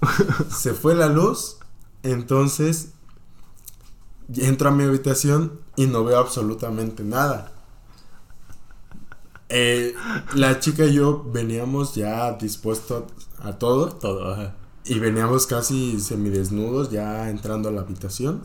Se 0.50 0.74
fue 0.74 0.94
la 0.94 1.08
luz. 1.08 1.58
Entonces 2.02 2.90
entro 4.34 4.68
a 4.68 4.72
mi 4.72 4.84
habitación 4.84 5.60
y 5.76 5.86
no 5.86 6.04
veo 6.04 6.18
absolutamente 6.18 7.04
nada. 7.04 7.52
Eh, 9.54 9.94
la 10.34 10.60
chica 10.60 10.86
y 10.86 10.94
yo 10.94 11.24
veníamos 11.30 11.94
ya 11.94 12.32
dispuestos 12.38 13.04
a, 13.38 13.58
todo 13.58 13.90
Todo, 13.90 14.32
ajá. 14.32 14.56
y 14.84 14.98
veníamos 14.98 15.46
casi 15.46 16.00
semidesnudos 16.00 16.90
ya 16.90 17.28
entrando 17.28 17.68
a 17.68 17.72
la 17.72 17.82
habitación. 17.82 18.42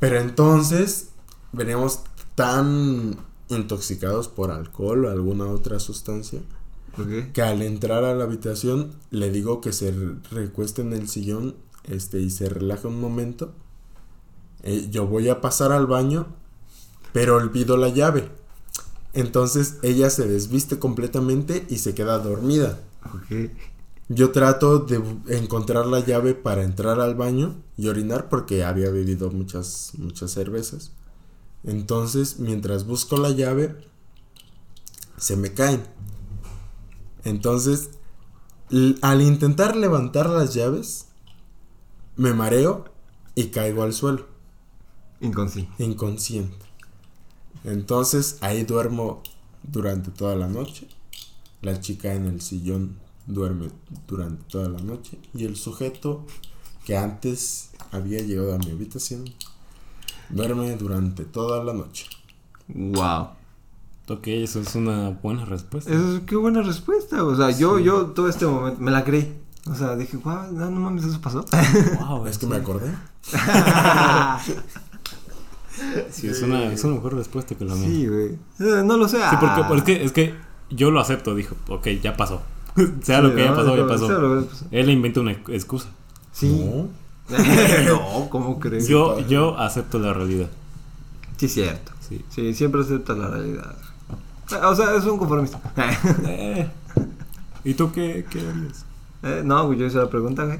Pero 0.00 0.18
entonces 0.18 1.10
veníamos 1.52 2.00
tan 2.34 3.16
intoxicados 3.48 4.28
por 4.28 4.50
alcohol 4.50 5.04
o 5.04 5.10
alguna 5.10 5.46
otra 5.46 5.78
sustancia 5.78 6.40
que 7.32 7.40
al 7.40 7.62
entrar 7.62 8.04
a 8.04 8.14
la 8.14 8.24
habitación 8.24 8.92
le 9.10 9.30
digo 9.30 9.60
que 9.62 9.72
se 9.72 9.92
re- 9.92 10.16
recueste 10.30 10.82
en 10.82 10.92
el 10.92 11.08
sillón 11.08 11.54
este 11.84 12.20
y 12.20 12.28
se 12.30 12.48
relaje 12.50 12.86
un 12.86 13.00
momento. 13.00 13.52
Eh, 14.62 14.88
yo 14.90 15.06
voy 15.06 15.28
a 15.28 15.40
pasar 15.40 15.72
al 15.72 15.86
baño, 15.86 16.26
pero 17.12 17.36
olvido 17.36 17.76
la 17.76 17.88
llave. 17.88 18.30
Entonces 19.12 19.76
ella 19.82 20.10
se 20.10 20.26
desviste 20.26 20.78
completamente 20.78 21.66
y 21.68 21.78
se 21.78 21.94
queda 21.94 22.18
dormida. 22.18 22.80
Ok. 23.14 23.50
Yo 24.08 24.30
trato 24.32 24.80
de 24.80 25.02
encontrar 25.28 25.86
la 25.86 26.00
llave 26.00 26.34
para 26.34 26.62
entrar 26.64 27.00
al 27.00 27.14
baño 27.14 27.56
y 27.76 27.88
orinar 27.88 28.28
porque 28.28 28.64
había 28.64 28.90
bebido 28.90 29.30
muchas 29.30 29.92
muchas 29.96 30.30
cervezas. 30.32 30.92
Entonces, 31.64 32.38
mientras 32.40 32.86
busco 32.86 33.16
la 33.16 33.30
llave, 33.30 33.76
se 35.16 35.36
me 35.36 35.54
caen. 35.54 35.82
Entonces, 37.24 37.90
al 39.02 39.22
intentar 39.22 39.76
levantar 39.76 40.28
las 40.28 40.54
llaves, 40.54 41.06
me 42.16 42.34
mareo 42.34 42.84
y 43.34 43.46
caigo 43.46 43.82
al 43.84 43.92
suelo, 43.92 44.26
Inconsciente. 45.20 45.84
inconsciente. 45.84 46.66
Entonces, 47.64 48.38
ahí 48.40 48.64
duermo 48.64 49.22
durante 49.62 50.10
toda 50.10 50.36
la 50.36 50.48
noche. 50.48 50.88
La 51.60 51.80
chica 51.80 52.14
en 52.14 52.26
el 52.26 52.40
sillón 52.40 52.96
duerme 53.26 53.68
durante 54.08 54.42
toda 54.44 54.68
la 54.68 54.80
noche. 54.80 55.18
Y 55.34 55.44
el 55.44 55.56
sujeto 55.56 56.26
que 56.84 56.96
antes 56.96 57.70
había 57.92 58.20
llegado 58.20 58.54
a 58.54 58.58
mi 58.58 58.70
habitación 58.70 59.24
duerme 60.28 60.74
durante 60.76 61.24
toda 61.24 61.62
la 61.62 61.72
noche. 61.72 62.06
Wow. 62.68 63.28
Ok, 64.08 64.26
eso 64.26 64.60
es 64.60 64.74
una 64.74 65.10
buena 65.10 65.44
respuesta. 65.44 65.92
Eso 65.92 66.16
es, 66.16 66.22
qué 66.24 66.36
buena 66.36 66.62
respuesta. 66.62 67.24
O 67.24 67.36
sea, 67.36 67.50
yo, 67.50 67.78
yo 67.78 68.06
todo 68.06 68.28
este 68.28 68.46
momento 68.46 68.80
me 68.80 68.90
la 68.90 69.04
creí. 69.04 69.38
O 69.66 69.74
sea, 69.76 69.94
dije, 69.94 70.16
wow, 70.16 70.50
no, 70.50 70.70
no 70.70 70.80
mames, 70.80 71.04
eso 71.04 71.20
pasó. 71.20 71.44
Wow, 72.00 72.26
Es 72.26 72.38
que 72.38 72.46
me 72.46 72.56
acordé. 72.56 72.92
Sí, 76.10 76.28
es 76.28 76.42
una, 76.42 76.72
es 76.72 76.82
una 76.84 76.94
mejor 76.96 77.14
respuesta 77.14 77.54
que 77.54 77.64
la 77.64 77.74
mía. 77.74 77.88
sí, 77.88 78.06
güey. 78.06 78.28
Eh, 78.60 78.82
No 78.84 78.96
lo 78.96 79.08
sé. 79.08 79.18
Sí, 79.18 79.36
porque, 79.40 79.60
ah. 79.62 79.68
porque 79.68 80.04
es 80.04 80.12
que 80.12 80.34
yo 80.70 80.90
lo 80.90 81.00
acepto, 81.00 81.34
dijo, 81.34 81.56
ok, 81.68 81.88
ya 82.02 82.16
pasó. 82.16 82.42
sea 83.02 83.18
Sí, 83.20 83.26
lo 83.26 83.34
que 83.34 83.42
haya 83.42 83.50
¿no? 83.50 83.56
pasado, 83.56 83.76
ya 83.76 83.86
pasó. 83.86 84.08
lo. 84.08 84.46
Él 84.70 84.86
le 84.86 84.92
inventa 84.92 85.20
una 85.20 85.32
excusa. 85.32 85.88
Sí. 86.32 86.48
No. 86.64 86.88
no, 87.86 88.28
¿cómo 88.30 88.58
crees? 88.58 88.88
Yo, 88.88 89.20
yo 89.28 89.58
acepto 89.58 89.98
la 89.98 90.12
realidad. 90.12 90.48
Sí, 91.36 91.48
cierto. 91.48 91.92
Sí. 92.00 92.24
Sí, 92.28 92.54
siempre 92.54 92.82
acepta 92.82 93.14
la 93.14 93.28
realidad. 93.28 93.74
O 94.64 94.74
sea, 94.74 94.94
es 94.96 95.04
un 95.04 95.18
conformista. 95.18 95.60
Eh, 96.26 96.68
¿Y 97.64 97.74
tú 97.74 97.92
qué, 97.92 98.26
qué 98.28 98.40
harías? 98.40 98.84
Eh, 99.22 99.42
no, 99.44 99.72
yo 99.72 99.86
hice 99.86 99.98
la 99.98 100.10
pregunta, 100.10 100.44
güey. 100.44 100.58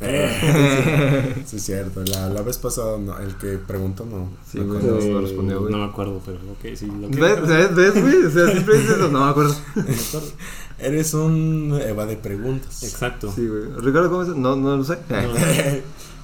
Eh, 0.00 1.42
sí, 1.46 1.56
es 1.56 1.62
cierto. 1.64 2.02
La, 2.04 2.28
la 2.28 2.42
vez 2.42 2.58
pasada, 2.58 2.98
no, 2.98 3.18
el 3.18 3.36
que 3.36 3.58
preguntó 3.58 4.04
no. 4.04 4.30
Sí, 4.50 4.58
no 4.58 4.66
güey, 4.74 4.80
contestó. 4.80 5.12
no 5.12 5.20
respondió, 5.20 5.60
güey. 5.60 5.72
No 5.72 5.78
me 5.78 5.84
acuerdo, 5.84 6.20
pero 6.24 6.38
ok, 6.38 6.76
sí. 6.76 6.86
Lo 6.86 7.08
que 7.08 7.20
¿Ves, 7.20 7.40
ves, 7.46 7.74
ves, 7.74 8.02
güey? 8.02 8.24
O 8.24 8.30
sea, 8.30 8.50
siempre 8.50 8.78
dices 8.78 8.96
eso. 8.96 9.08
No 9.08 9.24
me 9.24 9.30
acuerdo. 9.30 9.54
Eres 10.78 11.14
un 11.14 11.78
Eva 11.80 12.04
de 12.04 12.16
preguntas. 12.16 12.82
Exacto. 12.82 13.32
Sí, 13.34 13.46
güey. 13.46 13.62
Ricardo, 13.80 14.10
¿cómo 14.10 14.22
es? 14.22 14.28
No, 14.28 14.56
no 14.56 14.76
lo 14.76 14.84
sé. 14.84 14.98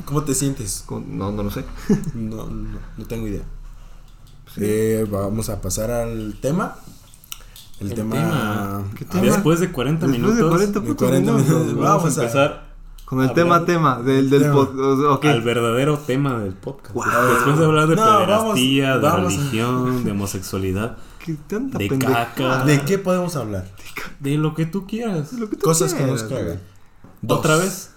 ¿Cómo 0.04 0.24
te 0.24 0.34
sientes? 0.34 0.82
¿Cómo? 0.84 1.06
No, 1.08 1.30
no 1.32 1.42
lo 1.44 1.50
sé. 1.50 1.64
No, 2.14 2.46
no, 2.50 2.78
no 2.98 3.04
tengo 3.06 3.26
idea. 3.28 3.42
Sí. 4.54 4.60
Eh, 4.62 5.06
vamos 5.10 5.48
a 5.48 5.60
pasar 5.62 5.90
al 5.90 6.34
tema. 6.40 6.76
El, 7.80 7.88
El 7.88 7.94
tema. 7.94 8.14
tema. 8.16 8.84
¿Qué 8.96 9.04
a 9.04 9.08
tema? 9.08 9.22
ver, 9.22 9.32
Después 9.32 9.60
de 9.60 9.72
40 9.72 10.06
Después 10.06 10.22
de 10.36 10.42
minutos, 10.42 10.50
40 10.50 10.80
de 10.80 10.86
putos 10.86 11.08
40 11.08 11.32
minutos. 11.32 11.66
vamos 11.76 11.78
vamos 11.78 12.18
a 12.18 12.20
a- 12.20 12.24
empezar 12.24 12.71
Con 13.12 13.22
el 13.22 13.34
tema, 13.34 13.62
tema 13.66 14.00
del, 14.00 14.30
del 14.30 14.40
Tema. 14.42 14.54
pod. 14.54 14.80
o 14.80 14.96
sea, 14.98 15.10
Ok. 15.10 15.24
al 15.26 15.42
verdadero 15.42 15.98
tema 15.98 16.38
del 16.38 16.54
podcast. 16.54 16.94
Wow. 16.94 17.04
Después 17.34 17.58
de 17.58 17.64
hablar 17.66 17.86
de 17.88 17.96
No, 17.96 18.02
vamos- 18.06 18.24
pederastía, 18.24 18.94
de 18.96 19.00
vamos 19.02 19.34
a- 19.34 19.36
religión, 19.36 20.04
de 20.04 20.10
homosexualidad, 20.12 20.96
¿Qué 21.18 21.34
tanta 21.46 21.76
de 21.76 21.88
pendejada? 21.88 22.32
caca. 22.34 22.64
¿De 22.64 22.80
qué 22.80 22.96
podemos 22.98 23.36
hablar? 23.36 23.66
de 24.18 24.38
lo 24.38 24.54
que 24.54 24.64
tú 24.64 24.86
quieras. 24.86 25.34
Lo 25.34 25.50
que 25.50 25.56
tú 25.56 25.64
Cosas 25.66 25.92
que 25.92 26.06
nos 26.06 26.22
quieras, 26.22 26.42
cagan. 26.46 26.60
¿Otra 27.28 27.56
vez? 27.56 27.90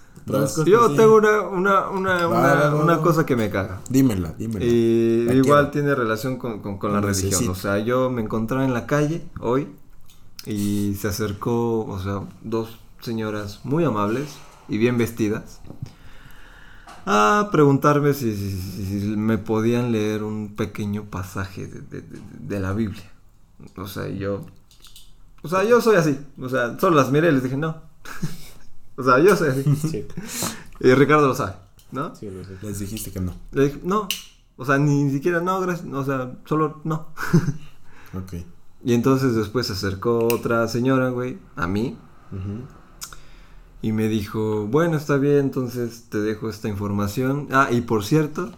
Yo 0.66 0.90
tengo 0.90 1.16
una, 1.16 1.40
una, 1.48 1.88
una, 1.88 2.28
una, 2.28 2.74
una 2.74 2.98
cosa 2.98 3.24
que 3.24 3.36
me 3.36 3.48
caga. 3.48 3.80
Dímela, 3.88 4.34
dímela. 4.36 4.66
Y 4.66 5.28
igual 5.32 5.42
quiero. 5.42 5.70
tiene 5.70 5.94
relación 5.94 6.36
con, 6.36 6.60
con, 6.60 6.76
con 6.78 6.92
la 6.92 7.00
Lo 7.00 7.06
religión. 7.06 7.30
necesito. 7.30 7.52
O 7.52 7.54
sea, 7.54 7.78
yo 7.78 8.10
me 8.10 8.20
encontraba 8.20 8.64
en 8.66 8.74
la 8.74 8.86
calle 8.86 9.24
hoy 9.40 9.68
y 10.44 10.94
se 11.00 11.08
acercó, 11.08 11.86
o 11.86 11.98
sea, 12.00 12.20
dos 12.42 12.76
señoras 13.00 13.60
muy 13.64 13.84
amables 13.84 14.26
y 14.68 14.78
bien 14.78 14.98
vestidas 14.98 15.60
a 17.04 17.48
preguntarme 17.52 18.14
si, 18.14 18.34
si- 18.34 18.50
si- 18.60 19.00
si 19.00 19.06
me 19.16 19.38
podían 19.38 19.92
leer 19.92 20.24
un 20.24 20.54
pequeño 20.56 21.04
pasaje 21.04 21.66
de, 21.66 21.80
de- 21.82 22.00
de- 22.02 22.20
de 22.40 22.60
la 22.60 22.72
Biblia. 22.72 23.10
O 23.76 23.86
sea, 23.86 24.08
yo... 24.08 24.44
O 25.42 25.48
sea, 25.48 25.62
yo 25.64 25.80
soy 25.80 25.96
así. 25.96 26.18
O 26.40 26.48
sea, 26.48 26.76
solo 26.78 26.96
las 26.96 27.12
miré 27.12 27.28
y 27.28 27.32
les 27.32 27.42
dije, 27.44 27.56
no. 27.56 27.80
o 28.96 29.02
sea, 29.04 29.18
yo 29.20 29.36
soy 29.36 29.50
así. 29.50 29.62
Sí, 29.76 30.06
Y 30.80 30.94
Ricardo 30.94 31.28
lo 31.28 31.34
sabe, 31.34 31.52
¿no? 31.92 32.14
sí, 32.16 32.28
lo 32.28 32.44
sé. 32.44 32.56
Les 32.62 32.78
dijiste 32.80 33.12
que 33.12 33.20
no. 33.20 33.34
Le 33.52 33.66
dije, 33.66 33.80
no. 33.84 34.08
O 34.56 34.64
sea, 34.64 34.78
ni 34.78 35.08
siquiera, 35.10 35.40
no, 35.40 35.60
gracias. 35.60 35.86
O 35.92 36.04
sea, 36.04 36.32
solo 36.46 36.80
no. 36.84 37.08
Ok. 38.14 38.34
Y 38.84 38.94
entonces 38.94 39.34
después 39.36 39.66
se 39.68 39.74
acercó 39.74 40.26
otra 40.26 40.66
señora, 40.66 41.10
güey, 41.10 41.38
a 41.56 41.66
mí. 41.66 41.96
Ujú. 42.32 42.62
Y 43.86 43.92
me 43.92 44.08
dijo, 44.08 44.66
bueno, 44.66 44.96
está 44.96 45.16
bien, 45.16 45.36
entonces 45.36 46.06
te 46.08 46.18
dejo 46.18 46.50
esta 46.50 46.66
información. 46.66 47.46
Ah, 47.52 47.68
y 47.70 47.82
por 47.82 48.04
cierto, 48.04 48.50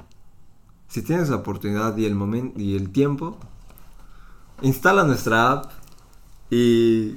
si 0.88 1.02
tienes 1.02 1.28
la 1.28 1.36
oportunidad 1.36 1.94
y 1.98 2.06
el 2.06 2.14
momento 2.14 2.58
y 2.58 2.76
el 2.76 2.88
tiempo, 2.88 3.36
instala 4.62 5.04
nuestra 5.04 5.52
app 5.52 5.70
y 6.50 7.16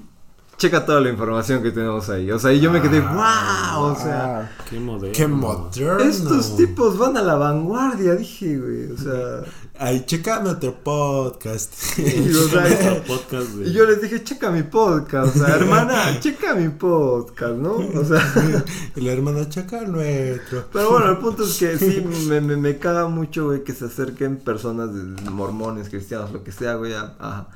checa 0.62 0.86
toda 0.86 1.02
la 1.02 1.10
información 1.10 1.64
que 1.64 1.72
tenemos 1.72 2.08
ahí. 2.10 2.30
O 2.32 2.38
sea, 2.38 2.54
y 2.54 2.60
yo 2.60 2.72
me 2.72 2.80
quedé, 2.84 3.00
wow, 3.00 3.82
o 3.84 3.96
sea, 4.00 4.52
Qué 4.70 4.80
moderno. 4.80 5.12
Qué 5.16 5.28
moderno. 5.28 6.00
estos 6.04 6.56
tipos 6.56 7.00
van 7.00 7.18
a 7.18 7.24
la 7.24 7.34
vanguardia, 7.34 8.14
dije, 8.16 8.60
güey. 8.60 8.92
O 8.92 8.98
sea, 8.98 9.42
Ay, 9.80 10.04
checa 10.06 10.40
nuestro 10.42 10.76
podcast. 10.84 11.74
y, 11.98 12.30
o 12.32 12.48
sea, 12.48 12.62
Nuestro 12.62 13.02
podcast 13.06 13.48
de- 13.54 13.70
Y 13.70 13.74
yo 13.74 13.88
les 13.88 14.04
dije, 14.04 14.24
checa 14.24 14.52
mi 14.52 14.62
podcast, 14.62 15.36
o 15.36 15.40
sea, 15.44 15.56
hermana, 15.56 15.96
checa 16.20 16.54
mi 16.54 16.70
podcast, 16.70 17.56
¿no? 17.56 17.78
O 17.78 18.06
sea, 18.06 18.64
Y 18.96 19.02
la 19.02 19.14
hermana 19.14 19.50
checa 19.50 19.82
nuestro. 19.82 20.66
pero 20.72 20.92
bueno, 20.92 21.10
el 21.10 21.18
punto 21.18 21.44
es 21.44 21.58
que 21.58 21.76
sí, 21.80 22.06
me, 22.30 22.40
me, 22.40 22.56
me 22.56 22.78
caga 22.78 23.08
mucho, 23.08 23.46
güey, 23.46 23.64
que 23.64 23.74
se 23.74 23.86
acerquen 23.86 24.38
personas 24.38 24.94
de 24.94 25.02
de 25.16 25.30
mormones, 25.32 25.90
cristianos, 25.90 26.32
lo 26.32 26.44
que 26.44 26.52
sea, 26.52 26.76
güey, 26.76 26.94
a, 26.94 27.16
a, 27.20 27.48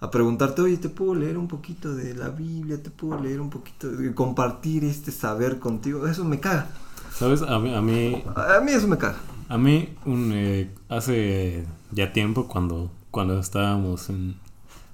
a 0.00 0.10
preguntarte, 0.10 0.62
oye, 0.62 0.76
¿te 0.78 0.88
puedo 0.88 1.14
leer 1.14 1.36
un 1.36 1.46
poquito 1.48 1.94
de 1.94 2.14
la 2.14 2.28
Biblia? 2.30 2.82
¿Te 2.82 2.90
puedo 2.90 3.20
leer 3.22 3.40
un 3.40 3.50
poquito, 3.50 3.90
de 3.90 4.14
compartir 4.14 4.84
este 4.84 5.10
saber 5.12 5.58
contigo? 5.58 6.06
Eso 6.06 6.24
me 6.24 6.40
caga. 6.40 6.68
¿Sabes? 7.14 7.42
A 7.42 7.58
mí, 7.58 7.74
a 7.74 7.80
mí, 7.82 8.22
A 8.34 8.60
mí 8.60 8.72
eso 8.72 8.88
me 8.88 8.96
caga. 8.96 9.18
a 9.48 9.58
mí 9.58 9.90
un, 10.06 10.30
eh, 10.34 10.70
hace 10.88 11.66
ya 11.92 12.12
tiempo 12.12 12.46
cuando, 12.48 12.90
cuando 13.10 13.38
estábamos 13.38 14.08
en- 14.10 14.36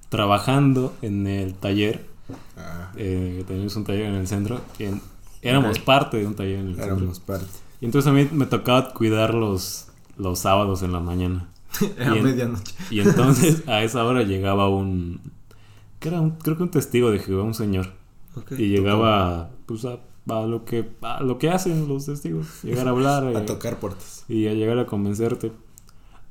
trabajando 0.09 0.95
en 1.03 1.27
el 1.27 1.55
taller, 1.55 2.07
Ah, 2.57 2.91
eh, 2.97 3.45
teníamos 3.47 3.77
un 3.77 3.85
taller 3.85 4.07
en 4.07 4.15
el 4.15 4.27
centro, 4.27 4.61
en- 4.81 5.01
éramos 5.43 5.79
parte 5.79 6.17
de 6.17 6.27
un 6.27 6.35
taller 6.35 6.59
en 6.59 6.69
el 6.71 6.81
éramos 6.81 7.17
centro. 7.19 7.25
parte. 7.27 7.47
Y 7.81 7.85
entonces 7.85 8.11
a 8.11 8.13
mí 8.13 8.29
me 8.33 8.47
tocaba 8.47 8.93
cuidar 8.93 9.35
los, 9.35 9.87
los 10.17 10.41
sábados 10.41 10.83
en 10.83 10.91
la 10.93 10.99
mañana. 11.01 11.49
A 12.01 12.15
Y 12.15 12.19
en- 12.19 12.25
medianoche. 12.25 12.75
Y 12.91 13.01
entonces 13.01 13.63
a 13.69 13.83
esa 13.83 14.05
hora 14.05 14.23
llegaba 14.23 14.69
un... 14.69 15.21
Que 15.99 16.09
era 16.09 16.21
un, 16.21 16.33
creo 16.33 16.57
que 16.57 16.63
un 16.65 16.71
testigo 16.71 17.11
de 17.11 17.19
Jehová, 17.19 17.43
un 17.45 17.55
señor. 17.55 17.93
Ok. 18.35 18.53
Y 18.53 18.69
llegaba 18.69 19.51
pues 19.67 19.85
a, 19.87 19.99
a 20.29 20.47
lo 20.47 20.65
que 20.67 20.89
a 21.03 21.23
lo 21.23 21.39
que 21.39 21.49
hacen 21.51 21.89
los 21.89 22.05
testigos, 22.07 22.63
llegar 22.63 22.87
a 22.87 22.91
hablar 22.91 23.25
A 23.35 23.41
eh, 23.41 23.41
tocar 23.47 23.79
puertas. 23.79 24.25
y 24.29 24.47
a 24.47 24.53
llegar 24.53 24.79
a 24.79 24.87
convencerte. 24.87 25.53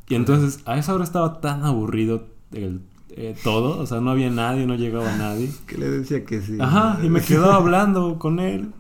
Y 0.08 0.14
entonces 0.16 0.60
a 0.66 0.78
esa 0.78 0.94
hora 0.94 1.04
estaba 1.04 1.42
tan 1.42 1.64
aburrido 1.66 2.28
el, 2.52 2.82
eh, 3.10 3.36
todo, 3.44 3.80
o 3.80 3.86
sea, 3.88 4.02
no 4.02 4.12
había 4.12 4.30
nadie, 4.30 4.68
no 4.68 4.76
llegaba 4.76 5.18
nadie. 5.18 5.50
Que 5.66 5.80
le 5.80 5.90
decía 5.90 6.24
que 6.26 6.42
sí. 6.42 6.58
Ajá, 6.60 7.00
y 7.04 7.10
me 7.10 7.22
quedaba 7.22 7.56
hablando 7.56 8.20
con 8.20 8.40
él. 8.40 8.72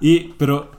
Y 0.00 0.32
pero 0.38 0.70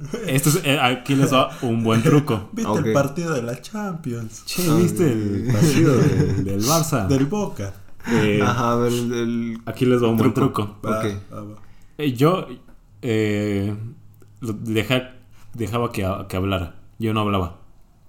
esto 0.26 0.48
es, 0.50 0.60
eh, 0.64 0.78
aquí 0.80 1.14
les 1.14 1.32
va 1.32 1.50
un 1.62 1.82
buen 1.82 2.02
truco. 2.02 2.48
¿Viste 2.52 2.70
Ok. 2.70 2.86
el 2.86 2.92
partido 2.92 3.34
de 3.34 3.42
la 3.42 3.60
Champions? 3.60 4.44
Che, 4.46 4.62
¿viste 4.76 5.10
el 5.12 5.48
partido 5.52 5.96
del, 5.96 6.44
del 6.44 6.62
Barça? 6.62 7.06
Del 7.08 7.26
Boca. 7.26 7.74
Eh, 8.10 8.40
Ajá, 8.42 8.72
a 8.72 8.76
ver, 8.76 8.92
el... 8.92 9.12
el- 9.12 9.58
aquí 9.66 9.84
les 9.84 10.02
va 10.02 10.08
un 10.08 10.16
buen 10.16 10.32
Truco. 10.32 10.64
truco. 10.64 10.88
Va, 10.88 11.00
Ok. 11.00 11.06
va, 11.32 11.42
va. 11.42 11.54
Eh, 11.98 12.12
Yo 12.14 12.46
eh, 13.02 13.76
deja- 14.40 15.12
dejaba 15.54 15.92
que, 15.92 16.08
que 16.28 16.36
hablara. 16.36 16.76
Yo 16.98 17.12
no 17.12 17.20
hablaba. 17.20 17.58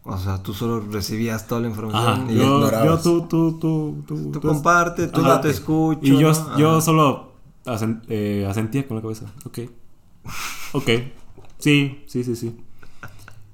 O 0.03 0.17
sea, 0.17 0.41
tú 0.41 0.53
solo 0.53 0.79
recibías 0.91 1.45
toda 1.47 1.61
la 1.61 1.67
información 1.67 2.03
Ajá. 2.23 2.31
y 2.31 2.35
Yo, 2.37 2.43
ignorabas. 2.57 2.85
yo 2.85 2.97
tú, 2.99 3.27
tú, 3.27 3.59
tú, 3.59 4.03
tú, 4.07 4.31
tú 4.31 4.39
tú- 4.39 4.47
comparte, 4.47 5.07
tú 5.07 5.19
Ajá. 5.21 5.35
yo 5.35 5.41
te 5.41 5.49
escucho. 5.49 5.99
Y 6.01 6.17
yo, 6.17 6.31
¿no? 6.31 6.57
yo 6.57 6.81
solo 6.81 7.33
asen- 7.65 8.01
eh, 8.07 8.47
asentía 8.49 8.87
con 8.87 8.95
la 8.97 9.01
cabeza. 9.03 9.25
Ok. 9.45 9.59
Ok. 10.73 10.89
Sí, 11.61 12.03
sí, 12.07 12.23
sí, 12.25 12.35
sí. 12.35 12.55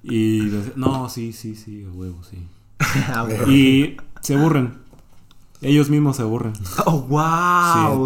Y 0.03 0.49
no, 0.75 1.07
sí, 1.09 1.33
sí, 1.33 1.55
sí, 1.55 1.85
a 1.87 1.91
huevo, 1.91 2.17
sí. 2.23 2.37
Y 3.51 3.97
se 4.21 4.35
aburren. 4.35 4.73
Ellos 5.61 5.89
mismos 5.89 6.15
se 6.17 6.21
aburren. 6.21 6.53
Oh, 6.85 7.01
wow. 7.01 7.19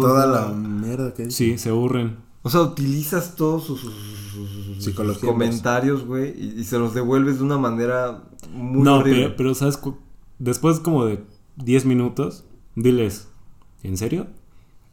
toda 0.00 0.26
la 0.26 0.48
mierda 0.54 1.12
que 1.14 1.30
Sí, 1.30 1.58
se 1.58 1.68
aburren. 1.70 2.16
O 2.42 2.50
sea, 2.50 2.62
utilizas 2.62 3.36
todos 3.36 3.64
sus, 3.64 3.80
sus- 3.80 3.92
sus- 4.32 4.50
sus- 4.50 4.84
Psicología 4.84 5.20
sus 5.20 5.28
comentarios, 5.30 6.04
güey, 6.04 6.30
y, 6.36 6.60
y 6.60 6.64
se 6.64 6.78
los 6.78 6.92
devuelves 6.94 7.38
de 7.38 7.44
una 7.44 7.58
manera 7.58 8.24
muy 8.52 8.82
no, 8.82 8.96
horrible. 8.96 9.24
pero, 9.24 9.36
pero 9.36 9.54
¿sabes? 9.54 9.78
Después 10.40 10.80
como 10.80 11.04
de 11.04 11.22
10 11.56 11.84
minutos, 11.84 12.44
diles, 12.74 13.28
¿en 13.84 13.96
serio? 13.96 14.26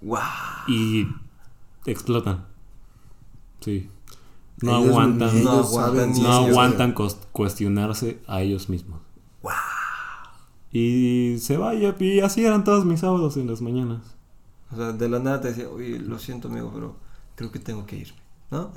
Wow. 0.01 0.19
Y 0.67 1.07
explotan. 1.87 2.45
Sí. 3.61 3.89
No 4.61 4.77
Ellos 4.77 4.89
aguantan. 4.89 5.35
ni 5.35 5.41
No 5.43 5.53
ellos 5.53 5.67
aguantan 6.49 6.95
saben 6.95 6.95
no 6.95 7.15
cuestionarse 7.31 8.19
a 8.27 8.41
ellos 8.41 8.69
mismos. 8.69 8.99
Y 10.71 11.37
se 11.39 11.57
vaya, 11.57 11.95
y 11.99 12.19
así 12.19 12.45
eran 12.45 12.63
todos 12.63 12.85
mis 12.85 12.99
sábados 12.99 13.37
en 13.37 13.47
las 13.47 13.61
mañanas. 13.61 14.01
O 14.71 14.75
sea, 14.75 14.91
de 14.91 15.09
la 15.09 15.17
nada 15.19 15.41
te 15.41 15.47
decía, 15.49 15.67
oye, 15.67 15.97
lo 15.97 16.19
siento, 16.19 16.47
amigo, 16.47 16.71
pero 16.73 16.95
creo 17.35 17.51
que 17.51 17.57
tengo 17.57 17.87
que 17.87 17.95
irme, 17.95 18.19
¿no? 18.51 18.71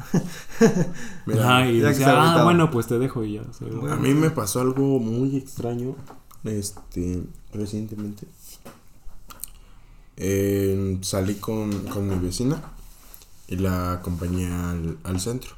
Mira, 1.26 1.70
ya 1.70 1.88
decía, 1.88 2.08
ah, 2.08 2.22
agüitaba". 2.22 2.44
bueno, 2.44 2.70
pues 2.70 2.86
te 2.86 2.98
dejo 2.98 3.24
y 3.24 3.34
ya. 3.34 3.42
se 3.52 3.66
va". 3.66 3.78
Bueno. 3.78 3.94
A 3.94 3.98
mí 3.98 4.14
me 4.14 4.30
pasó 4.30 4.62
algo 4.62 4.98
muy 5.00 5.36
extraño, 5.36 5.94
este, 6.44 7.24
recientemente. 7.52 8.26
Eh, 10.16 10.98
salí 11.02 11.34
con, 11.34 11.70
con 11.88 12.08
mi 12.08 12.16
vecina 12.16 12.62
y 13.48 13.56
la 13.56 13.92
acompañé 13.94 14.46
al, 14.50 14.96
al 15.04 15.20
centro. 15.20 15.50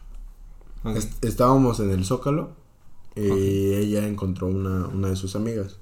Est- 0.96 1.24
estábamos 1.24 1.80
en 1.80 1.90
el 1.90 2.04
Zócalo 2.04 2.50
y 3.16 3.74
ella 3.74 4.06
encontró 4.06 4.48
una, 4.48 4.86
una 4.88 5.08
de 5.08 5.16
sus 5.16 5.36
amigas. 5.36 5.76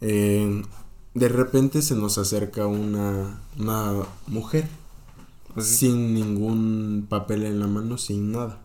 Eh, 0.00 0.62
de 1.14 1.28
repente 1.28 1.80
se 1.82 1.94
nos 1.94 2.18
acerca 2.18 2.66
una, 2.66 3.40
una 3.58 3.92
mujer 4.26 4.68
sin 5.62 6.14
ningún 6.14 7.06
papel 7.08 7.44
en 7.44 7.60
la 7.60 7.66
mano, 7.68 7.96
sin 7.98 8.32
nada. 8.32 8.60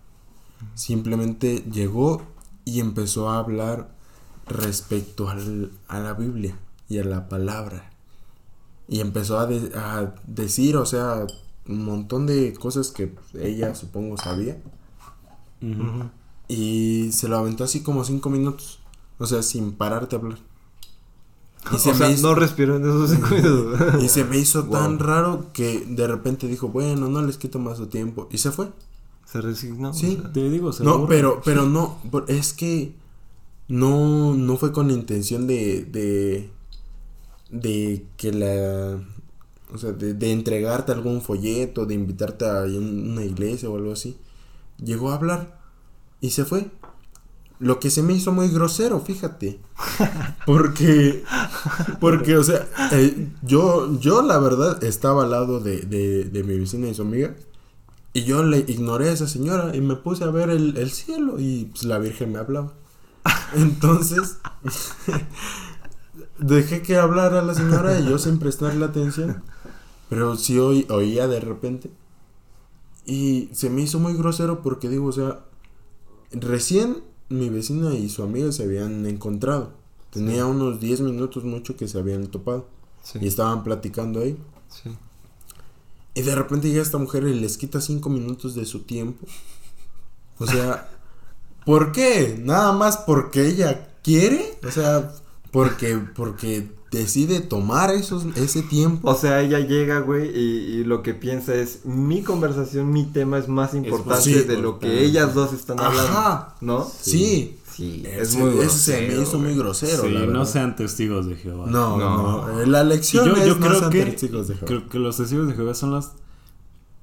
Simplemente 0.75 1.63
llegó 1.71 2.21
y 2.65 2.79
empezó 2.79 3.29
a 3.29 3.39
hablar 3.39 3.91
respecto 4.47 5.29
al- 5.29 5.71
a 5.87 5.99
la 5.99 6.13
Biblia 6.13 6.57
y 6.89 6.97
a 6.97 7.03
la 7.03 7.29
palabra. 7.29 7.91
Y 8.87 8.99
empezó 9.01 9.37
a, 9.39 9.45
de- 9.45 9.71
a 9.77 10.15
decir, 10.27 10.75
o 10.77 10.85
sea, 10.85 11.25
un 11.67 11.85
montón 11.85 12.25
de 12.25 12.53
cosas 12.53 12.89
que 12.91 13.13
ella 13.39 13.75
supongo 13.75 14.17
sabía. 14.17 14.57
Y 16.47 17.11
se 17.11 17.27
lo 17.27 17.37
aventó 17.37 17.63
así 17.63 17.81
como 17.81 18.03
cinco 18.03 18.29
minutos. 18.29 18.79
O 19.17 19.25
sea, 19.25 19.43
sin 19.43 19.73
pararte 19.73 20.15
a 20.15 20.19
hablar. 20.19 20.39
Y 21.73 21.77
se 21.77 21.89
o 21.89 21.93
me 21.93 21.97
sea, 21.99 22.11
hizo- 22.11 22.27
no 22.27 22.35
respiró 22.35 22.77
en 22.77 22.83
esos 22.83 23.11
cinco 23.11 23.27
minutos. 23.35 23.79
Y 24.03 24.07
se 24.09 24.23
me 24.23 24.37
hizo 24.37 24.63
Wow. 24.63 24.71
tan 24.73 24.99
raro 24.99 25.47
que 25.53 25.85
de 25.87 26.07
repente 26.07 26.47
dijo, 26.47 26.69
bueno, 26.69 27.09
no 27.09 27.21
les 27.21 27.37
quito 27.37 27.59
más 27.59 27.77
su 27.77 27.87
tiempo. 27.87 28.27
Y 28.31 28.37
se 28.37 28.51
fue. 28.51 28.69
Se 29.25 29.41
resignó. 29.41 29.93
Sí. 29.93 30.17
o 30.17 30.21
sea. 30.23 30.31
Te 30.33 30.49
digo, 30.49 30.71
se 30.73 30.83
No, 30.83 30.91
aburre. 30.93 31.07
pero, 31.15 31.41
pero 31.43 31.65
no, 31.67 31.99
es 32.27 32.53
que 32.53 32.93
no, 33.67 34.33
no 34.33 34.57
fue 34.57 34.71
con 34.71 34.89
intención 34.89 35.45
de, 35.45 35.83
de, 35.83 36.49
de 37.51 38.05
que 38.17 38.31
la, 38.31 38.99
o 39.73 39.77
sea, 39.77 39.91
de, 39.91 40.13
de 40.15 40.31
entregarte 40.31 40.91
algún 40.93 41.21
folleto, 41.21 41.85
de 41.85 41.93
invitarte 41.93 42.45
a 42.49 42.61
un- 42.63 43.11
una 43.11 43.23
iglesia 43.25 43.69
o 43.69 43.75
algo 43.77 43.91
así. 43.91 44.17
Llegó 44.83 45.11
a 45.11 45.15
hablar 45.15 45.59
y 46.21 46.31
se 46.31 46.45
fue. 46.45 46.69
Lo 47.59 47.79
que 47.81 47.89
se 47.89 48.03
me 48.03 48.13
hizo 48.13 48.31
muy 48.31 48.47
grosero, 48.49 48.99
fíjate. 49.01 49.59
Porque, 50.45 51.23
porque, 51.99 52.37
o 52.37 52.43
sea, 52.43 52.67
eh, 52.93 53.29
yo, 53.43 53.99
yo 53.99 54.21
la 54.21 54.39
verdad 54.39 54.83
estaba 54.83 55.23
al 55.23 55.31
lado 55.31 55.59
de, 55.59 55.81
de, 55.81 56.23
de 56.25 56.43
mi 56.43 56.57
vecina 56.57 56.87
y 56.87 56.93
su 56.95 57.01
amiga. 57.03 57.35
Y 58.13 58.23
yo 58.23 58.43
le 58.43 58.59
ignoré 58.59 59.09
a 59.09 59.11
esa 59.13 59.27
señora 59.27 59.75
y 59.75 59.81
me 59.81 59.95
puse 59.95 60.23
a 60.23 60.27
ver 60.31 60.49
el, 60.49 60.77
el 60.77 60.89
cielo 60.91 61.35
y 61.39 61.65
pues, 61.65 61.83
la 61.83 61.99
Virgen 61.99 62.31
me 62.31 62.39
hablaba. 62.39 62.73
Entonces, 63.55 64.37
dejé 66.39 66.81
que 66.81 66.97
hablara 66.97 67.41
la 67.41 67.53
señora 67.53 67.99
y 67.99 68.07
yo 68.09 68.17
sin 68.17 68.39
prestarle 68.39 68.85
atención. 68.85 69.43
Pero 70.09 70.35
sí 70.37 70.57
oí- 70.57 70.87
oía 70.89 71.27
de 71.27 71.39
repente. 71.39 71.91
Y 73.09 73.49
se 73.53 73.71
me 73.71 73.81
hizo 73.81 73.99
muy 73.99 74.13
grosero 74.13 74.61
porque 74.61 74.87
digo, 74.87 75.07
o 75.07 75.11
sea, 75.11 75.39
recién 76.29 76.97
mi 77.27 77.49
vecina 77.49 77.95
y 77.95 78.07
su 78.07 78.21
amiga 78.21 78.51
se 78.51 78.63
habían 78.63 79.03
encontrado. 79.07 79.73
Tenía 80.11 80.45
unos 80.45 80.79
10 80.79 81.01
minutos 81.01 81.43
mucho 81.43 81.75
que 81.75 81.87
se 81.87 81.97
habían 81.97 82.27
topado. 82.27 82.67
Sí. 83.01 83.17
Y 83.19 83.27
estaban 83.27 83.63
platicando 83.63 84.21
ahí. 84.21 84.37
sí. 84.67 84.91
Y 86.13 86.21
de 86.21 86.35
repente 86.35 86.69
llega 86.69 86.81
esta 86.83 86.97
mujer 86.97 87.23
y 87.23 87.33
les 87.33 87.57
quita 87.57 87.81
cinco 87.81 88.09
minutos 88.09 88.53
de 88.53 88.65
su 88.65 88.81
tiempo. 88.81 89.25
O 90.37 90.45
sea, 90.45 90.89
¿por 91.65 91.91
qué? 91.91 92.39
Nada 92.39 92.73
más 92.73 92.97
porque 92.97 93.47
ella 93.47 93.89
quiere. 94.03 94.59
O 94.67 94.71
sea, 94.71 95.13
porque, 95.51 95.99
porque 96.15 96.71
decide 96.91 97.39
tomar 97.41 97.91
esos, 97.91 98.25
ese 98.35 98.63
tiempo. 98.63 99.09
O 99.09 99.15
sea, 99.15 99.41
ella 99.41 99.59
llega, 99.59 99.99
güey, 99.99 100.29
y, 100.35 100.39
y 100.79 100.83
lo 100.83 101.01
que 101.03 101.13
piensa 101.13 101.53
es, 101.55 101.85
mi 101.85 102.21
conversación, 102.23 102.91
mi 102.91 103.05
tema 103.05 103.37
es 103.37 103.47
más 103.47 103.73
importante 103.75 104.23
sí, 104.23 104.33
de 104.33 104.57
lo 104.57 104.79
que 104.79 105.03
ellas 105.03 105.33
dos 105.33 105.53
están 105.53 105.79
hablando. 105.79 106.11
Ajá. 106.11 106.55
¿No? 106.61 106.83
Sí. 107.01 107.55
Sí, 107.75 108.03
Es 108.05 108.29
es 108.31 108.35
muy 108.35 108.49
eso 108.59 108.69
se 108.71 108.91
me 108.91 109.07
grosero, 109.07 109.21
hizo 109.21 109.37
muy 109.37 109.45
güey. 109.47 109.57
grosero. 109.57 110.03
Sí, 110.03 110.09
la 110.09 110.25
no 110.25 110.45
sean 110.45 110.75
testigos 110.75 111.27
de 111.27 111.35
Jehová. 111.37 111.67
No, 111.69 111.97
No. 111.97 112.47
no, 112.47 112.65
La 112.65 112.83
lección 112.83 113.25
yo, 113.27 113.35
es 113.37 113.45
yo 113.47 113.55
no 113.55 113.67
creo 113.67 113.79
sean 113.79 113.91
que 113.91 114.05
testigos 114.05 114.47
de 114.49 114.55
Jehová. 114.55 114.67
creo 114.67 114.89
que 114.89 114.99
los 114.99 115.15
testigos 115.15 115.47
de 115.47 115.53
Jehová 115.53 115.73
son 115.73 115.91
las 115.93 116.11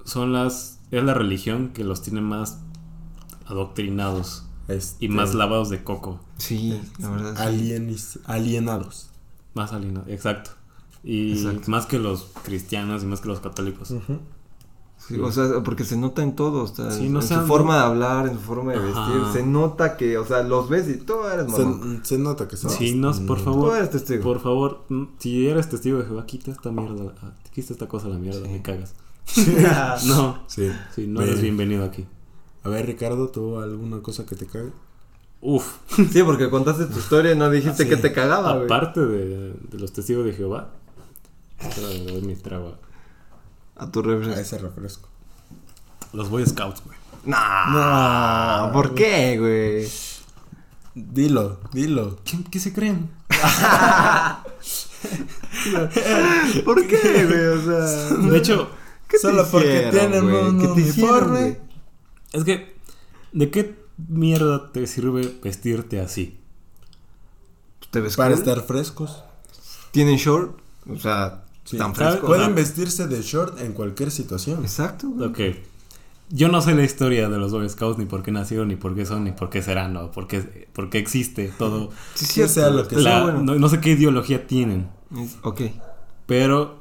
son 0.04 0.34
las 0.34 0.78
es 0.90 1.02
la 1.02 1.14
religión 1.14 1.70
que 1.72 1.82
los 1.82 2.02
tiene 2.02 2.20
más 2.20 2.58
adoctrinados 3.46 4.44
Este, 4.68 5.04
y 5.04 5.08
más 5.08 5.34
lavados 5.34 5.70
de 5.70 5.84
coco, 5.84 6.20
Sí, 6.38 6.80
la 6.98 7.10
verdad. 7.10 7.34
sí. 7.36 7.42
alienis- 7.42 8.18
alienados. 8.24 9.10
más 9.54 9.72
alienados, 9.72 10.08
exacto. 10.08 10.50
Y 11.04 11.32
Exacto. 11.32 11.70
más 11.70 11.86
que 11.86 11.98
los 11.98 12.26
cristianos 12.44 13.02
y 13.02 13.06
más 13.06 13.20
que 13.20 13.28
los 13.28 13.40
católicos. 13.40 13.94
Sí, 14.98 15.20
o 15.20 15.30
sea, 15.30 15.62
porque 15.62 15.84
se 15.84 15.96
nota 15.96 16.22
en 16.22 16.34
todo, 16.34 16.64
o 16.64 16.66
sea, 16.66 16.90
Sí, 16.90 17.08
no 17.08 17.20
en 17.20 17.26
sean- 17.28 17.42
su 17.42 17.46
forma 17.46 17.76
de 17.76 17.84
hablar, 17.84 18.26
en 18.26 18.34
su 18.34 18.40
forma 18.40 18.72
de 18.72 18.78
Ajá. 18.78 19.08
vestir, 19.12 19.32
se 19.32 19.46
nota 19.46 19.96
que, 19.96 20.18
o 20.18 20.26
sea, 20.26 20.42
los 20.42 20.68
ves 20.68 20.88
y 20.88 20.96
tú 20.96 21.14
eres 21.32 21.46
mamón. 21.46 22.00
Se, 22.02 22.16
se 22.16 22.18
nota 22.18 22.48
que 22.48 22.56
son. 22.56 22.70
Sí, 22.72 22.94
no, 22.96 23.12
por 23.26 23.38
Mm. 23.40 23.44
favor. 23.44 23.70
Tú 23.70 23.74
eres 23.76 23.90
testigo. 23.90 24.22
Por 24.24 24.40
favor, 24.40 24.84
mm, 24.88 25.04
si 25.18 25.46
eres 25.46 25.68
testigo 25.68 25.98
de 25.98 26.06
Jehová, 26.06 26.26
quita 26.26 26.50
esta 26.50 26.72
mierda, 26.72 27.14
ah, 27.22 27.30
quita 27.54 27.72
esta 27.72 27.86
cosa 27.86 28.08
a 28.08 28.10
la 28.10 28.18
mierda, 28.18 28.44
Sí. 28.44 28.52
me 28.52 28.62
cagas. 28.62 28.94
no, 30.06 30.38
Sí. 30.48 30.70
sí, 30.94 31.06
no 31.06 31.20
Bien. 31.20 31.30
eres 31.30 31.40
bienvenido 31.42 31.84
aquí. 31.84 32.04
A 32.66 32.68
ver, 32.68 32.86
Ricardo, 32.86 33.28
¿tú 33.28 33.58
alguna 33.60 34.00
cosa 34.02 34.26
que 34.26 34.34
te 34.34 34.46
cague? 34.46 34.72
Uf, 35.40 35.74
Sí, 36.12 36.22
porque 36.24 36.50
contaste 36.50 36.86
tu 36.86 36.98
historia 36.98 37.32
y 37.32 37.36
no 37.36 37.48
dijiste 37.50 37.84
Sí. 37.84 37.88
que 37.88 37.96
te 37.96 38.12
cagaba, 38.12 38.52
güey. 38.54 38.64
aparte 38.64 39.00
de, 39.06 39.52
de 39.52 39.78
los 39.78 39.92
testigos 39.92 40.24
de 40.24 40.32
Jehová, 40.32 40.70
le 41.80 42.12
doy 42.12 42.22
mi 42.22 42.34
trago. 42.36 42.76
A 43.76 43.88
tu 43.90 44.00
A 44.00 44.02
refresco. 44.02 44.40
ese 44.40 44.58
refresco. 44.58 45.08
Los 46.12 46.28
Boy 46.30 46.44
Scouts, 46.46 46.82
güey. 46.84 46.96
No, 47.24 48.70
¿por 48.72 48.94
qué, 48.94 49.38
güey? 49.38 49.88
Dilo, 50.94 51.60
dilo. 51.72 52.18
¿Qué, 52.24 52.38
qué 52.50 52.58
se 52.58 52.72
creen? 52.72 53.10
¿Por 56.64 56.86
qué, 56.86 57.24
güey? 57.26 57.46
O 57.46 57.64
sea, 57.64 58.16
De 58.30 58.38
hecho, 58.38 58.68
¿qué 59.08 59.16
te 59.16 59.22
Solo 59.22 59.44
porque 59.50 59.66
hicieron, 59.88 59.92
tienen 59.92 60.30
güey? 60.30 60.44
un 60.48 60.60
¿Qué 60.60 60.68
te 60.68 60.80
hicieron, 60.88 61.30
uniforme. 61.30 61.58
Es 62.36 62.44
que, 62.44 62.76
¿de 63.32 63.50
qué 63.50 63.74
mierda 64.08 64.70
te 64.72 64.86
sirve 64.86 65.34
vestirte 65.42 66.00
así? 66.00 66.36
¿Te 67.90 68.00
ves 68.00 68.16
Para 68.16 68.30
cool? 68.34 68.38
estar 68.38 68.62
frescos. 68.64 69.22
¿Tienen 69.92 70.16
short? 70.16 70.58
O 70.88 70.98
sea, 70.98 71.44
Sí. 71.64 71.78
tan 71.78 71.94
¿Sabe? 71.94 72.10
frescos. 72.10 72.28
Pueden 72.28 72.54
vestirse 72.54 73.06
de 73.08 73.22
short 73.22 73.58
en 73.60 73.72
cualquier 73.72 74.10
situación. 74.10 74.62
Exacto, 74.62 75.08
güey. 75.08 75.28
Ok. 75.28 75.40
Yo 76.28 76.48
no 76.48 76.60
sé 76.60 76.74
la 76.74 76.82
historia 76.84 77.28
de 77.28 77.38
los 77.38 77.52
Boy 77.52 77.68
Scouts, 77.68 77.98
ni 77.98 78.04
por 78.04 78.22
qué 78.24 78.32
nacieron, 78.32 78.68
ni 78.68 78.76
por 78.76 78.94
qué 78.96 79.06
son, 79.06 79.22
ni 79.24 79.30
por 79.32 79.48
qué 79.48 79.62
serán, 79.62 79.92
no, 79.92 80.10
por 80.10 80.26
qué, 80.26 80.68
por 80.72 80.90
qué 80.90 80.98
existe 80.98 81.52
todo. 81.56 81.90
Sí, 82.14 82.46
sea 82.48 82.70
lo 82.70 82.86
que 82.88 82.96
bueno. 82.96 83.42
no, 83.42 83.54
no 83.54 83.68
sé 83.68 83.80
qué 83.80 83.90
ideología 83.92 84.46
tienen, 84.48 84.88
Es- 85.16 85.36
Ok. 85.42 85.62
pero 86.26 86.80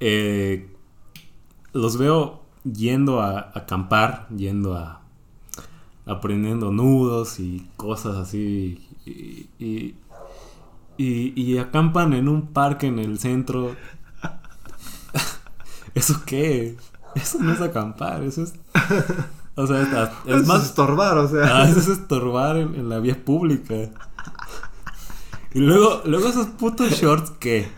eh, 0.00 0.68
los 1.72 1.96
veo 1.96 2.41
yendo 2.64 3.20
a, 3.20 3.38
a 3.40 3.52
acampar, 3.60 4.28
yendo 4.36 4.76
a 4.76 5.00
aprendiendo 6.06 6.72
nudos 6.72 7.38
y 7.38 7.66
cosas 7.76 8.16
así, 8.16 8.86
y, 9.06 9.48
y, 9.58 9.94
y- 10.96 11.32
y 11.40 11.58
acampan 11.58 12.12
en 12.12 12.28
un 12.28 12.48
parque 12.48 12.86
en 12.88 12.98
el 12.98 13.18
centro. 13.18 13.74
¿Eso 15.94 16.22
qué? 16.26 16.76
Eso 17.14 17.38
no 17.40 17.52
es 17.52 17.60
acampar, 17.60 18.22
eso 18.22 18.42
es... 18.42 18.54
O 19.54 19.66
sea, 19.66 19.82
es, 19.82 19.88
es 20.26 20.40
Eso 20.42 20.46
más... 20.46 20.64
estorbar, 20.64 21.18
o 21.18 21.28
sea. 21.28 21.42
Ah, 21.62 21.68
eso 21.68 21.80
es 21.80 21.88
estorbar 21.88 22.56
en, 22.56 22.74
en 22.74 22.88
la 22.88 23.00
vía 23.00 23.22
pública. 23.22 23.74
Y 25.52 25.60
luego, 25.60 26.00
luego 26.06 26.28
esos 26.28 26.46
putos 26.46 26.90
shorts 26.92 27.30
que... 27.32 27.68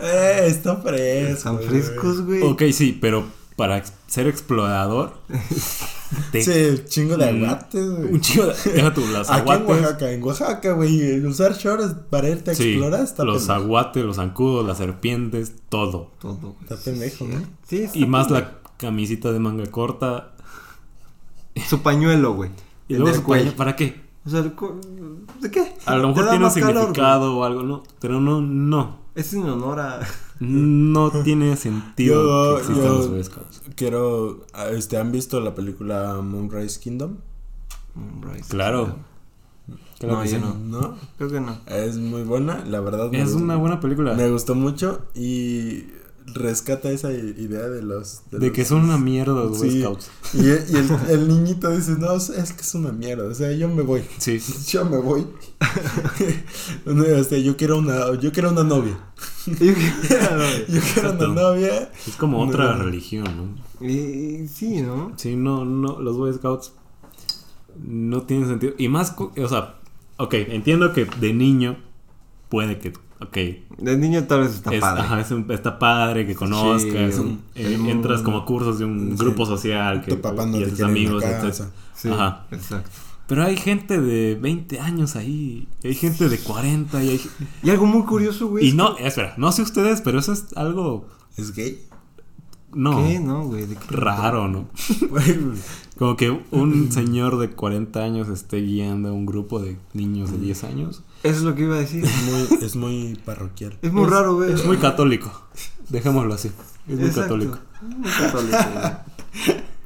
Eh, 0.00 0.44
está 0.46 0.76
fresco. 0.76 1.32
Están 1.32 1.58
frescos, 1.58 2.20
güey. 2.22 2.42
Ok, 2.42 2.62
sí, 2.72 2.96
pero 3.00 3.24
para 3.56 3.82
ser 4.06 4.26
explorador... 4.28 5.14
te- 6.30 6.42
Sí, 6.42 6.84
chingo 6.86 7.16
de 7.16 7.32
Mm, 7.32 7.44
aguates, 7.44 7.90
güey. 7.90 8.12
Un 8.12 8.20
chico 8.20 8.44
de... 8.46 8.72
Deja 8.72 8.94
tú, 8.94 9.00
los 9.06 9.28
Aquí 9.30 9.40
en 9.40 9.48
aguates... 9.56 9.68
Oaxaca, 9.82 10.12
en 10.12 10.22
Oaxaca, 10.22 10.72
güey, 10.72 11.26
usar 11.26 11.54
shorts 11.54 11.94
para 12.10 12.28
irte 12.28 12.50
a 12.52 12.54
Sí, 12.54 12.72
explorar 12.72 13.00
está 13.02 13.24
los 13.24 13.38
pendejo. 13.46 13.60
aguates, 13.64 14.04
los 14.04 14.16
zancudos, 14.16 14.66
las 14.66 14.78
serpientes, 14.78 15.54
todo. 15.68 16.12
Todo, 16.20 16.36
güey. 16.36 16.54
Está 16.62 16.76
pendejo, 16.76 17.24
¿no? 17.26 17.42
Sí, 17.66 17.78
está 17.84 17.98
Y 17.98 18.06
más 18.06 18.30
la 18.30 18.58
camisita 18.76 19.32
de 19.32 19.38
manga 19.40 19.66
corta. 19.70 20.32
Su 21.68 21.80
pañuelo, 21.82 22.34
güey. 22.34 22.50
Y 22.88 22.94
El 22.94 23.00
luego 23.00 23.16
su 23.16 23.22
cuello. 23.24 23.46
paño- 23.46 23.56
¿Para 23.56 23.74
qué? 23.76 24.04
O 24.26 24.28
sea, 24.30 24.42
¿de 24.42 25.50
qué? 25.50 25.72
A 25.86 25.96
lo 25.96 26.08
mejor 26.08 26.28
tiene 26.30 26.44
un 26.44 26.52
calor, 26.52 26.72
significado 26.74 27.36
o 27.38 27.44
algo, 27.44 27.62
¿no? 27.62 27.82
Pero 28.00 28.20
no, 28.20 28.40
no. 28.40 29.05
Es 29.16 29.32
en 29.34 29.42
honor 29.48 29.80
a. 29.80 30.00
No 30.38 31.10
tiene 31.24 31.56
sentido 31.56 32.22
Yo- 32.22 32.54
que 32.56 32.60
existan 32.60 32.84
yo- 32.84 32.98
los 32.98 33.10
Boy 33.10 33.24
Scouts. 33.24 33.62
Quiero. 33.74 34.44
Este, 34.70 34.98
¿Han 34.98 35.10
visto 35.10 35.40
la 35.40 35.54
película 35.54 36.20
Moonrise 36.22 36.78
Kingdom? 36.78 37.16
Moonrise. 37.94 38.48
Claro. 38.50 38.96
Claro 39.98 40.16
No, 40.16 40.22
que 40.22 40.28
yo 40.28 40.36
sí. 40.36 40.42
no. 40.44 40.54
¿No? 40.80 40.96
Creo 41.16 41.30
que 41.30 41.40
no. 41.40 41.58
Es 41.66 41.96
muy 41.96 42.22
buena, 42.22 42.62
la 42.66 42.80
verdad. 42.80 43.12
Es 43.14 43.24
gustó- 43.32 43.42
una 43.42 43.56
buena 43.56 43.80
película. 43.80 44.12
Me 44.14 44.28
gustó 44.30 44.54
mucho 44.54 45.06
y 45.14 45.86
rescata 46.34 46.90
esa 46.90 47.12
idea 47.12 47.68
de 47.68 47.82
los... 47.82 48.22
De 48.30 48.38
los- 48.40 48.50
que 48.52 48.64
son 48.64 48.84
una 48.84 48.98
mierda 48.98 49.32
los 49.34 49.58
Boy 49.58 49.70
Sí. 49.70 49.80
Scouts. 49.82 50.10
Y, 50.34 50.38
y 50.46 50.76
el, 50.76 50.88
el 51.10 51.28
niñito 51.28 51.70
dice, 51.70 51.92
no, 51.98 52.14
es 52.16 52.30
que 52.52 52.60
es 52.62 52.74
una 52.74 52.92
mierda, 52.92 53.24
o 53.28 53.34
sea, 53.34 53.52
yo 53.52 53.68
me 53.68 53.82
voy. 53.82 54.02
Sí. 54.18 54.38
Yo 54.68 54.84
me 54.84 54.98
voy. 54.98 55.26
No, 56.84 57.04
este, 57.04 57.42
yo 57.42 57.56
quiero 57.56 57.78
una, 57.78 58.14
yo 58.20 58.32
quiero 58.32 58.50
una 58.50 58.62
novia. 58.64 58.98
Yo 59.46 59.74
quiero 60.94 61.12
una 61.12 61.26
novia. 61.28 61.90
Es 62.06 62.16
como 62.16 62.38
No. 62.44 62.50
otra 62.50 62.76
religión, 62.76 63.24
¿no? 63.80 63.86
Y, 63.86 64.48
sí, 64.48 64.82
¿no? 64.82 65.12
Sí, 65.16 65.36
no, 65.36 65.64
no, 65.64 66.00
los 66.00 66.16
Boy 66.16 66.32
Scouts 66.32 66.72
no 67.84 68.22
tienen 68.22 68.48
sentido. 68.48 68.74
Y 68.78 68.88
más, 68.88 69.14
o 69.18 69.48
sea, 69.48 69.76
ok, 70.18 70.34
entiendo 70.34 70.92
que 70.92 71.04
de 71.20 71.32
niño 71.32 71.76
puede 72.48 72.78
que, 72.78 72.92
ok, 73.20 73.36
De 73.78 73.96
niño 73.96 74.24
tal 74.24 74.40
vez 74.40 74.54
está 74.54 74.74
es- 74.74 74.80
padre. 74.80 75.02
ajá, 75.02 75.20
es 75.20 75.30
un- 75.30 75.50
está 75.50 75.78
padre 75.78 76.26
que 76.26 76.34
conozcas, 76.34 77.14
Sí, 77.14 77.20
un- 77.20 77.40
el 77.54 77.86
eh, 77.86 77.90
entras 77.90 78.22
como 78.22 78.38
a 78.38 78.44
cursos 78.44 78.78
de 78.78 78.84
un 78.84 79.10
Sí. 79.16 79.16
grupo 79.24 79.46
social 79.46 80.02
que, 80.02 80.12
Tu 80.16 80.20
papá 80.20 80.46
no 80.46 80.58
y 80.58 80.64
te 80.64 80.70
tus 80.70 80.80
amigos. 80.82 81.24
Sí, 81.94 82.08
Ajá. 82.10 82.46
exacto. 82.50 82.90
Pero 83.26 83.42
hay 83.42 83.56
gente 83.56 84.00
de 84.00 84.36
20 84.36 84.78
años 84.78 85.16
ahí, 85.16 85.66
hay 85.82 85.94
gente 85.94 86.28
de 86.28 86.38
40 86.38 87.02
y 87.02 87.08
hay... 87.10 87.20
Y 87.62 87.70
algo 87.70 87.86
muy 87.86 88.02
curioso, 88.04 88.46
güey. 88.48 88.68
Y 88.68 88.72
no, 88.72 88.96
espera, 88.98 89.34
no 89.36 89.50
sé 89.50 89.62
ustedes, 89.62 90.00
pero 90.00 90.18
eso 90.20 90.32
es 90.32 90.46
algo, 90.56 91.08
¿Es 91.36 91.52
gay? 91.54 91.80
no, 92.72 92.98
¿Qué? 93.04 93.18
No, 93.18 93.44
güey. 93.46 93.66
¿de 93.66 93.74
qué? 93.74 93.84
raro, 93.96 94.46
¿no? 94.48 94.68
Como 95.98 96.16
que 96.16 96.30
un 96.50 96.92
señor 96.92 97.38
de 97.38 97.50
40 97.50 98.00
años 98.02 98.28
esté 98.28 98.58
guiando 98.58 99.08
a 99.08 99.12
un 99.12 99.26
grupo 99.26 99.60
de 99.60 99.76
niños 99.94 100.30
de 100.32 100.38
10 100.38 100.64
años. 100.64 101.02
Eso 101.22 101.38
es 101.38 101.42
lo 101.42 101.54
que 101.54 101.62
iba 101.62 101.76
a 101.76 101.78
decir. 101.78 102.04
Es 102.04 102.22
muy, 102.24 102.58
es 102.62 102.76
muy 102.76 103.18
parroquial. 103.24 103.78
Es 103.82 103.92
muy 103.92 104.04
Es- 104.04 104.10
raro, 104.10 104.34
güey. 104.36 104.52
Es 104.52 104.64
muy 104.66 104.76
católico. 104.76 105.30
Dejémoslo 105.88 106.34
así. 106.34 106.48
Es 106.88 106.94
muy 106.98 107.06
Exacto. 107.08 107.22
católico. 107.22 107.58
Muy 107.82 108.10
católico. 108.10 108.56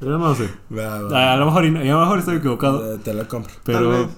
Pero 0.01 0.19
no 0.19 0.35
sé. 0.35 0.49
Va, 0.77 1.03
va. 1.03 1.33
A, 1.35 1.37
lo 1.37 1.47
mejor, 1.47 1.65
a 1.65 1.69
lo 1.69 2.01
mejor 2.01 2.19
estoy 2.19 2.37
equivocado. 2.37 2.95
Eh, 2.95 2.99
Te 3.03 3.13
la 3.15 3.29
compro. 3.29 3.53
Pero 3.65 4.09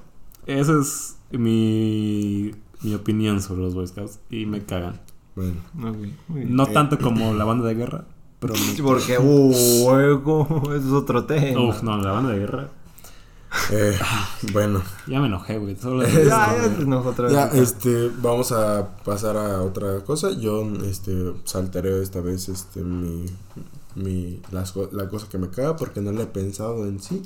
esa 0.47 0.79
es 0.81 1.17
mi, 1.33 2.53
mi 2.83 2.95
opinión 2.95 3.43
sobre 3.43 3.63
los 3.63 3.75
Boy 3.75 3.87
Scouts. 3.87 4.19
Y 4.31 4.47
me 4.47 4.63
cagan. 4.65 5.01
Bueno. 5.35 5.55
Ok, 5.79 5.97
muy 6.29 6.41
bien. 6.41 6.55
No 6.55 6.67
tanto 6.67 6.99
como 6.99 7.35
la 7.35 7.45
banda 7.45 7.67
de 7.67 7.75
guerra. 7.75 8.05
Porque, 8.83 9.19
uh, 9.19 9.53
luego, 9.87 10.47
eso 10.75 10.77
es 10.77 10.93
otro 10.93 11.25
tema. 11.25 11.69
Uf, 11.69 11.83
no, 11.83 11.97
la 11.99 12.13
banda 12.13 12.33
de 12.33 12.39
guerra. 12.41 12.69
Eh, 13.71 13.99
bueno. 14.53 14.83
Ya 15.07 15.21
me 15.21 15.27
enojé, 15.27 15.59
güey. 15.59 15.77
Solo 15.77 16.07
Ya, 16.09 16.55
ya. 17.29 17.29
Ya, 17.31 17.47
este, 17.49 18.11
vamos 18.21 18.51
a 18.53 18.97
pasar 19.05 19.37
a 19.37 19.63
otra 19.63 20.01
cosa. 20.01 20.31
Yo, 20.33 20.67
este, 20.85 21.35
saltaré 21.45 22.03
esta 22.03 22.21
vez, 22.21 22.49
este, 22.49 22.81
mi, 22.81 23.27
mi, 23.95 24.41
las 24.51 24.73
co- 24.73 24.89
la 24.93 25.09
cosa 25.09 25.29
que 25.29 25.37
me 25.39 25.51
caga 25.51 25.77
porque 25.77 26.01
no 26.01 26.13
la 26.13 26.23
he 26.23 26.27
pensado 26.27 26.87
en 26.87 27.01
sí. 27.01 27.23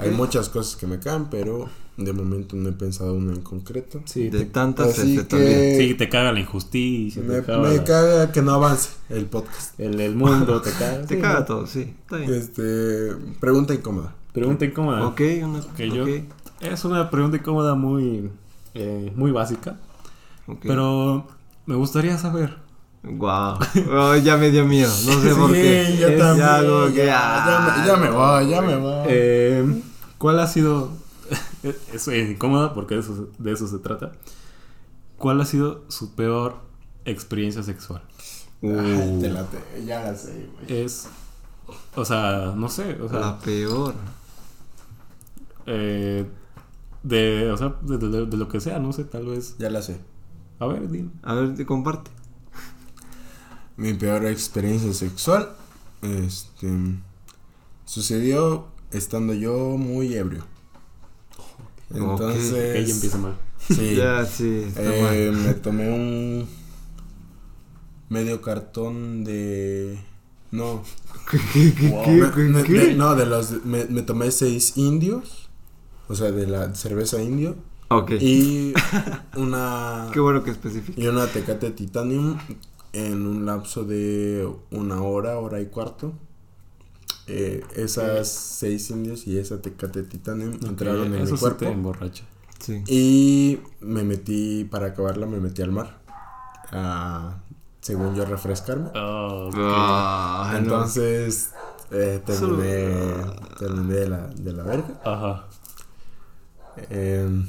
Hay 0.00 0.10
muchas 0.10 0.48
cosas 0.48 0.76
que 0.76 0.86
me 0.86 0.98
cagan, 1.00 1.28
pero 1.30 1.68
de 1.96 2.12
momento 2.14 2.56
no 2.56 2.68
he 2.70 2.72
pensado 2.72 3.14
una 3.14 3.32
en 3.32 3.42
concreto. 3.42 4.00
Sí, 4.06 4.30
De 4.30 4.40
te, 4.40 4.44
tantas 4.46 4.98
Así 4.98 5.16
este, 5.16 5.36
que- 5.36 5.42
también. 5.44 5.78
sí, 5.78 5.94
te 5.94 6.08
caga 6.08 6.32
la 6.32 6.40
injusticia. 6.40 7.22
Me, 7.22 7.40
te 7.40 7.44
caga 7.46 7.58
me 7.68 7.76
la- 7.76 7.84
caga 7.84 8.32
que 8.32 8.42
no 8.42 8.52
avance 8.52 8.90
el 9.10 9.26
podcast. 9.26 9.78
el, 9.78 10.00
el 10.00 10.14
mundo, 10.16 10.60
te 10.62 10.70
caga. 10.70 11.02
Te 11.06 11.16
sí, 11.16 11.20
caga 11.20 11.40
¿no? 11.40 11.44
todo, 11.46 11.66
sí. 11.66 11.94
Está 12.02 12.16
bien. 12.16 12.32
Este, 12.34 13.12
pregunta 13.40 13.74
incómoda. 13.74 14.14
Pregunta 14.32 14.64
incómoda. 14.64 15.06
Ok, 15.06 15.20
una. 15.42 15.60
Que 15.76 15.90
yo- 15.90 16.04
ok, 16.04 16.08
Es 16.60 16.84
una 16.84 17.10
pregunta 17.10 17.36
incómoda 17.36 17.74
muy, 17.74 18.30
eh, 18.74 19.12
muy 19.14 19.30
básica. 19.30 19.76
Pero 20.62 21.26
me 21.66 21.74
gustaría 21.76 22.16
saber. 22.18 22.56
Guau. 23.02 23.58
Oh, 23.92 24.16
ya 24.16 24.36
me 24.36 24.50
dio 24.50 24.66
miedo. 24.66 24.90
No 25.06 25.12
sé 25.20 25.34
por 25.34 25.50
Sí, 25.50 25.56
qué. 25.62 25.96
yo 26.00 26.08
Es 26.08 26.18
también, 26.18 26.46
ya 26.46 26.90
que, 26.90 26.96
ya, 26.96 27.04
ya 27.06 27.06
me- 27.06 27.12
ah, 27.12 27.84
ya 27.86 27.96
me 27.96 28.06
no. 28.08 28.14
voy, 28.16 28.48
ya 28.48 28.60
me 28.62 28.76
voy. 28.76 29.04
Eh, 29.08 29.82
¿Cuál 30.18 30.40
ha 30.40 30.46
sido... 30.46 30.99
es 31.94 32.08
eh, 32.08 32.30
incómoda 32.32 32.74
porque 32.74 32.94
de 32.94 33.00
eso, 33.00 33.16
se- 33.16 33.42
de 33.42 33.52
eso 33.52 33.66
se 33.66 33.78
trata. 33.78 34.12
¿Cuál 35.18 35.40
ha 35.40 35.44
sido 35.44 35.84
su 35.88 36.14
peor 36.14 36.56
experiencia 37.04 37.62
sexual? 37.62 38.02
Uh, 38.62 38.78
Ay, 38.78 39.18
te 39.20 39.28
la 39.30 39.44
te- 39.44 39.84
ya 39.84 40.02
la 40.02 40.14
sé, 40.16 40.48
güey. 40.66 40.82
Es... 40.82 41.08
O 41.94 42.04
sea, 42.04 42.52
no 42.56 42.68
sé. 42.68 43.00
O 43.00 43.08
sea, 43.08 43.20
la 43.20 43.38
peor. 43.38 43.94
eh, 45.66 46.26
de, 47.02 47.50
o 47.50 47.56
sea 47.56 47.74
de, 47.82 47.98
de- 47.98 48.26
de 48.26 48.36
lo 48.36 48.48
que 48.48 48.60
sea, 48.60 48.78
no 48.78 48.92
sé, 48.92 49.04
tal 49.04 49.26
vez. 49.26 49.56
Ya 49.58 49.70
la 49.70 49.82
sé. 49.82 50.00
A 50.58 50.66
ver, 50.66 50.88
dime. 50.90 51.10
A 51.22 51.34
ver, 51.34 51.54
te 51.54 51.64
comparte. 51.66 52.10
Mi 53.76 53.94
peor 53.94 54.26
experiencia 54.26 54.92
sexual, 54.92 55.50
este, 56.02 56.68
sucedió 57.86 58.66
estando 58.90 59.32
yo 59.32 59.76
muy 59.78 60.14
ebrio. 60.14 60.44
Entonces, 61.92 62.52
ella 62.76 62.92
empieza 62.94 63.18
mal. 63.18 63.36
sí, 63.58 63.94
Ya, 63.96 64.24
sí. 64.24 64.66
Eh, 64.76 65.32
me 65.34 65.54
tomé 65.54 65.88
un 65.92 66.46
medio 68.08 68.40
cartón 68.42 69.24
de, 69.24 69.98
no, 70.50 70.82
¿Qué, 71.30 71.38
qué, 71.52 71.74
qué, 71.74 71.88
Wow. 71.90 72.04
qué, 72.04 72.10
Me- 72.12 72.30
qué, 72.32 72.40
me- 72.42 72.62
qué? 72.64 72.72
de- 72.72 72.94
no, 72.94 73.14
de 73.14 73.26
los, 73.26 73.64
me, 73.64 73.84
me 73.86 74.02
tomé 74.02 74.30
seis 74.32 74.76
indios, 74.76 75.48
o 76.08 76.14
sea, 76.14 76.32
de 76.32 76.46
la 76.46 76.74
cerveza 76.74 77.22
indio 77.22 77.56
Ok. 77.88 78.12
y 78.20 78.72
una 79.36 80.08
Qué 80.12 80.18
bueno 80.20 80.42
que 80.42 80.50
especifica. 80.50 81.00
y 81.00 81.06
una 81.06 81.26
Tecate 81.28 81.70
Titanium 81.70 82.36
en 82.92 83.26
un 83.26 83.46
lapso 83.46 83.84
de 83.84 84.48
una 84.72 85.02
hora, 85.02 85.38
hora 85.38 85.60
y 85.60 85.66
cuarto. 85.66 86.12
Eh, 87.32 87.64
esas 87.76 88.28
seis 88.28 88.90
indios 88.90 89.24
y 89.28 89.38
esa 89.38 89.62
Tecate 89.62 90.02
Titanium 90.02 90.58
entraron 90.66 91.14
en 91.14 91.22
Eso 91.22 91.32
mi 91.32 91.36
sí 91.38 91.40
cuerpo. 91.40 91.58
te 91.60 91.70
emborracha. 91.70 92.24
Sí. 92.58 92.82
Y 92.88 93.60
me 93.80 94.02
metí, 94.02 94.64
para 94.64 94.86
acabarla, 94.88 95.26
me 95.26 95.38
metí 95.38 95.62
al 95.62 95.70
mar. 95.70 96.00
a, 96.72 97.36
según 97.80 98.16
yo, 98.16 98.24
refrescarme. 98.24 98.90
Oh. 98.96 99.48
Ah, 99.54 100.50
no. 100.54 100.58
Entonces, 100.58 101.50
eh, 101.92 102.20
terminé, 102.26 103.14
terminé 103.58 103.94
de 103.94 104.08
la, 104.08 104.26
de 104.26 104.52
la 104.52 104.62
verga. 104.64 105.00
Ajá. 105.04 105.46
Eh, 106.90 107.44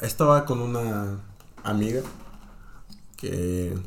estaba 0.00 0.44
con 0.44 0.60
una 0.60 1.20
amiga 1.62 2.02
que, 3.16 3.78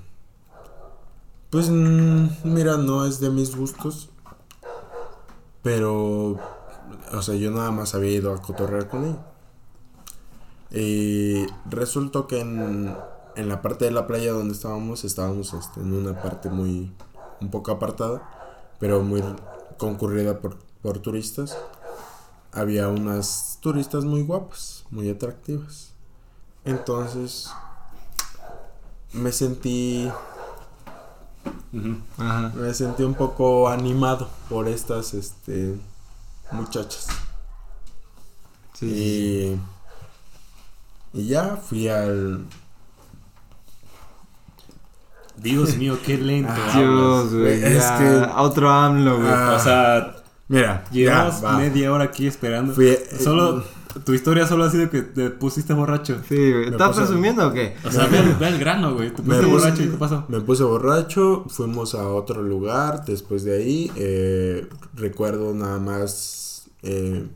pues, 1.50 1.70
mm, 1.70 2.28
mira, 2.43 2.78
no 2.78 3.06
es 3.06 3.20
de 3.20 3.30
mis 3.30 3.56
gustos, 3.56 4.10
pero, 5.64 6.38
o 7.12 7.22
sea, 7.22 7.36
yo 7.36 7.52
nada 7.52 7.72
más 7.72 7.95
había 7.95 8.12
ido 8.12 8.34
a 8.34 8.41
cotorrear 8.41 8.88
con 8.88 9.06
ella. 9.06 9.26
Y 10.72 11.47
resultó 11.70 12.28
que 12.28 12.41
en, 12.41 12.95
en 13.36 13.50
la 13.50 13.62
parte 13.62 13.86
de 13.86 13.91
la 13.91 14.08
playa 14.08 14.32
donde 14.32 14.54
estábamos, 14.54 15.04
estábamos 15.04 15.54
este, 15.54 15.80
en 15.80 15.93
una 15.93 16.22
parte 16.22 16.50
muy, 16.50 16.93
un 17.41 17.50
poco 17.50 17.72
apartada, 17.72 18.30
pero 18.80 19.02
muy 19.02 19.24
concurrida 19.78 20.39
por, 20.39 20.58
por 20.82 21.00
turistas 21.00 21.58
había 22.52 22.88
unas 22.88 23.60
turistas 23.62 24.06
muy 24.06 24.24
guapas, 24.24 24.86
muy 24.89 25.10
atractivas. 25.10 25.93
Entonces 26.66 27.50
me 29.14 29.32
sentí 29.32 30.12
Ajá. 32.18 32.52
me 32.56 32.74
sentí 32.74 33.04
un 33.04 33.14
poco 33.14 33.70
animado 33.70 34.30
por 34.50 34.68
estas 34.68 35.14
este 35.14 35.76
muchachas. 36.52 37.08
Sí. 38.74 39.60
Y 41.14 41.20
y 41.22 41.28
ya 41.28 41.58
fui 41.58 41.88
al 41.88 42.46
Dios 45.38 45.76
mío, 45.78 45.98
qué 46.06 46.18
lento. 46.18 46.52
Ah. 46.58 46.78
Dios, 46.78 47.34
güey. 47.34 47.64
es 47.64 47.84
que- 47.92 48.28
Otro 48.38 48.70
AMLO, 48.70 49.18
güey. 49.20 49.32
Ah, 49.32 49.56
O 49.58 49.64
sea, 49.64 50.16
mira, 50.48 50.84
llevamos 50.92 51.42
ya, 51.42 51.52
media 51.54 51.92
hora 51.94 52.06
aquí 52.06 52.28
esperando. 52.28 52.74
Fui- 52.74 52.98
Solo 53.24 53.64
tu 54.06 54.14
historia 54.14 54.46
solo 54.48 54.64
ha 54.66 54.70
sido 54.70 54.90
que 54.90 55.02
te 55.02 55.30
pusiste 55.32 55.74
borracho. 55.74 56.18
Sí, 56.28 56.36
güey. 56.52 56.66
¿Estás 56.66 56.90
pasa- 56.90 57.02
presumiendo 57.06 57.48
o 57.48 57.52
qué? 57.54 57.76
O 57.86 57.92
sea, 57.92 58.06
ve, 58.08 58.46
al 58.46 58.60
grano, 58.60 58.94
güey. 58.94 59.10
Te 59.10 59.22
pusiste 59.24 59.46
Me 59.48 59.48
puse- 59.48 59.52
borracho 59.64 59.84
y 59.84 59.88
qué 59.90 59.98
pasó. 59.98 60.26
Me 60.28 60.42
puse 60.42 60.64
borracho, 60.64 61.46
fuimos 61.48 61.96
a 61.96 62.08
otro 62.10 62.42
lugar, 62.42 63.04
después 63.06 63.44
de 63.44 63.58
ahí, 63.58 63.92
eh, 63.96 64.68
recuerdo 64.96 65.54
nada 65.54 65.80
más 65.80 66.70
eh, 66.84 67.28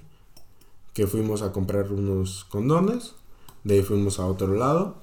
que 0.93 1.07
fuimos 1.07 1.41
a 1.41 1.51
comprar 1.51 1.91
unos 1.91 2.45
condones, 2.45 3.13
de 3.63 3.75
ahí 3.75 3.81
fuimos 3.81 4.19
a 4.19 4.25
otro 4.27 4.53
lado, 4.55 4.95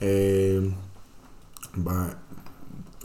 eh, 0.00 0.72
va- 1.76 2.16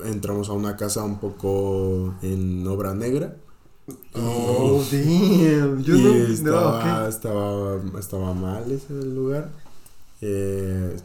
entramos 0.05 0.49
a 0.49 0.53
una 0.53 0.75
casa 0.77 1.03
un 1.03 1.19
poco 1.19 2.13
en 2.21 2.65
obra 2.67 2.93
negra. 2.93 3.37
Oh, 4.13 4.83
damn. 4.91 5.83
Yo 5.83 5.95
y 5.95 5.99
no. 5.99 6.27
estaba, 6.33 6.83
no, 6.83 7.07
estaba, 7.07 7.81
estaba 7.99 8.33
mal 8.33 8.71
ese 8.71 8.93
lugar. 8.93 9.51
Eh, 10.21 10.97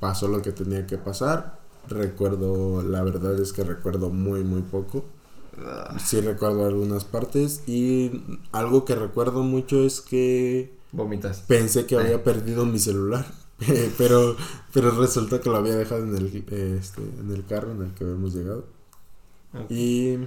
pasó 0.00 0.28
lo 0.28 0.42
que 0.42 0.52
tenía 0.52 0.86
que 0.86 0.98
pasar. 0.98 1.58
Recuerdo, 1.88 2.82
la 2.82 3.02
verdad 3.02 3.38
es 3.40 3.52
que 3.52 3.64
recuerdo 3.64 4.10
muy, 4.10 4.44
muy 4.44 4.62
poco. 4.62 5.04
Ah, 5.58 5.98
Sí 5.98 6.20
recuerdo 6.20 6.66
algunas 6.66 7.04
partes. 7.04 7.62
Y 7.66 8.22
algo 8.52 8.84
que 8.84 8.94
recuerdo 8.94 9.42
mucho 9.42 9.84
es 9.84 10.00
que 10.00 10.78
Vomitas. 10.92 11.44
pensé 11.46 11.86
que 11.86 11.96
había 11.96 12.22
perdido 12.24 12.66
mi 12.66 12.78
celular. 12.78 13.26
pero, 13.98 14.36
pero 14.72 14.90
resultó 14.92 15.40
que 15.40 15.50
lo 15.50 15.56
había 15.58 15.76
dejado 15.76 16.04
en 16.04 16.16
el, 16.16 16.26
este, 16.78 17.02
en 17.02 17.30
el 17.32 17.44
carro 17.46 17.72
en 17.72 17.82
el 17.82 17.94
que 17.94 18.04
habíamos 18.04 18.34
llegado. 18.34 18.66
Y, 19.68 20.18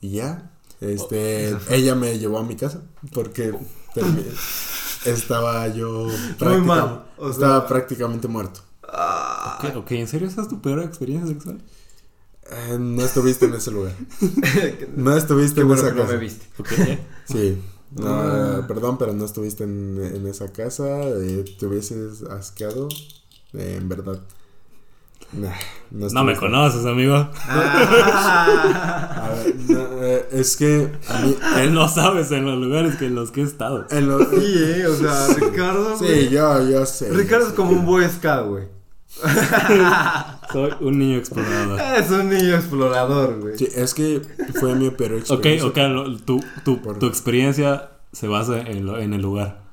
y 0.00 0.10
ya, 0.10 0.50
este, 0.80 1.56
fue- 1.58 1.76
ella 1.76 1.94
me 1.94 2.18
llevó 2.18 2.38
a 2.38 2.42
mi 2.44 2.56
casa 2.56 2.82
porque 3.12 3.52
estaba 5.04 5.68
yo 5.68 6.04
Muy 6.04 6.34
práctica- 6.38 6.64
mal, 6.66 7.06
o 7.18 7.30
estaba 7.30 7.66
prácticamente 7.66 8.28
muerto. 8.28 8.60
Ah, 8.88 9.58
Ok, 9.62 9.76
ok, 9.76 9.90
¿en 9.92 10.08
serio 10.08 10.28
esa 10.28 10.42
es 10.42 10.48
tu 10.48 10.60
peor 10.60 10.82
experiencia 10.82 11.28
sexual? 11.32 11.60
Eh, 12.50 12.76
no 12.78 13.02
estuviste 13.04 13.46
en 13.46 13.54
ese 13.54 13.70
lugar. 13.72 13.92
No 14.96 15.16
estuviste 15.16 15.56
Qué 15.56 15.60
en 15.62 15.68
bueno 15.68 15.82
esa 15.82 15.90
que 15.92 15.96
no 15.96 16.02
casa. 16.02 16.14
me 16.14 16.20
viste. 16.20 16.46
Ok, 16.58 16.72
¿eh? 16.78 16.98
Sí. 17.26 17.62
No, 17.92 18.06
Ah. 18.08 18.64
perdón, 18.68 18.98
pero 18.98 19.12
no 19.12 19.24
estuviste 19.24 19.64
en, 19.64 19.98
en 20.02 20.26
esa 20.26 20.52
casa. 20.52 20.84
eh, 21.08 21.44
te 21.58 21.66
hubieses 21.66 22.22
asqueado. 22.22 22.88
eh, 23.54 23.76
en 23.80 23.88
verdad. 23.88 24.20
Nah, 25.32 25.50
No 25.90 26.24
me 26.24 26.34
conoces, 26.36 26.86
amigo. 26.86 27.14
A 27.16 27.30
ver, 29.44 29.54
no, 29.68 29.80
eh, 30.02 30.28
es 30.32 30.56
que 30.56 30.90
a 31.08 31.18
mí. 31.20 31.36
Él 31.58 31.74
no 31.74 31.88
sabes 31.88 32.30
en 32.32 32.44
los 32.46 32.56
lugares 32.58 32.96
que 32.96 33.06
en 33.06 33.14
los 33.14 33.30
que 33.30 33.42
he 33.42 33.44
estado. 33.44 33.86
En 33.90 34.08
lo- 34.08 34.18
Sí, 34.30 34.54
eh, 34.56 34.86
o 34.86 34.94
sea, 34.96 35.26
Ricardo. 35.38 35.96
sí, 35.98 36.04
güey. 36.04 36.28
yo, 36.30 36.68
yo 36.70 36.86
sé. 36.86 37.10
Ricardo 37.12 37.46
es 37.48 37.52
como 37.52 37.70
un 37.72 37.84
Boy 37.86 38.08
Scout, 38.08 38.48
güey. 38.48 38.64
Soy 40.52 40.70
un 40.80 40.98
niño 40.98 41.16
explorador. 41.18 41.80
Es 41.80 42.10
un 42.10 42.28
niño 42.28 42.54
explorador, 42.54 43.40
güey. 43.40 43.56
Sí, 43.58 43.68
es 43.74 43.94
que 43.94 44.20
fue 44.60 44.74
mi 44.74 44.90
peor 44.90 45.12
Ok, 45.12 45.18
experiencia. 45.20 45.68
ok, 45.68 45.76
lo- 45.90 46.16
tu, 46.18 46.40
tu, 46.64 46.76
tu 46.76 47.06
experiencia 47.06 47.90
se 48.12 48.28
basa 48.28 48.60
en, 48.60 48.84
lo- 48.86 48.98
en 48.98 49.12
el 49.14 49.22
lugar. 49.22 49.65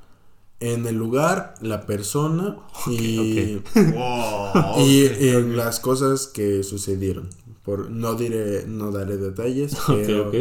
En 0.66 0.86
el 0.88 0.96
lugar, 0.96 1.56
la 1.62 1.86
persona 1.86 2.58
y, 2.88 3.56
Wow. 3.76 4.80
y 4.80 5.08
en 5.28 5.58
las 5.58 5.80
cosas 5.80 6.28
que 6.28 6.64
sucedieron. 6.64 7.30
Por, 7.66 7.90
no 7.90 8.16
diré, 8.16 8.66
no 8.68 8.92
daré 8.92 9.18
detalles, 9.18 9.76
pero, 9.88 10.32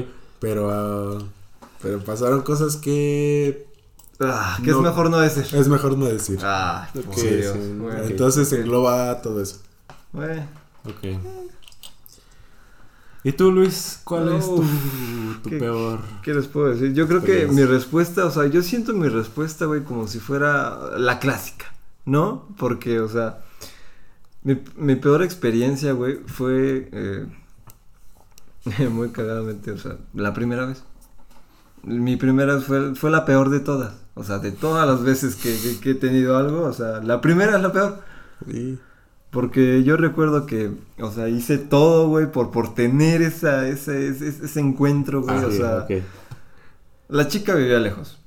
pero, 0.40 0.70
ah, 0.70 1.18
pero 1.80 2.00
pasaron 2.04 2.42
cosas 2.42 2.76
que 2.76 3.66
Ah, 4.20 4.58
que 4.62 4.70
No. 4.70 4.76
es 4.78 4.82
mejor 4.84 5.10
no 5.10 5.18
decir. 5.18 5.44
es 5.52 5.66
mejor 5.68 5.98
no 5.98 6.06
decir. 6.06 6.38
Ah. 6.42 6.88
Sí, 7.16 7.28
Bueno, 7.80 8.04
Entonces 8.04 8.52
engloba 8.52 9.20
todo 9.22 9.40
eso. 9.42 9.56
Bueno. 10.12 10.46
Ok. 10.84 11.18
¿Y 13.24 13.32
tú, 13.32 13.52
Luis? 13.52 14.00
¿Cuál 14.04 14.32
es 14.32 14.44
tu, 14.46 14.64
tu 15.44 15.50
¿qué- 15.50 15.58
peor? 15.58 16.00
¿Qué 16.22 16.34
les 16.34 16.48
puedo 16.48 16.68
decir? 16.68 16.92
Yo 16.92 17.06
creo 17.06 17.22
que 17.22 17.46
mi 17.46 17.64
respuesta, 17.64 18.24
o 18.26 18.30
sea, 18.30 18.46
yo 18.46 18.62
siento 18.62 18.92
mi 18.94 19.08
respuesta, 19.08 19.66
güey, 19.66 19.84
como 19.84 20.08
si 20.08 20.18
fuera 20.18 20.98
la 20.98 21.20
clásica, 21.20 21.66
¿no? 22.04 22.48
Porque, 22.58 22.98
o 22.98 23.08
sea, 23.08 23.38
mi, 24.42 24.60
mi 24.76 24.96
peor 24.96 25.22
experiencia, 25.22 25.92
güey, 25.92 26.18
fue 26.26 26.88
eh, 26.92 27.26
muy 28.90 29.10
cagadamente, 29.10 29.70
o 29.70 29.78
sea, 29.78 29.96
la 30.14 30.34
primera 30.34 30.66
vez. 30.66 30.82
Mi 31.84 32.16
primera 32.16 32.54
vez 32.56 32.64
fue, 32.64 32.94
fue 32.96 33.10
la 33.10 33.24
peor 33.24 33.50
de 33.50 33.60
todas. 33.60 33.94
O 34.14 34.24
sea, 34.24 34.38
de 34.40 34.52
todas 34.52 34.86
las 34.86 35.02
veces 35.02 35.36
que, 35.36 35.56
que- 35.58 35.78
que 35.80 35.90
he 35.92 35.94
tenido 35.94 36.36
algo, 36.36 36.62
o 36.62 36.72
sea, 36.72 37.00
la 37.00 37.20
primera 37.20 37.56
es 37.56 37.62
la 37.62 37.72
peor. 37.72 38.00
Y 38.48 38.78
Porque 39.32 39.82
yo 39.82 39.96
recuerdo 39.96 40.46
que, 40.46 40.70
o 41.00 41.10
sea, 41.10 41.28
hice 41.28 41.58
todo, 41.58 42.06
güey, 42.08 42.30
por, 42.30 42.50
por 42.52 42.74
tener 42.74 43.22
esa, 43.22 43.66
ese, 43.66 44.08
ese, 44.08 44.28
ese 44.28 44.60
encuentro, 44.60 45.22
güey. 45.22 45.34
Ah, 45.36 45.46
o 45.46 45.50
sí, 45.50 45.56
sea, 45.56 45.86
la 47.08 47.26
chica 47.28 47.54
vivía 47.54 47.78
lejos. 47.80 48.18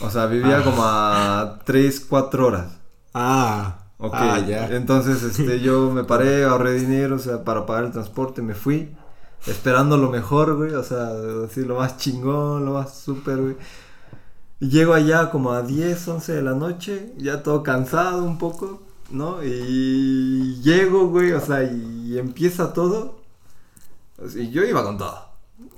O 0.00 0.10
sea, 0.10 0.26
vivía 0.26 0.58
Ah. 0.58 0.62
como 0.64 0.82
a 0.84 1.60
3, 1.64 2.00
4 2.08 2.46
horas. 2.46 2.78
ah, 3.14 3.78
Ok. 3.96 4.12
ah, 4.16 4.38
ya. 4.40 4.66
Entonces, 4.68 5.22
este, 5.22 5.60
yo 5.62 5.90
me 5.90 6.04
paré, 6.04 6.44
ahorré 6.44 6.74
dinero, 6.74 7.16
o 7.16 7.18
sea, 7.18 7.42
para 7.42 7.64
pagar 7.64 7.84
el 7.84 7.92
transporte, 7.92 8.42
me 8.42 8.54
fui. 8.54 8.94
Esperando 9.46 9.96
lo 9.96 10.10
mejor, 10.10 10.56
güey. 10.56 10.74
O 10.74 10.82
sea, 10.82 11.08
así 11.46 11.64
lo 11.64 11.76
más 11.76 11.96
chingón, 11.96 12.66
lo 12.66 12.74
más 12.74 12.94
súper, 12.98 13.38
güey. 13.38 13.56
Y 14.60 14.68
llego 14.68 14.92
allá 14.94 15.30
como 15.30 15.52
a 15.52 15.62
10, 15.62 16.06
11 16.08 16.32
de 16.34 16.42
la 16.42 16.52
noche, 16.54 17.12
ya 17.16 17.42
todo 17.42 17.62
cansado 17.62 18.24
un 18.24 18.36
poco, 18.38 18.82
¿no? 19.10 19.42
Y 19.44 20.60
llego, 20.62 21.08
güey, 21.08 21.32
o 21.32 21.40
sea, 21.40 21.62
y 21.64 22.18
empieza 22.18 22.72
todo. 22.72 23.20
Y 24.36 24.50
yo 24.50 24.64
iba 24.64 24.82
con 24.84 24.98
todo. 24.98 25.28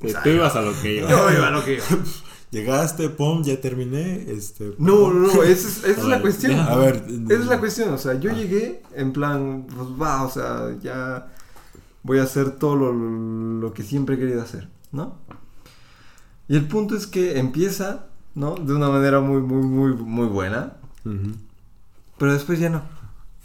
Tú- 0.00 0.06
O 0.06 0.10
sea, 0.10 0.22
tú 0.22 0.28
ibas 0.30 0.54
a 0.56 0.62
lo 0.62 0.72
que 0.80 0.96
iba. 0.98 1.08
Yo 1.10 1.30
iba 1.32 1.48
a 1.48 1.50
lo 1.50 1.64
que 1.64 1.74
iba. 1.74 1.84
Llegaste, 2.50 3.08
pum, 3.10 3.42
ya 3.42 3.60
terminé. 3.60 4.30
Este, 4.30 4.72
No, 4.78 5.12
no, 5.12 5.26
no, 5.34 5.42
esa 5.42 5.68
es, 5.68 5.84
esa 5.84 6.00
es 6.00 6.04
la 6.06 6.20
cuestión. 6.20 6.52
ya. 6.52 6.66
A 6.66 6.76
ver, 6.76 7.04
Esa 7.28 7.40
es 7.40 7.46
la 7.46 7.58
cuestión, 7.58 7.92
o 7.92 7.98
sea, 7.98 8.14
yo 8.20 8.30
llegué 8.32 8.82
en 8.94 9.12
plan, 9.12 9.66
pues 9.74 9.88
va, 10.00 10.22
o 10.22 10.30
sea, 10.30 10.74
ya 10.80 11.32
voy 12.04 12.18
a 12.20 12.22
hacer 12.22 12.52
todo 12.52 12.76
lo, 12.76 12.92
lo 12.92 13.74
que 13.74 13.82
siempre 13.82 14.14
he 14.14 14.18
querido 14.18 14.40
hacer, 14.42 14.68
¿no? 14.92 15.18
Y 16.48 16.54
el 16.56 16.68
punto 16.68 16.96
es 16.96 17.08
que 17.08 17.38
empieza, 17.40 18.06
¿no? 18.36 18.54
De 18.54 18.72
una 18.72 18.88
manera 18.90 19.20
muy, 19.20 19.40
muy, 19.42 19.66
muy, 19.66 19.92
muy 19.94 20.26
buena, 20.28 20.76
pero 22.18 22.32
después 22.32 22.60
ya 22.60 22.70
no. 22.70 22.82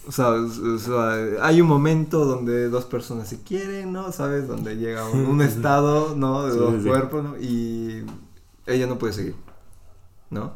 O 0.08 0.12
sea, 0.12 0.36
es- 0.36 0.58
o 0.60 0.80
sea, 0.80 1.46
hay 1.46 1.62
un 1.62 1.68
momento 1.68 2.26
donde 2.26 2.70
dos 2.70 2.86
personas 2.86 3.30
se 3.30 3.44
quieren, 3.44 3.94
¿no? 3.94 4.12
¿Sabes? 4.12 4.48
Donde 4.48 4.76
llega 4.78 5.08
un, 5.10 5.26
un 5.28 5.42
estado, 5.42 6.16
¿no? 6.16 6.46
De 6.48 6.54
Sí, 6.54 6.58
dos 6.58 6.84
sí. 6.84 6.88
cuerpos, 6.88 7.24
¿no? 7.24 7.38
Y 7.40 8.06
ella 8.66 8.88
no 8.88 8.98
puede 8.98 9.14
seguir, 9.14 9.36
¿no? 10.30 10.54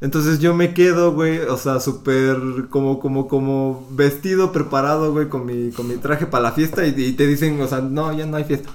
Entonces 0.00 0.38
yo 0.38 0.54
me 0.54 0.72
quedo, 0.72 1.12
güey, 1.12 1.40
o 1.40 1.58
sea, 1.58 1.78
súper 1.78 2.68
como, 2.70 2.98
como, 3.00 3.28
como 3.28 3.86
vestido, 3.90 4.50
preparado, 4.50 5.12
güey, 5.12 5.28
con 5.28 5.44
mi, 5.44 5.72
con 5.72 5.88
mi 5.88 5.96
traje 5.96 6.26
para 6.26 6.44
la 6.44 6.52
fiesta 6.52 6.86
y, 6.86 6.94
y 6.98 7.12
te 7.12 7.26
dicen, 7.26 7.60
o 7.60 7.68
sea, 7.68 7.80
no, 7.82 8.10
ya 8.12 8.24
no 8.26 8.36
hay 8.38 8.44
fiesta. 8.44 8.70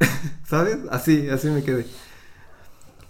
¿Sabes? 0.46 0.78
Así, 0.90 1.28
así 1.28 1.48
me 1.48 1.62
quedé. 1.62 1.86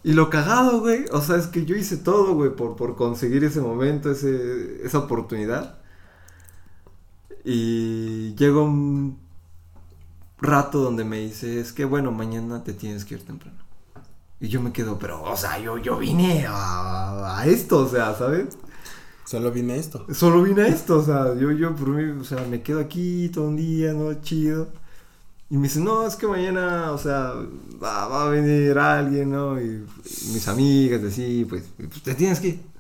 Y 0.05 0.15
lo 0.15 0.31
cagado, 0.31 0.81
güey, 0.81 1.05
o 1.13 1.21
sea, 1.21 1.37
es 1.37 1.47
que 1.47 1.65
yo 1.65 1.77
hice 1.77 1.97
todo, 1.97 2.35
güey, 2.35 2.51
por, 2.57 2.75
por 2.77 2.97
conseguir 2.97 3.45
ese 3.45 3.61
momento, 3.61 4.11
ese, 4.11 4.85
esa 4.85 4.99
oportunidad. 4.99 5.79
Y 7.45 8.35
llegó 8.37 8.65
un 8.65 9.19
rato 10.41 10.79
donde 10.81 11.05
me 11.05 11.19
dice, 11.19 11.61
es 11.61 11.73
que 11.73 11.85
bueno, 11.85 12.13
mañana 12.13 12.65
te 12.65 12.73
tienes 12.73 13.05
que 13.05 13.15
ir 13.15 13.25
temprano. 13.25 13.59
Y 14.41 14.49
yo 14.49 14.61
me 14.61 14.73
quedo, 14.73 14.99
pero, 14.99 15.23
o 15.23 15.37
sea, 15.37 15.59
yo, 15.59 15.79
yo 15.79 15.99
vine 15.99 16.47
a, 16.49 17.39
a 17.39 17.47
esto, 17.47 17.79
o 17.79 17.89
sea, 17.89 18.15
¿sabes? 18.15 18.59
Solo 19.25 19.53
vine 19.53 19.75
a 19.75 19.77
esto. 19.77 20.05
Solo 20.13 20.43
vine 20.43 20.63
a 20.63 20.67
esto, 20.67 20.99
o 20.99 21.03
sea, 21.03 21.35
yo, 21.35 21.53
yo 21.53 21.75
por 21.77 21.89
mí, 21.89 22.21
o 22.21 22.25
sea, 22.25 22.45
me 22.51 22.61
quedo 22.63 22.81
aquí 22.81 23.31
todo 23.33 23.47
un 23.47 23.57
día, 23.57 23.93
¿no? 23.93 24.13
Chido. 24.21 24.69
Y 25.49 25.57
me 25.57 25.65
dice, 25.65 25.81
no, 25.81 26.07
es 26.07 26.17
que 26.17 26.27
mañana, 26.27 26.93
o 26.93 26.99
sea, 26.99 27.35
va, 27.83 28.09
va 28.09 28.27
a 28.27 28.31
venir 28.31 28.77
alguien, 28.79 29.31
¿no? 29.31 29.61
Y, 29.61 29.67
y 29.67 30.33
mis 30.33 30.49
amigas, 30.49 31.05
así, 31.05 31.47
pues, 31.49 31.65
pues, 31.77 32.03
te 32.03 32.15
tienes 32.15 32.41
que 32.41 32.49
ir. 32.49 32.72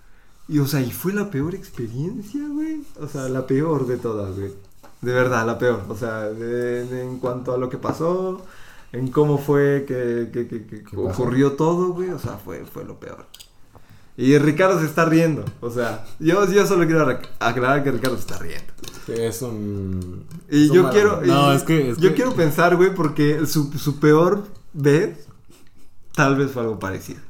Y, 0.48 0.58
o 0.58 0.66
sea, 0.66 0.80
y 0.80 0.90
fue 0.90 1.12
la 1.12 1.30
peor 1.30 1.54
experiencia, 1.54 2.40
güey. 2.48 2.82
O 3.00 3.08
sea, 3.08 3.28
la 3.28 3.46
peor 3.46 3.86
de 3.86 3.96
todas, 3.96 4.36
güey. 4.38 4.52
De 5.00 5.12
verdad, 5.12 5.46
la 5.46 5.58
peor. 5.58 5.84
O 5.88 5.96
sea, 5.96 6.22
de- 6.24 6.84
de- 6.84 7.02
en 7.02 7.18
cuanto 7.18 7.52
a 7.54 7.58
lo 7.58 7.68
que 7.68 7.78
pasó, 7.78 8.44
en 8.92 9.08
cómo 9.10 9.38
fue 9.38 9.84
que, 9.86 10.30
que, 10.32 10.46
que- 10.48 10.66
que 10.66 10.84
¿Qué 10.84 10.96
pasó? 10.96 11.22
ocurrió 11.22 11.52
todo, 11.52 11.92
güey. 11.92 12.10
O 12.10 12.18
sea, 12.18 12.32
fue, 12.36 12.64
fue 12.64 12.84
lo 12.84 12.98
peor. 13.00 13.26
Y 14.16 14.36
Ricardo 14.38 14.78
se 14.78 14.84
está 14.86 15.06
riendo. 15.06 15.44
O 15.60 15.70
sea, 15.70 16.04
yo, 16.18 16.46
yo 16.50 16.66
solo 16.66 16.84
quiero 16.86 17.18
aclarar 17.40 17.82
que 17.82 17.90
Ricardo 17.92 18.16
se 18.16 18.22
está 18.22 18.38
riendo. 18.38 18.72
Es 19.08 19.40
un. 19.42 20.26
Y 20.50 20.64
es 20.64 20.70
un 20.70 20.76
yo 20.76 20.82
mal- 20.82 20.92
quiero. 20.92 21.22
No, 21.22 21.52
y 21.52 21.56
es 21.56 21.62
que- 21.62 21.90
es 21.90 21.98
yo 21.98 22.14
quiero 22.14 22.34
pensar, 22.34 22.76
güey, 22.76 22.94
porque 22.94 23.46
su, 23.46 23.72
su 23.72 23.98
peor 24.00 24.44
vez 24.74 25.26
tal 26.14 26.36
vez 26.36 26.50
fue 26.50 26.62
algo 26.62 26.78
parecido. 26.78 27.20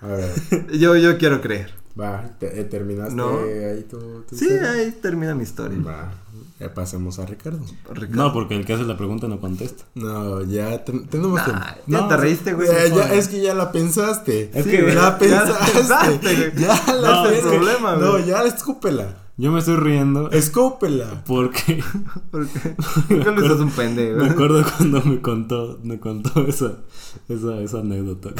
A 0.00 0.06
ver, 0.06 0.32
Yo, 0.78 0.96
yo 0.96 1.18
quiero 1.18 1.40
creer. 1.40 1.74
Va, 1.98 2.30
te- 2.38 2.60
eh, 2.60 2.64
¿terminaste 2.64 3.14
No. 3.14 3.38
ahí 3.38 3.84
tu, 3.90 3.98
tu 4.28 4.36
Sí, 4.36 4.44
historia? 4.46 4.72
ahí 4.72 4.90
termina 5.02 5.34
mi 5.34 5.42
historia. 5.44 5.78
Va, 5.86 6.12
ya 6.58 6.72
pasemos 6.74 7.18
a 7.18 7.26
Ricardo. 7.26 7.64
Ricardo. 7.92 8.14
No, 8.16 8.32
porque 8.32 8.56
el 8.56 8.64
que 8.66 8.74
hace 8.74 8.84
la 8.84 8.96
pregunta 8.96 9.28
no 9.28 9.40
contesta. 9.40 9.84
No, 9.94 10.42
ya 10.42 10.84
ten- 10.84 11.06
tenemos 11.08 11.34
Nah, 11.38 11.44
tiempo. 11.44 11.64
ya 11.86 12.00
No, 12.02 12.08
te 12.08 12.16
reíste, 12.16 12.52
güey. 12.54 12.68
Ya, 12.68 12.86
ya, 12.88 13.14
es 13.14 13.28
que 13.28 13.40
ya 13.40 13.54
la 13.54 13.72
pensaste. 13.72 14.50
Es 14.54 14.64
Sí, 14.64 14.70
que 14.70 14.82
güey, 14.82 14.94
la 14.94 15.00
ya 15.02 15.08
la 15.10 15.18
pensaste. 15.18 15.72
pensaste, 15.72 16.34
güey. 16.36 16.52
ya 16.56 16.94
la 16.94 17.14
No, 17.14 17.22
pensaste. 17.28 17.56
problema, 17.56 17.94
güey. 17.94 18.06
No, 18.08 18.18
ya 18.26 18.44
escúpela. 18.44 19.16
Yo 19.36 19.50
me 19.52 19.60
estoy 19.60 19.76
riendo 19.76 20.30
Escúpela. 20.32 21.24
porque 21.26 21.82
¿Por 22.30 22.46
qué? 22.46 22.60
¿Por 23.08 23.42
estás 23.42 23.60
un 23.60 23.70
pendejo? 23.70 24.18
me 24.18 24.28
acuerdo 24.28 24.62
cuando 24.76 25.00
me 25.02 25.20
contó, 25.22 25.80
me 25.82 25.98
contó 25.98 26.46
esa, 26.46 26.72
esa, 27.26 27.58
esa 27.62 27.78
anécdota. 27.78 28.30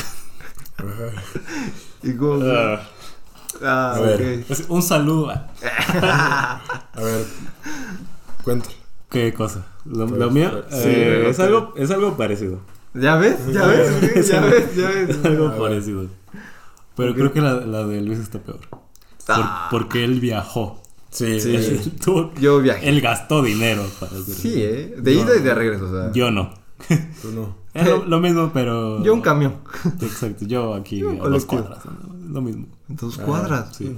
¿Y 2.02 2.12
cómo? 2.14 2.42
Ah, 2.44 2.80
Ah, 3.62 3.94
A 3.96 4.00
ver. 4.00 4.40
ok. 4.44 4.50
es 4.50 4.64
un 4.68 4.82
saludo. 4.82 5.30
a- 5.30 5.48
A 6.94 7.00
ver, 7.02 7.24
cuéntala. 8.44 8.74
¿Qué 9.10 9.34
cosa? 9.34 9.66
Lo, 9.84 10.06
Pues, 10.06 10.20
lo 10.20 10.30
mío 10.30 10.62
sí, 10.70 10.76
eh, 10.84 11.28
es, 11.28 11.40
algo, 11.40 11.72
es 11.76 11.90
algo 11.90 12.16
parecido. 12.16 12.60
¿Ya 12.94 13.16
ves? 13.16 13.36
¿Ya 13.52 13.66
ves? 13.66 13.90
¿Ya 14.28 14.40
ves? 14.40 14.76
¿Ya 14.76 14.88
ves? 14.88 15.10
Es 15.10 15.24
algo 15.24 15.56
parecido. 15.58 16.06
Pero 16.96 17.14
creo 17.14 17.32
que 17.32 17.40
la, 17.40 17.54
la 17.54 17.84
de 17.86 18.00
Luis 18.02 18.18
está 18.18 18.38
peor. 18.38 18.60
Por- 18.68 18.80
Ah. 19.28 19.68
porque 19.70 20.04
él 20.04 20.20
viajó. 20.20 20.80
Sí, 21.10 21.40
Sí. 21.40 21.54
eh, 21.56 21.80
Tuvo- 22.04 22.32
Yo 22.40 22.60
viajé. 22.60 22.88
él 22.88 23.00
gastó 23.00 23.42
dinero 23.42 23.82
para 23.98 24.12
hacer 24.12 24.34
Sí. 24.34 24.54
¿eh? 24.62 24.94
De 24.98 25.12
ida 25.14 25.36
y 25.36 25.40
de 25.40 25.54
regreso, 25.54 25.86
o 25.86 25.90
sea. 25.92 26.12
Yo 26.12 26.30
no. 26.30 26.50
tú 27.22 27.30
no. 27.32 27.56
Es 27.74 27.86
lo, 27.86 28.04
lo 28.06 28.20
mismo, 28.20 28.50
pero. 28.52 29.02
Yo 29.04 29.12
un 29.14 29.20
camión. 29.20 29.56
Exacto, 30.00 30.44
yo 30.46 30.74
aquí 30.74 30.98
Yo 31.00 31.10
a 31.10 31.28
dos 31.28 31.44
colectivo. 31.44 31.62
cuadras. 31.62 31.84
¿no? 31.86 32.19
Lo 32.30 32.40
mismo. 32.40 32.66
Dos 32.88 33.18
Ah, 33.18 33.24
cuadras. 33.24 33.76
Sí. 33.76 33.96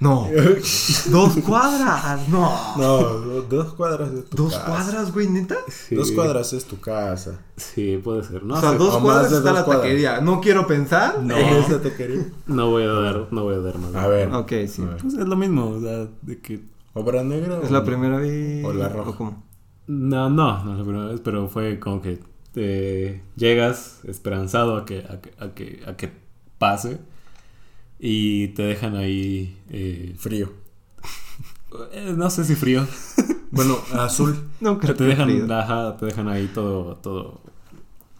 No. 0.00 0.28
Dos 1.10 1.36
cuadras. 1.46 2.28
No. 2.28 2.76
No, 2.76 2.98
do- 3.02 3.42
dos 3.42 3.74
cuadras 3.74 4.10
es 4.12 4.28
tu 4.30 4.36
¿Dos 4.36 4.52
casa. 4.54 4.66
cuadras, 4.66 5.12
güey, 5.12 5.28
neta? 5.28 5.56
Sí. 5.68 5.94
Dos 5.94 6.10
cuadras 6.10 6.52
es 6.52 6.64
tu 6.64 6.80
casa. 6.80 7.38
Sí, 7.56 8.00
puede 8.02 8.24
ser. 8.24 8.42
No, 8.42 8.54
o 8.54 8.60
sea, 8.60 8.70
sé. 8.72 8.78
dos 8.78 8.94
o 8.94 9.00
cuadras 9.00 9.30
está 9.32 9.50
dos 9.50 9.54
la 9.60 9.64
cuadras. 9.64 9.82
taquería. 9.84 10.20
No 10.20 10.40
quiero 10.40 10.66
pensar. 10.66 11.20
No. 11.22 11.36
En 11.36 11.46
esa 11.56 11.80
te 11.80 11.92
quería. 11.94 12.26
no 12.46 12.70
voy 12.70 12.82
a 12.82 12.88
dar, 12.92 13.28
no 13.30 13.44
voy 13.44 13.54
a 13.54 13.58
dar 13.60 13.78
más. 13.78 13.94
A 13.94 14.06
ver. 14.08 14.32
Ok, 14.34 14.52
sí. 14.66 14.82
Ver. 14.82 14.96
Pues 14.96 15.14
es 15.14 15.26
lo 15.28 15.36
mismo, 15.36 15.68
o 15.68 15.80
sea, 15.80 16.08
de 16.22 16.40
que. 16.40 16.64
¿Obra 16.94 17.22
negra? 17.22 17.60
Es 17.62 17.70
o- 17.70 17.72
la 17.72 17.84
primera 17.84 18.16
vez. 18.18 18.64
O 18.64 18.72
la 18.72 18.88
roja. 18.88 19.16
cómo? 19.16 19.42
No, 19.86 20.28
no, 20.30 20.64
no 20.64 20.72
es 20.72 20.78
la 20.78 20.84
primera 20.84 21.06
vez, 21.06 21.20
pero 21.22 21.48
fue 21.48 21.78
como 21.78 22.02
que 22.02 22.18
eh, 22.54 23.22
llegas 23.36 24.00
esperanzado 24.04 24.76
a 24.76 24.84
que, 24.84 24.98
a 25.08 25.20
que, 25.20 25.32
a 25.38 25.48
que, 25.54 25.82
a 25.86 25.96
que 25.96 26.10
pase 26.58 26.98
y 28.04 28.48
te 28.48 28.62
dejan 28.64 28.96
ahí. 28.96 29.56
eh, 29.70 30.14
Frío. 30.18 30.52
no 32.16 32.28
sé 32.30 32.44
si 32.44 32.54
frío. 32.54 32.86
Bueno, 33.50 33.76
azul. 33.94 34.36
No 34.60 34.78
creo 34.78 34.94
te 34.94 35.04
que 35.04 35.10
dejan, 35.10 35.28
frío. 35.28 35.54
ajá, 35.54 35.96
te 35.96 36.06
dejan 36.06 36.28
ahí 36.28 36.50
todo, 36.52 36.96
todo, 36.96 37.40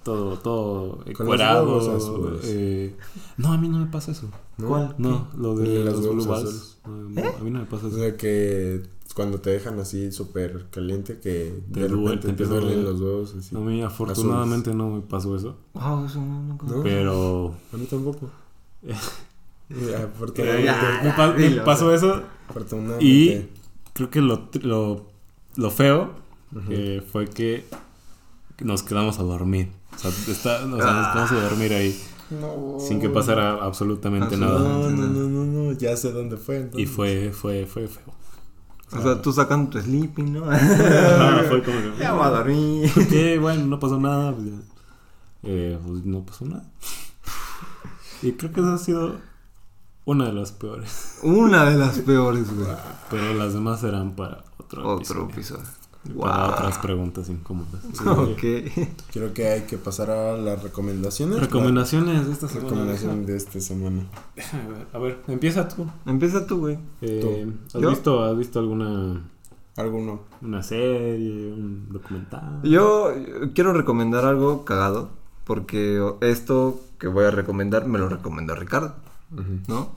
todo, 0.04 0.38
todo 0.38 1.02
encuerado. 1.06 2.40
eh, 2.44 2.94
no, 3.36 3.52
a 3.52 3.58
mí 3.58 3.68
no 3.68 3.78
me 3.78 3.86
pasa 3.86 4.12
eso. 4.12 4.28
¿no? 4.58 4.68
¿Cuál? 4.68 4.94
No, 4.98 5.28
lo 5.36 5.56
de 5.56 5.68
De 5.68 5.84
los 5.84 6.00
blue 6.00 6.24
balls, 6.26 6.78
no, 6.86 7.20
¿Eh? 7.20 7.34
A 7.40 7.42
mí 7.42 7.50
no 7.50 7.58
me 7.60 7.64
pasa 7.66 7.86
O 7.86 7.88
eso. 7.88 7.98
sea 7.98 8.16
que 8.16 8.82
cuando 9.14 9.40
te 9.40 9.50
dejan 9.50 9.78
así 9.80 10.10
súper 10.12 10.66
caliente 10.70 11.18
que 11.18 11.60
Te 11.72 11.80
de 11.80 11.88
duele, 11.88 12.16
repente 12.16 12.44
te 12.44 12.44
te 12.44 12.44
duelen 12.48 12.84
los 12.84 13.00
huevos 13.00 13.34
así. 13.38 13.56
A 13.56 13.58
mí 13.58 13.82
afortunadamente 13.82 14.74
no 14.74 14.90
me 14.90 15.00
pasó 15.02 15.34
eso. 15.36 15.56
Wow, 15.74 16.06
eso 16.06 16.20
no, 16.20 16.42
nunca. 16.42 16.66
¿No? 16.66 16.82
Pero 16.82 17.54
A 17.72 17.76
mí 17.76 17.86
tampoco. 17.86 18.30
Afortunadamente. 19.96 21.50
me, 21.50 21.60
pasó 21.62 21.92
eso 21.94 22.22
afortunadamente. 22.48 23.04
y 23.04 23.48
creo 23.92 24.10
que 24.10 24.20
lo, 24.20 24.48
lo, 24.62 25.06
lo 25.56 25.70
feo 25.70 26.14
eh, 26.68 27.02
fue 27.10 27.26
que 27.28 27.64
nos 28.60 28.82
quedamos 28.82 29.18
a 29.18 29.22
dormir. 29.22 29.70
O 29.94 29.98
sea, 29.98 30.10
está- 30.10 30.56
o 30.56 30.58
sea, 30.58 30.66
nos 30.66 30.78
quedamos 30.78 31.32
a 31.32 31.40
dormir 31.48 31.72
ahí 31.72 32.00
No. 32.30 32.76
sin 32.80 33.00
que 33.00 33.08
pasara 33.08 33.52
absolutamente 33.62 34.36
nada. 34.36 34.58
No, 34.58 34.90
no, 34.90 35.06
no, 35.06 35.28
no, 35.28 35.44
no, 35.44 35.72
ya 35.72 35.96
sé 35.96 36.12
dónde 36.12 36.36
fue. 36.36 36.56
Y 36.56 36.58
entonces. 36.60 36.90
fue, 36.90 37.30
fue, 37.32 37.66
fue 37.66 37.88
feo. 37.88 38.12
O 38.94 39.00
sea, 39.02 39.22
tú 39.22 39.32
sacando 39.32 39.70
tu 39.70 39.80
sleeping, 39.80 40.34
¿no? 40.34 40.44
Ajá, 40.50 41.44
fue 41.48 41.62
como 41.62 41.78
que, 41.78 41.92
ya 41.98 42.12
voy 42.12 42.26
a 42.26 42.30
dormir. 42.30 42.90
Ok, 42.96 43.40
bueno, 43.40 43.66
no 43.66 43.78
pasó 43.78 43.98
nada. 43.98 44.32
Pues, 44.34 44.46
ya. 44.50 44.56
Eh, 45.44 45.78
pues 45.84 46.04
no 46.04 46.24
pasó 46.24 46.44
nada. 46.44 46.64
Y 48.22 48.32
creo 48.32 48.52
que 48.52 48.60
esa 48.60 48.74
ha 48.74 48.78
sido 48.78 49.16
una 50.04 50.26
de 50.26 50.32
las 50.32 50.52
peores. 50.52 51.18
Una 51.22 51.64
de 51.70 51.76
las 51.78 51.98
peores, 52.00 52.54
güey. 52.54 52.68
Pero 53.10 53.34
las 53.34 53.54
demás 53.54 53.80
serán 53.80 54.12
para 54.12 54.44
otro, 54.58 54.86
Otro 54.86 55.24
episodio. 55.24 55.30
episodio. 55.60 55.64
Para 56.20 56.46
Wow. 56.48 56.54
otras 56.54 56.78
preguntas 56.78 57.28
incómodas. 57.28 57.80
Ok. 58.04 58.42
Creo 59.12 59.32
que 59.32 59.46
hay 59.48 59.60
que 59.62 59.78
pasar 59.78 60.10
a 60.10 60.36
las 60.36 60.60
recomendaciones. 60.60 61.38
Recomendaciones 61.38 62.26
de 62.26 62.32
esta 62.32 62.48
semana. 62.48 62.68
recomendación 62.70 63.24
de 63.26 63.36
esta 63.36 63.60
semana. 63.60 64.02
A 64.92 64.98
ver, 64.98 65.22
empieza 65.28 65.68
tú. 65.68 65.86
Empieza 66.04 66.44
tú, 66.44 66.58
güey. 66.58 66.78
Eh, 67.02 67.46
¿has, 67.68 67.80
¿Yo? 67.80 67.90
visto, 67.90 68.24
¿Has 68.24 68.36
visto 68.36 68.58
alguna 68.58 69.22
¿Alguno? 69.76 70.22
una 70.42 70.64
serie, 70.64 71.52
un 71.52 71.86
documental? 71.92 72.60
Yo 72.64 73.12
quiero 73.54 73.72
recomendar 73.72 74.24
algo 74.24 74.64
cagado. 74.64 75.10
Porque 75.44 76.00
esto 76.20 76.80
que 76.98 77.08
voy 77.08 77.24
a 77.24 77.30
recomendar 77.32 77.86
me 77.86 77.98
lo 77.98 78.08
recomendó 78.08 78.54
Ricardo, 78.54 78.94
¿no? 79.68 79.92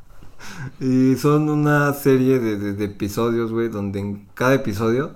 y 0.80 1.16
son 1.16 1.48
una 1.48 1.92
serie 1.94 2.38
de, 2.38 2.56
de- 2.58 2.72
de 2.74 2.84
episodios, 2.84 3.52
güey, 3.52 3.68
donde 3.68 4.00
en 4.00 4.28
cada 4.34 4.54
episodio 4.54 5.12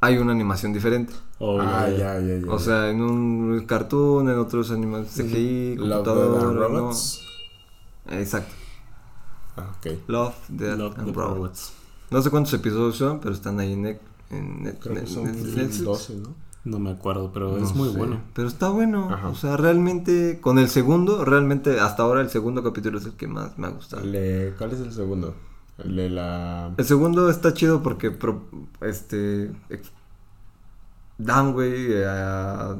hay 0.00 0.18
una 0.18 0.32
animación 0.32 0.72
diferente. 0.72 1.12
Oh, 1.40 1.60
ah, 1.60 1.88
ya, 1.88 2.18
ya, 2.20 2.38
ya. 2.38 2.50
O 2.52 2.58
sea, 2.58 2.90
en 2.90 3.00
un 3.00 3.64
cartoon, 3.66 4.28
en 4.28 4.38
otros 4.38 4.70
animaciones 4.70 5.32
CGI. 5.32 5.76
Robots. 5.76 7.20
Exacto. 8.10 8.54
Ah, 9.56 9.72
ok. 9.78 9.86
Love, 10.08 10.34
Death 10.48 10.78
Love 10.78 10.98
and 10.98 11.06
the 11.06 11.12
Robots. 11.12 11.34
Robots. 11.36 11.72
No 12.10 12.22
sé 12.22 12.30
cuántos 12.30 12.54
episodios 12.54 12.96
son, 12.96 13.20
pero 13.20 13.34
están 13.34 13.58
ahí 13.60 13.72
en, 13.72 13.86
en 14.30 14.76
Creo 14.80 14.94
que 14.94 15.06
son 15.06 15.24
Netflix. 15.24 15.82
12, 15.82 16.14
¿no? 16.16 16.34
No 16.64 16.78
me 16.78 16.90
acuerdo, 16.90 17.32
pero 17.32 17.56
No 17.56 17.64
es 17.64 17.74
muy 17.74 17.88
sé, 17.90 17.96
bueno. 17.98 18.20
Pero 18.34 18.48
está 18.48 18.68
bueno. 18.68 19.08
Ajá. 19.10 19.28
O 19.28 19.34
sea, 19.34 19.56
realmente, 19.56 20.40
con 20.40 20.58
el 20.58 20.68
segundo, 20.68 21.24
realmente 21.24 21.80
hasta 21.80 22.02
ahora 22.02 22.20
el 22.20 22.28
segundo 22.30 22.62
capítulo 22.62 22.98
es 22.98 23.06
el 23.06 23.12
que 23.14 23.26
más 23.28 23.56
me 23.58 23.66
ha 23.68 23.70
gustado. 23.70 24.02
El 24.02 24.12
de- 24.12 24.54
¿Cuál 24.58 24.72
es 24.72 24.80
el 24.80 24.92
segundo? 24.92 25.34
El 25.78 25.96
de 25.96 26.10
la... 26.10 26.74
El 26.76 26.84
segundo 26.84 27.30
está 27.30 27.54
chido 27.54 27.82
porque 27.82 28.10
pro- 28.10 28.44
este 28.80 29.52
dan, 31.16 31.52
güey, 31.52 32.02
a 32.04 32.76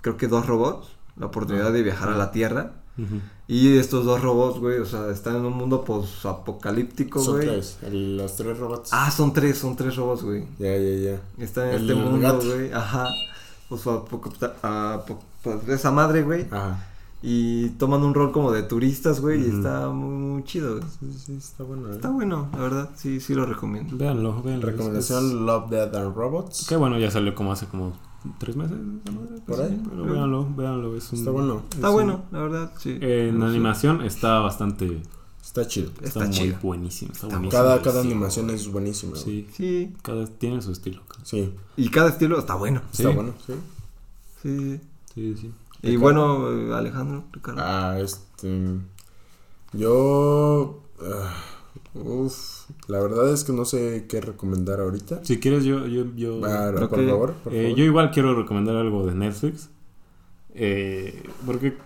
creo 0.00 0.16
que 0.16 0.28
dos 0.28 0.46
robots 0.46 0.88
la 1.16 1.26
oportunidad 1.26 1.72
de 1.72 1.82
viajar 1.82 2.08
a 2.10 2.16
la 2.16 2.30
Tierra. 2.32 2.72
Y 3.46 3.76
estos 3.76 4.06
dos 4.06 4.22
robots, 4.22 4.58
güey, 4.58 4.78
o 4.78 4.86
sea, 4.86 5.10
están 5.10 5.36
en 5.36 5.44
un 5.44 5.52
mundo 5.52 5.84
post-apocalíptico, 5.84 7.20
Son 7.22 7.34
güey. 7.36 7.46
tres. 7.48 7.78
el- 7.82 8.16
los 8.16 8.36
tres 8.36 8.58
robots. 8.58 8.90
Ah, 8.92 9.10
son 9.10 9.32
tres, 9.32 9.58
son 9.58 9.76
tres 9.76 9.96
robots, 9.96 10.22
güey. 10.22 10.46
Ya, 10.58 10.76
ya, 10.76 10.96
ya. 11.12 11.44
Están 11.44 11.68
en 11.68 11.74
El 11.74 11.90
este 11.90 11.94
mundo, 11.94 12.20
gato. 12.20 12.46
güey. 12.46 12.72
Ajá. 12.72 13.08
Pues, 13.68 13.82
pues, 15.42 15.68
esa 15.68 15.90
madre, 15.90 16.22
güey. 16.22 16.46
Ajá. 16.50 16.86
Y 17.22 17.70
toman 17.70 18.02
un 18.02 18.12
rol 18.12 18.32
como 18.32 18.52
de 18.52 18.62
turistas, 18.62 19.20
güey. 19.20 19.42
Y 19.46 19.50
está 19.50 19.88
muy, 19.88 20.14
muy 20.14 20.44
chido, 20.44 20.76
güey. 20.78 20.84
Sí, 21.00 21.18
sí, 21.26 21.36
está 21.38 21.64
bueno. 21.64 21.88
¿eh? 21.88 21.92
Está 21.96 22.10
bueno, 22.10 22.48
la 22.52 22.58
verdad. 22.58 22.90
Sí, 22.96 23.18
sí 23.20 23.34
lo 23.34 23.46
recomiendo. 23.46 23.96
Véanlo, 23.96 24.42
véanlo. 24.42 24.66
Recomendación 24.66 25.26
Es- 25.26 25.32
Love, 25.32 25.70
Death 25.70 25.94
and 25.94 26.14
Robots. 26.14 26.66
Que 26.68 26.76
bueno, 26.76 26.98
ya 26.98 27.10
salió 27.10 27.34
como 27.34 27.52
hace 27.52 27.66
como 27.66 27.92
tres 28.38 28.56
meses. 28.56 28.76
Por 29.46 29.60
ahí. 29.60 29.80
Pero 29.88 30.04
véanlo, 30.04 30.48
véanlo. 30.56 30.96
Es 30.96 31.12
un- 31.12 31.18
Está 31.18 31.30
bueno. 31.30 31.62
Está 31.70 31.86
es 31.88 31.92
bueno, 31.92 32.24
la 32.32 32.38
verdad, 32.40 32.72
sí. 32.78 32.98
en 33.00 33.38
No 33.38 33.46
sé. 33.46 33.50
animación 33.52 34.02
está 34.02 34.38
bastante. 34.40 35.02
Está 35.42 35.66
chido. 35.66 35.88
Está, 35.96 36.04
Está 36.06 36.24
muy 36.24 36.30
chido. 36.32 36.56
buenísimo. 36.62 37.12
Está 37.12 37.26
Está 37.26 37.36
buenísimo. 37.38 37.62
Cada, 37.62 37.82
cada 37.82 38.02
Sí, 38.02 38.08
animación 38.08 38.50
es 38.50 38.72
buenísima. 38.72 39.16
Sí, 39.16 39.46
Sí. 39.52 39.94
cada 40.02 40.26
tiene 40.26 40.62
su 40.62 40.72
estilo. 40.72 41.02
Sí. 41.22 41.52
Y 41.76 41.90
cada 41.90 42.08
estilo 42.10 42.38
está 42.38 42.54
bueno. 42.54 42.80
Está 42.92 43.10
Sí. 43.10 43.14
bueno, 43.14 43.34
sí. 43.46 43.52
Sí. 44.42 44.80
Sí, 45.14 45.36
sí. 45.40 45.52
Y 45.82 45.96
Ricardo. 45.96 46.00
bueno, 46.00 46.74
Alejandro, 46.76 47.24
Ricardo. 47.32 47.60
Ah, 47.62 47.98
este. 48.00 48.78
Yo. 49.72 50.82
ah, 51.02 51.34
uf. 51.94 52.63
La 52.88 53.00
verdad 53.00 53.32
es 53.32 53.44
que 53.44 53.52
no 53.52 53.64
sé 53.64 54.06
qué 54.08 54.20
recomendar 54.20 54.80
ahorita. 54.80 55.24
Si 55.24 55.40
quieres, 55.40 55.64
yo. 55.64 55.86
yo, 55.86 56.04
yo. 56.16 56.40
Por 56.40 56.50
favor, 56.50 57.32
por 57.34 57.52
Eh, 57.54 57.62
favor. 57.62 57.76
yo 57.78 57.84
igual 57.84 58.10
quiero 58.10 58.34
recomendar 58.34 58.76
algo 58.76 59.06
de 59.06 59.14
Netflix. 59.14 59.70
Eh, 60.54 61.22
porque 61.46 61.76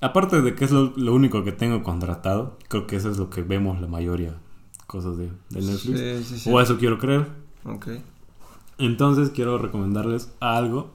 aparte 0.00 0.40
de 0.42 0.54
que 0.54 0.64
es 0.64 0.70
lo, 0.70 0.92
lo 0.96 1.14
único 1.14 1.42
que 1.44 1.52
tengo 1.52 1.82
contratado, 1.82 2.58
creo 2.68 2.86
que 2.86 2.96
eso 2.96 3.10
es 3.10 3.16
lo 3.18 3.30
que 3.30 3.42
vemos 3.42 3.80
la 3.80 3.86
mayoría 3.88 4.34
cosas 4.86 5.16
de, 5.16 5.26
de 5.50 5.60
Netflix. 5.62 5.98
Sí, 5.98 6.24
sí, 6.24 6.38
sí. 6.40 6.50
O 6.52 6.60
eso 6.60 6.76
quiero 6.78 6.98
creer. 6.98 7.26
Ok. 7.64 7.88
Entonces 8.78 9.30
quiero 9.30 9.56
recomendarles 9.58 10.30
algo 10.40 10.90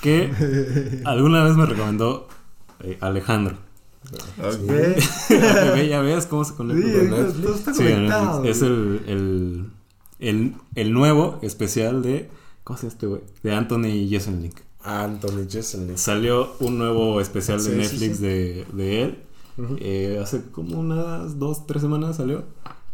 que 0.00 1.02
alguna 1.04 1.44
vez 1.44 1.56
me 1.56 1.66
recomendó 1.66 2.26
eh, 2.80 2.98
Alejandro. 3.00 3.56
Ok. 4.38 4.68
Ve, 5.74 5.88
ya 5.88 6.00
ves 6.00 6.26
cómo 6.26 6.44
se 6.44 6.54
conecta 6.54 6.86
Sí, 6.88 7.08
todo- 7.42 7.56
Sí, 7.56 7.72
conectado, 7.84 8.44
es 8.44 8.62
el, 8.62 9.00
el, 9.06 9.66
el, 10.18 10.54
el 10.74 10.92
nuevo 10.92 11.38
especial 11.42 12.02
de. 12.02 12.28
¿Cómo 12.64 12.76
se 12.78 12.84
llama 12.86 12.92
este 12.94 13.06
güey? 13.06 13.20
De 13.42 13.54
Anthony 13.54 14.08
Jeselnik. 14.08 14.62
Anthony 14.84 15.46
Jeselnik. 15.48 15.96
Salió 15.96 16.54
un 16.60 16.78
nuevo 16.78 17.20
especial 17.20 17.58
de 17.58 17.64
Sí, 17.64 17.70
sí, 17.70 17.76
Netflix 17.78 18.16
sí. 18.18 18.22
De, 18.22 18.66
de 18.72 19.02
él. 19.02 19.18
Eh, 19.80 20.18
hace 20.22 20.42
como 20.50 20.78
unas 20.80 21.38
dos, 21.38 21.66
tres 21.66 21.82
semanas 21.82 22.16
salió. 22.16 22.44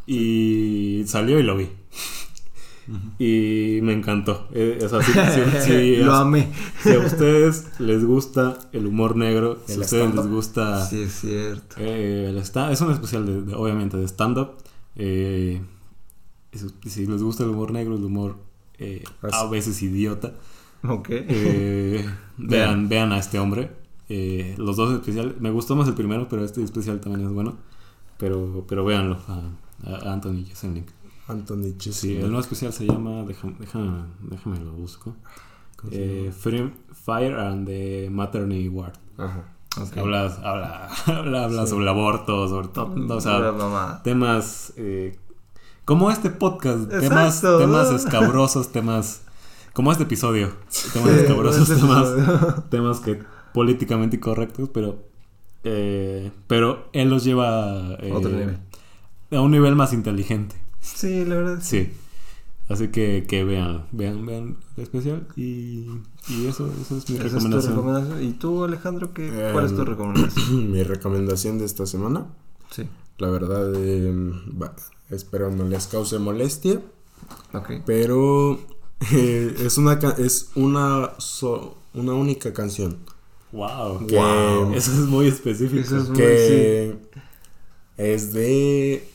Y 0.06 1.04
salió 1.06 1.38
y 1.38 1.42
lo 1.42 1.56
vi. 1.56 1.68
Y 3.18 3.80
me 3.82 3.92
encantó. 3.92 4.48
Eh, 4.52 4.78
o 4.82 4.88
sea, 4.88 5.02
sí- 5.02 5.12
sí- 5.12 5.60
sí, 5.66 5.96
Lo 5.96 6.14
amé. 6.14 6.48
si 6.82 6.92
a 6.92 6.98
ustedes 7.00 7.66
les 7.78 8.04
gusta 8.04 8.58
el 8.72 8.86
humor 8.86 9.16
negro, 9.16 9.58
si 9.66 9.74
a 9.74 9.80
ustedes 9.80 10.14
les 10.14 10.26
gusta 10.26 10.86
Sí, 10.86 11.02
es 11.02 11.20
cierto. 11.20 11.76
eh, 11.78 12.26
el 12.30 12.38
es 12.38 12.80
un 12.80 12.90
especial 12.92 13.26
de, 13.26 13.42
de- 13.42 13.54
obviamente 13.54 13.96
de 13.96 14.04
stand-up. 14.08 14.52
Eh, 14.96 15.60
si 16.86 17.06
les 17.06 17.22
gusta 17.22 17.44
el 17.44 17.50
humor 17.50 17.72
negro, 17.72 17.96
el 17.96 18.04
humor 18.04 18.36
eh, 18.78 19.04
a 19.32 19.46
veces 19.46 19.82
idiota, 19.82 20.32
Ok. 20.82 21.08
vean, 22.38 22.88
vean 22.88 23.12
a 23.12 23.18
este 23.18 23.38
hombre. 23.38 23.70
Los 24.56 24.76
dos 24.76 24.92
especiales, 24.94 25.40
me 25.40 25.50
gustó 25.50 25.76
más 25.76 25.88
el 25.88 25.94
primero, 25.94 26.28
pero 26.28 26.44
este 26.44 26.62
especial 26.62 27.00
también 27.00 27.26
es 27.26 27.32
bueno. 27.32 27.56
Pero, 28.16 28.64
pero 28.68 28.84
véanlo 28.84 29.18
a, 29.28 29.42
a 29.88 30.12
Anthony 30.12 30.44
Jeselnik. 30.46 30.86
Anthony 31.28 31.74
Sí, 31.78 32.16
el 32.16 32.22
nuevo 32.22 32.40
especial 32.40 32.72
se 32.72 32.86
llama, 32.86 33.22
déjame, 33.24 33.54
déjame, 33.60 34.04
déjame 34.22 34.60
lo 34.60 34.72
busco. 34.72 35.14
¿Cómo 35.76 35.92
se 35.92 36.26
Eh, 36.28 36.32
Free- 36.32 36.72
Fire 36.92 37.34
and 37.38 37.66
the 37.66 38.08
Maternity 38.10 38.68
Ward. 38.68 38.94
Ajá. 39.18 39.44
Ok. 39.80 39.96
Habla, 39.98 40.24
habla, 40.42 40.88
habla, 41.06 41.44
habla 41.44 41.62
Sí. 41.64 41.70
sobre 41.70 41.82
el 41.84 41.88
aborto, 41.88 42.48
sobre 42.48 42.68
todo, 42.68 43.16
o 43.16 43.20
sea, 43.20 44.00
temas 44.02 44.72
eh, 44.76 45.16
como 45.84 46.10
este 46.10 46.30
podcast, 46.30 46.88
temas, 46.88 47.36
Exacto. 47.36 47.58
temas 47.58 47.90
escabrosos, 47.92 48.72
temas 48.72 49.22
como 49.74 49.92
este 49.92 50.04
episodio, 50.04 50.48
temas 50.92 51.10
Sí, 51.12 51.16
escabrosos, 51.20 51.68
este 51.70 51.80
temas, 51.86 52.08
episodio. 52.10 52.64
temas 52.70 53.00
que 53.00 53.22
políticamente 53.54 54.16
incorrectos, 54.16 54.68
pero 54.70 55.06
eh, 55.64 56.30
pero 56.46 56.88
él 56.92 57.10
los 57.10 57.22
lleva 57.24 57.94
eh, 58.00 58.12
Otro 58.12 58.30
nivel. 58.30 58.58
a 59.32 59.40
un 59.40 59.50
nivel 59.50 59.76
más 59.76 59.92
inteligente, 59.92 60.56
Sí, 60.80 61.24
la 61.24 61.36
verdad. 61.36 61.58
sí. 61.62 61.90
Así 62.68 62.88
que, 62.88 63.24
que 63.26 63.44
vean, 63.44 63.86
vean, 63.92 64.26
vean 64.26 64.58
el 64.76 64.82
especial 64.82 65.26
y, 65.36 65.86
y 66.28 66.46
eso, 66.46 66.70
eso 66.82 66.98
es 66.98 67.08
mi 67.08 67.16
Esa 67.16 67.24
es 67.26 67.32
tu 67.32 67.38
recomendación. 67.38 67.76
recomendación. 67.76 68.22
¿Y 68.24 68.32
tú, 68.34 68.62
Alejandro, 68.64 69.14
qué, 69.14 69.48
cuál 69.54 69.64
es 69.64 69.74
tu 69.74 69.80
Em, 69.80 69.86
recomendación? 69.86 70.70
Mi 70.72 70.82
recomendación 70.82 71.56
de 71.58 71.64
esta 71.64 71.86
semana. 71.86 72.26
Sí. 72.70 72.86
La 73.16 73.30
verdad, 73.30 73.72
eh, 73.74 74.32
espero 75.08 75.50
no 75.50 75.64
les 75.64 75.86
cause 75.86 76.18
molestia. 76.18 76.82
Ok. 77.54 77.70
Pero 77.86 78.60
eh, 79.12 79.54
es 79.60 79.78
una 79.78 79.94
es 80.18 80.50
una 80.54 81.12
so- 81.18 81.78
una 81.94 82.12
única 82.12 82.52
canción. 82.52 82.98
Wow, 83.50 84.06
Que- 84.06 84.14
Wow. 84.14 84.74
eso 84.74 84.92
es 84.92 84.98
muy 85.08 85.26
específico. 85.26 85.80
Eso 85.80 85.96
es 85.96 86.08
muy- 86.10 86.18
que 86.18 86.98
es 87.96 88.34
de 88.34 89.08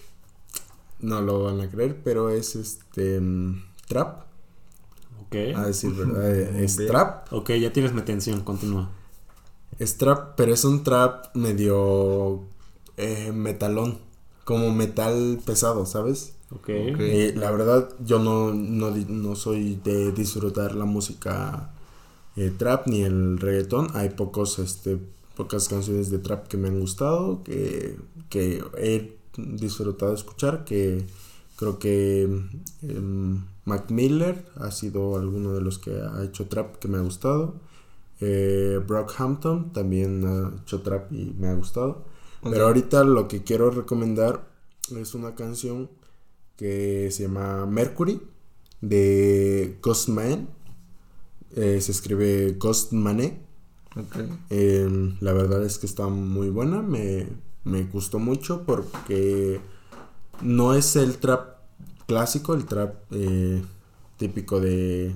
no 1.03 1.21
lo 1.21 1.43
van 1.43 1.61
a 1.61 1.69
creer, 1.69 2.01
pero 2.03 2.29
es 2.29 2.55
este 2.55 3.19
mm, 3.21 3.63
trap, 3.87 4.25
Ok. 5.21 5.35
a 5.53 5.65
decir 5.67 5.93
verdad, 5.95 6.35
eh, 6.35 6.63
es 6.63 6.75
trap, 6.77 7.31
Ok, 7.33 7.51
ya 7.53 7.73
tienes 7.73 7.93
mi 7.93 8.01
atención, 8.01 8.41
continúa. 8.41 8.89
es 9.79 9.97
trap, 9.97 10.35
pero 10.35 10.53
es 10.53 10.63
un 10.65 10.83
trap 10.83 11.35
medio 11.35 12.41
eh, 12.97 13.31
metalón, 13.33 13.99
como 14.43 14.71
metal 14.71 15.39
pesado, 15.45 15.85
¿sabes? 15.85 16.35
Ok. 16.51 16.69
Ok. 16.91 16.99
Eh, 16.99 17.33
la 17.35 17.51
verdad, 17.51 17.89
yo 18.03 18.19
no, 18.19 18.53
no, 18.53 18.91
no 18.91 19.35
soy 19.35 19.75
de 19.83 20.11
disfrutar 20.11 20.75
la 20.75 20.85
música 20.85 21.71
eh, 22.35 22.51
trap 22.57 22.87
ni 22.87 23.03
el 23.03 23.39
reggaetón. 23.39 23.87
Hay 23.95 24.09
pocos, 24.11 24.59
este, 24.59 24.99
pocas 25.35 25.67
canciones 25.69 26.11
de 26.11 26.19
trap 26.19 26.47
que 26.47 26.57
me 26.57 26.67
han 26.69 26.79
gustado, 26.79 27.43
que, 27.43 27.97
que 28.29 28.63
he 28.77 29.17
disfrutado 29.37 30.13
escuchar, 30.13 30.65
que 30.65 31.05
creo 31.55 31.79
que 31.79 32.23
em, 32.81 33.43
Mac 33.65 33.89
Miller 33.91 34.45
ha 34.55 34.71
sido 34.71 35.15
alguno 35.17 35.53
de 35.53 35.61
los 35.61 35.79
que 35.79 36.01
ha 36.01 36.23
hecho 36.23 36.47
trap 36.47 36.77
que 36.77 36.87
me 36.87 36.97
ha 36.97 37.01
gustado. 37.01 37.55
Eh, 38.19 38.79
Brockhampton 38.85 39.73
también 39.73 40.25
ha 40.25 40.53
hecho 40.61 40.81
trap 40.81 41.11
y 41.11 41.33
me 41.37 41.47
ha 41.47 41.53
gustado. 41.53 42.05
Pero 42.43 42.65
ahorita 42.67 43.03
lo 43.03 43.27
que 43.27 43.43
quiero 43.43 43.71
recomendar 43.71 44.45
es 44.91 45.13
una 45.15 45.33
canción 45.33 45.89
que 46.57 47.09
se 47.11 47.23
llama 47.23 47.65
Mercury 47.65 48.21
de 48.81 49.77
Ghostman. 49.81 50.49
Eh, 51.55 51.79
se 51.79 51.91
escribe 51.91 52.55
Ghostmane. 52.59 53.39
Ok. 53.95 54.15
Eh, 54.49 55.15
la 55.21 55.33
verdad 55.33 55.63
es 55.63 55.77
que 55.77 55.85
está 55.85 56.07
muy 56.07 56.49
buena. 56.49 56.81
Me, 56.81 57.27
me 57.63 57.83
gustó 57.83 58.19
mucho 58.19 58.63
porque 58.65 59.59
no 60.41 60.73
es 60.73 60.95
el 60.95 61.17
trap 61.17 61.57
clásico, 62.07 62.53
el 62.53 62.65
trap 62.65 62.95
eh, 63.11 63.61
típico 64.17 64.59
de. 64.59 65.15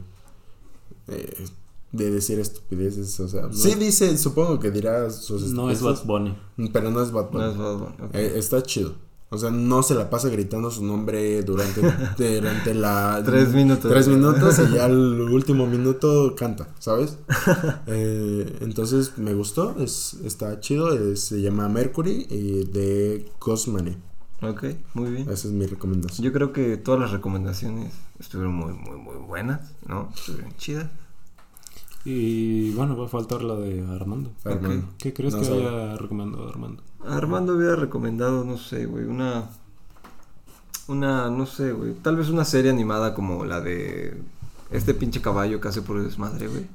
eh, 1.08 1.46
de 1.92 2.12
decir 2.12 2.38
estupideces, 2.40 3.18
o 3.22 3.30
sea, 3.30 3.52
sí 3.52 3.74
dice, 3.76 4.18
supongo 4.18 4.60
que 4.60 4.72
dirá 4.72 5.10
sus 5.10 5.54
No 5.54 5.72
es 5.72 5.82
Bad 5.82 6.04
Bunny. 6.06 6.38
pero 6.74 6.92
no 6.92 7.02
es 7.02 7.12
Bad 7.12 7.32
Bunny. 7.32 7.46
No 7.46 7.52
es 7.52 7.58
Bad 7.58 7.78
Bunny, 7.78 7.96
ok. 8.10 8.16
Eh, 8.16 8.34
está 8.36 8.62
chido. 8.62 8.96
O 9.30 9.38
sea, 9.38 9.52
no 9.52 9.84
se 9.84 9.94
la 9.94 10.10
pasa 10.10 10.30
gritando 10.30 10.72
su 10.72 10.86
nombre 10.86 11.42
durante, 11.44 11.82
durante 12.18 12.74
la... 12.74 13.22
Tres 13.26 13.54
minutos. 13.54 13.92
Tres 13.92 14.08
minutos 14.08 14.58
y 14.60 14.74
ya 14.76 14.86
al 14.86 15.20
último 15.22 15.68
minuto 15.68 16.34
canta, 16.36 16.70
¿sabes? 16.80 17.18
Eh, 17.88 18.58
entonces 18.62 19.18
me 19.18 19.34
gustó, 19.34 19.76
es, 19.80 20.16
está 20.24 20.60
chido, 20.60 20.94
es- 20.94 21.22
se 21.26 21.42
llama 21.42 21.68
Mercury 21.70 22.26
y 22.30 22.66
de 22.66 23.30
Cosmane. 23.40 23.98
Ok, 24.42 24.64
muy 24.94 25.12
bien. 25.12 25.24
Esa 25.30 25.48
es 25.48 25.54
mi 25.54 25.66
recomendación. 25.66 26.24
Yo 26.24 26.32
creo 26.32 26.54
que 26.54 26.78
todas 26.78 27.00
las 27.02 27.12
recomendaciones 27.12 27.92
estuvieron 28.20 28.54
muy, 28.56 28.74
muy, 28.74 28.98
muy 28.98 29.16
buenas, 29.18 29.74
¿no? 29.88 30.10
Estuvieron 30.16 30.56
chidas. 30.58 30.88
Y 32.06 32.72
bueno, 32.72 32.96
va 32.98 33.06
a 33.06 33.10
faltar 33.10 33.44
la 33.44 33.56
de 33.56 33.82
Armando. 33.94 34.32
Armando. 34.46 34.88
¿Qué 34.98 35.14
crees 35.14 35.34
No 35.34 35.40
que 35.42 35.46
sabe. 35.46 35.68
haya 35.68 35.96
recomendado 35.98 36.48
Armando? 36.48 36.82
Armando 37.06 37.56
hubiera 37.56 37.76
recomendado, 37.76 38.44
no 38.46 38.58
sé, 38.58 38.86
güey, 38.86 39.06
una. 39.06 39.50
Una, 40.88 41.30
no 41.30 41.46
sé, 41.46 41.74
güey. 41.74 41.94
Tal 41.96 42.16
vez 42.16 42.30
una 42.30 42.46
serie 42.46 42.72
animada 42.72 43.14
como 43.14 43.44
la 43.46 43.60
de. 43.62 44.18
Este 44.70 44.94
pinche 44.94 45.22
caballo 45.22 45.62
que 45.62 45.70
hace 45.70 45.82
por 45.82 46.02
desmadre, 46.04 46.48
güey. 46.48 46.66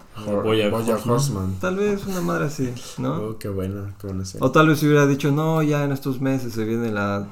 Boya 0.42 0.70
Boya 0.70 0.94
Horseman. 0.94 1.14
Horseman. 1.14 1.54
Tal 1.60 1.76
vez 1.76 2.06
una 2.06 2.22
madre 2.22 2.46
así, 2.46 2.72
¿no? 2.98 3.16
Oh, 3.16 3.38
qué 3.38 3.48
buena, 3.50 3.94
qué 4.00 4.06
buena 4.06 4.24
serie. 4.24 4.46
O 4.46 4.50
tal 4.50 4.68
vez 4.68 4.82
hubiera 4.82 5.06
dicho, 5.06 5.30
no, 5.30 5.62
ya 5.62 5.84
en 5.84 5.92
estos 5.92 6.20
meses 6.20 6.54
se 6.54 6.64
viene 6.64 6.90
la 6.90 7.26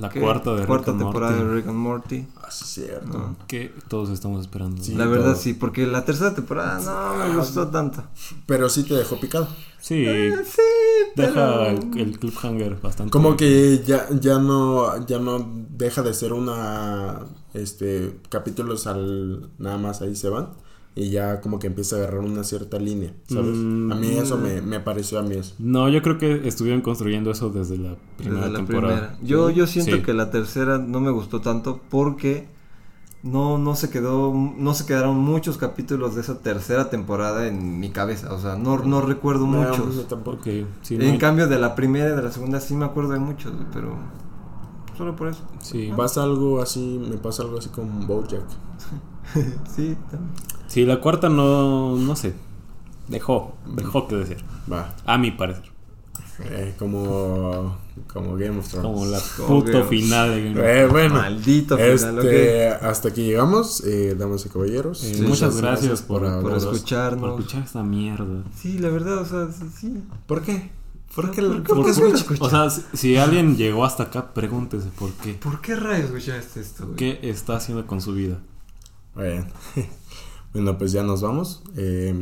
La 0.00 0.08
¿qué? 0.08 0.20
cuarta 0.20 0.54
de 0.54 0.64
cuarta 0.66 0.86
Rick 0.92 0.94
and 0.94 1.02
temporada 1.02 1.32
Morty, 1.36 1.48
de 1.48 1.54
Rick 1.54 1.66
and 1.68 1.76
Morty. 1.76 2.26
Ah, 2.36 2.46
es 2.48 2.54
cierto. 2.54 3.18
No. 3.18 3.36
Que 3.46 3.72
todos 3.88 4.10
estamos 4.10 4.40
esperando. 4.40 4.82
Sí. 4.82 4.94
la 4.94 5.06
verdad 5.06 5.32
todo. 5.32 5.42
sí, 5.42 5.52
porque 5.54 5.86
la 5.86 6.04
tercera 6.04 6.34
temporada 6.34 6.80
no 6.80 7.24
me 7.28 7.36
gustó 7.36 7.68
tanto. 7.68 8.02
Pero 8.46 8.68
sí 8.68 8.84
te 8.84 8.94
dejó 8.94 9.20
picado. 9.20 9.48
Sí, 9.80 10.04
Sí, 10.06 10.62
deja 11.16 11.34
pero... 11.34 11.66
el, 11.66 11.98
el 11.98 12.18
cliffhanger 12.18 12.80
bastante. 12.80 13.10
Como 13.10 13.36
que 13.36 13.82
ya, 13.84 14.06
ya 14.18 14.38
no, 14.38 15.04
ya 15.06 15.18
no 15.18 15.46
deja 15.70 16.02
de 16.02 16.14
ser 16.14 16.32
una, 16.32 17.20
este, 17.52 18.18
capítulos 18.28 18.86
al, 18.86 19.50
nada 19.58 19.78
más 19.78 20.00
ahí 20.00 20.14
se 20.16 20.28
van. 20.28 20.50
Y 20.94 21.08
ya 21.08 21.40
como 21.40 21.58
que 21.58 21.68
empieza 21.68 21.96
a 21.96 22.00
agarrar 22.00 22.20
una 22.20 22.44
cierta 22.44 22.78
línea, 22.78 23.14
¿sabes? 23.26 23.56
Mm, 23.56 23.92
a 23.92 23.94
mí 23.94 24.08
eso 24.10 24.36
me, 24.36 24.60
me 24.60 24.78
pareció 24.78 25.18
a 25.18 25.22
mí 25.22 25.34
eso. 25.36 25.54
No, 25.58 25.88
yo 25.88 26.02
creo 26.02 26.18
que 26.18 26.46
estuvieron 26.46 26.82
construyendo 26.82 27.30
eso 27.30 27.48
desde 27.48 27.78
la 27.78 27.96
primera 28.18 28.40
Desde 28.42 28.50
la 28.52 28.56
temporada. 28.58 28.94
primera. 28.96 29.18
Yo, 29.22 29.48
yo 29.48 29.66
siento 29.66 29.96
Sí. 29.96 30.02
que 30.02 30.12
la 30.12 30.30
tercera 30.30 30.76
no 30.76 31.00
me 31.00 31.10
gustó 31.10 31.40
tanto 31.40 31.80
porque 31.88 32.46
no, 33.22 33.56
no 33.56 33.74
se 33.74 33.88
quedó, 33.88 34.34
no 34.34 34.74
se 34.74 34.84
quedaron 34.84 35.16
muchos 35.16 35.56
capítulos 35.56 36.14
de 36.14 36.20
esa 36.20 36.40
tercera 36.40 36.90
temporada 36.90 37.46
en 37.48 37.80
mi 37.80 37.88
cabeza. 37.90 38.34
O 38.34 38.38
sea, 38.38 38.56
no, 38.56 38.76
no 38.84 39.00
recuerdo 39.00 39.46
No, 39.46 39.60
muchos. 39.62 39.94
yo 39.96 40.02
tampoco. 40.02 40.40
Sí, 40.82 40.98
no 40.98 41.04
en 41.04 41.12
hay- 41.12 41.18
cambio 41.18 41.46
de 41.48 41.58
la 41.58 41.74
primera 41.74 42.10
y 42.12 42.16
de 42.16 42.22
la 42.22 42.32
segunda 42.32 42.60
sí 42.60 42.74
me 42.74 42.84
acuerdo 42.84 43.12
de 43.12 43.18
muchos, 43.20 43.50
pero 43.72 43.96
solo 44.98 45.16
por 45.16 45.28
eso. 45.28 45.40
sí. 45.62 45.90
Pasa 45.96 46.22
algo 46.22 46.60
así, 46.60 47.00
me 47.08 47.16
pasa 47.16 47.44
algo 47.44 47.56
así 47.58 47.70
con 47.70 48.06
Bojack. 48.06 48.42
sí, 49.74 49.96
también. 50.10 50.32
Sí, 50.72 50.86
la 50.86 51.00
cuarta 51.00 51.28
no, 51.28 51.96
no 51.96 52.16
sé. 52.16 52.32
Dejó, 53.08 53.56
dejó 53.76 54.08
que 54.08 54.16
decir. 54.16 54.38
Va. 54.72 54.94
A 55.04 55.18
mi 55.18 55.30
parecer. 55.32 55.70
Eh, 56.44 56.74
como, 56.78 57.76
como 58.12 58.36
Game 58.36 58.58
of 58.58 58.66
Thrones. 58.68 58.82
Como 58.90 59.06
la 59.06 59.20
Como 59.36 59.48
puto 59.64 59.84
final 59.84 60.30
de 60.30 60.44
Game 60.44 60.60
of 60.60 60.66
Eh, 60.66 60.86
bueno, 60.86 61.14
Maldito 61.16 61.76
final, 61.76 62.18
este, 62.18 62.68
hasta 62.68 63.08
aquí 63.10 63.22
llegamos, 63.24 63.82
eh, 63.84 64.16
damas 64.18 64.46
y 64.46 64.48
caballeros. 64.48 65.04
Eh, 65.04 65.14
Sí, 65.16 65.22
muchas 65.22 65.56
gracias 65.58 66.00
por, 66.02 66.22
por, 66.22 66.32
por 66.40 66.42
por 66.42 66.56
escucharnos. 66.56 67.20
por 67.32 67.40
escuchar 67.40 67.62
esta 67.64 67.82
mierda. 67.82 68.44
Sí, 68.56 68.78
la 68.78 68.88
verdad, 68.88 69.18
o 69.18 69.26
sea, 69.26 69.48
sí, 69.52 69.66
sí. 69.78 70.02
¿Por 70.26 70.42
qué? 70.42 70.70
¿Por 71.14 71.30
qué? 71.30 71.42
¿Por- 71.42 71.62
por 71.62 71.76
por 71.76 71.84
qué 71.84 72.16
escucha? 72.16 72.44
O 72.44 72.48
sea, 72.48 72.70
si, 72.70 72.82
si 72.94 73.16
alguien 73.18 73.56
llegó 73.58 73.84
hasta 73.84 74.04
acá, 74.04 74.32
pregúntese 74.32 74.88
por 74.98 75.12
qué. 75.12 75.34
¿Por 75.34 75.60
qué 75.60 75.76
rayos 75.76 76.06
escuchaste 76.06 76.60
esto, 76.60 76.84
güey? 76.86 76.96
¿Qué 76.96 77.20
está 77.24 77.56
haciendo 77.56 77.86
con 77.86 78.00
su 78.00 78.14
vida? 78.14 78.38
Bueno. 79.14 79.46
bueno, 80.52 80.76
pues 80.78 80.92
ya 80.92 81.02
nos 81.02 81.22
vamos. 81.22 81.62
Eh, 81.76 82.14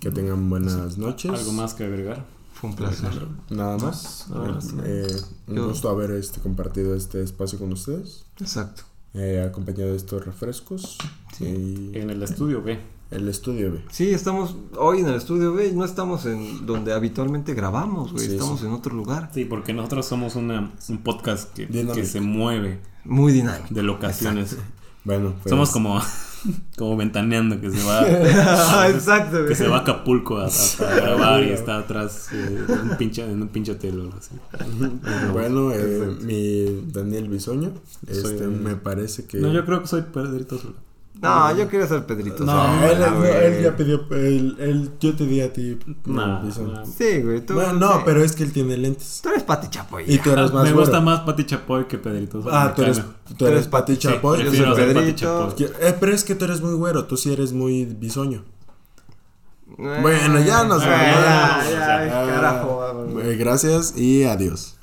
que 0.00 0.10
tengan 0.10 0.48
buenas 0.50 0.98
noches. 0.98 1.30
¿Algo 1.32 1.52
más 1.52 1.74
que 1.74 1.84
agregar? 1.84 2.24
Fue 2.52 2.70
un 2.70 2.76
placer. 2.76 3.12
Nada 3.50 3.76
más. 3.78 4.26
Nada 4.30 4.52
más. 4.52 4.74
Eh, 4.84 5.16
un 5.46 5.68
gusto 5.68 5.88
haber 5.88 6.10
este, 6.12 6.40
compartido 6.40 6.94
este 6.94 7.22
espacio 7.22 7.58
con 7.58 7.72
ustedes. 7.72 8.24
Exacto. 8.40 8.82
eh, 9.14 9.44
acompañado 9.48 9.90
de 9.90 9.96
estos 9.96 10.24
refrescos. 10.24 10.98
Y 11.40 11.96
En 11.96 12.10
el 12.10 12.20
estudio 12.22 12.60
B. 12.62 12.80
el 13.12 13.28
estudio 13.28 13.72
B. 13.72 13.84
Sí, 13.92 14.10
estamos 14.10 14.56
hoy 14.76 15.00
en 15.00 15.06
el 15.08 15.14
estudio 15.14 15.54
B, 15.54 15.70
no 15.72 15.84
estamos 15.84 16.26
en 16.26 16.66
donde 16.66 16.92
habitualmente 16.92 17.54
grabamos, 17.54 18.12
güey, 18.12 18.26
Sí, 18.26 18.32
estamos 18.32 18.60
sí. 18.60 18.66
en 18.66 18.72
otro 18.72 18.94
lugar. 18.94 19.30
Sí, 19.32 19.44
porque 19.44 19.72
nosotros 19.72 20.04
somos 20.06 20.34
una, 20.34 20.72
un 20.88 20.98
podcast 20.98 21.54
que, 21.54 22.04
se 22.04 22.20
mueve 22.20 22.80
Muy 23.04 23.32
dinámico. 23.32 23.72
de 23.72 23.82
locaciones. 23.84 24.56
Bueno, 25.04 25.34
pues, 25.42 25.50
Somos 25.50 25.70
como, 25.70 26.00
como 26.76 26.96
ventaneando 26.96 27.60
que 27.60 27.70
se 27.70 27.82
va 27.84 28.06
Exacto, 28.88 29.46
que 29.46 29.54
se 29.54 29.66
va 29.68 29.78
a 29.78 29.80
Acapulco 29.80 30.36
a, 30.38 30.46
a- 30.46 30.48
a 30.48 30.94
grabar 30.96 31.42
y 31.44 31.50
está 31.50 31.78
atrás 31.78 32.28
eh, 32.32 32.64
en, 32.68 32.90
un 32.90 32.96
pinche, 32.96 33.22
en 33.24 33.40
un 33.42 33.48
pinche 33.48 33.72
hotel 33.72 33.98
o 33.98 34.02
algo 34.02 34.14
así. 34.18 34.34
Bueno, 35.32 35.72
eh, 35.72 36.16
mi 36.22 36.90
Daniel 36.92 37.28
Bisoño. 37.28 37.72
Este, 38.06 38.46
me 38.48 38.76
parece 38.76 39.24
que. 39.26 39.38
No, 39.38 39.52
yo 39.52 39.64
creo 39.64 39.80
que 39.80 39.86
soy 39.88 40.02
Pedrito 40.02 40.58
Sola. 40.58 40.74
No, 41.20 41.56
yo 41.56 41.66
quiero 41.68 41.86
ser 41.88 42.06
Pedrito. 42.06 42.44
No, 42.44 42.52
Sola, 42.52 42.78
Ah, 42.80 42.86
él, 42.86 43.02
él- 43.02 43.54
él 43.56 43.62
ya 43.64 43.76
pidió. 43.76 44.06
Él, 44.12 44.56
él- 44.60 44.90
yo 45.00 45.16
te 45.16 45.26
di 45.26 45.40
a 45.40 45.52
ti. 45.52 45.76
Bisoño. 46.04 46.72
nah. 46.74 46.84
Sí, 46.84 47.22
güey, 47.22 47.40
tú. 47.44 47.54
Bueno, 47.54 47.72
no, 47.72 47.92
sí. 47.94 48.02
pero 48.04 48.22
es 48.22 48.36
que 48.36 48.44
él 48.44 48.52
tiene 48.52 48.76
lentes. 48.76 49.20
Tú 49.20 49.30
eres 49.30 49.42
Pati 49.42 49.68
Chapoy. 49.68 50.04
Y 50.06 50.18
tú 50.18 50.30
eres 50.30 50.52
más 50.52 50.62
Me 50.62 50.72
gusta 50.72 50.90
güero. 51.00 51.04
más 51.04 51.20
Pati 51.20 51.44
Chapoy 51.44 51.86
que 51.88 51.98
Pedrito 51.98 52.40
Sola. 52.42 52.62
Ah, 52.62 52.74
tú 52.74 52.82
eres, 52.82 53.02
tú 53.36 53.46
eres 53.48 53.66
Pati 53.66 53.96
Chapoy. 53.96 54.44
yo 54.44 54.50
soy 54.52 54.60
Pati 54.66 54.76
Pedrito. 54.82 55.54
Eh, 55.80 55.96
pero 55.98 56.12
es 56.14 56.22
que 56.22 56.36
tú 56.36 56.44
eres 56.44 56.60
muy 56.60 56.74
güero, 56.74 57.04
tú 57.06 57.16
sí 57.16 57.32
eres 57.32 57.52
muy 57.52 57.84
bisoño. 57.84 58.44
Eh, 59.76 59.98
Bueno, 60.00 60.40
ya 60.40 60.64
nos 60.64 60.82
eh, 60.82 60.86
vamos. 60.88 61.24
Ya, 61.24 61.64
ya, 61.64 61.70
Ya, 61.70 62.06
ya, 62.06 62.22
Ah, 62.22 62.26
carajo. 62.26 63.20
eh, 63.22 63.36
gracias 63.36 63.96
y 63.98 64.22
adiós. 64.24 64.76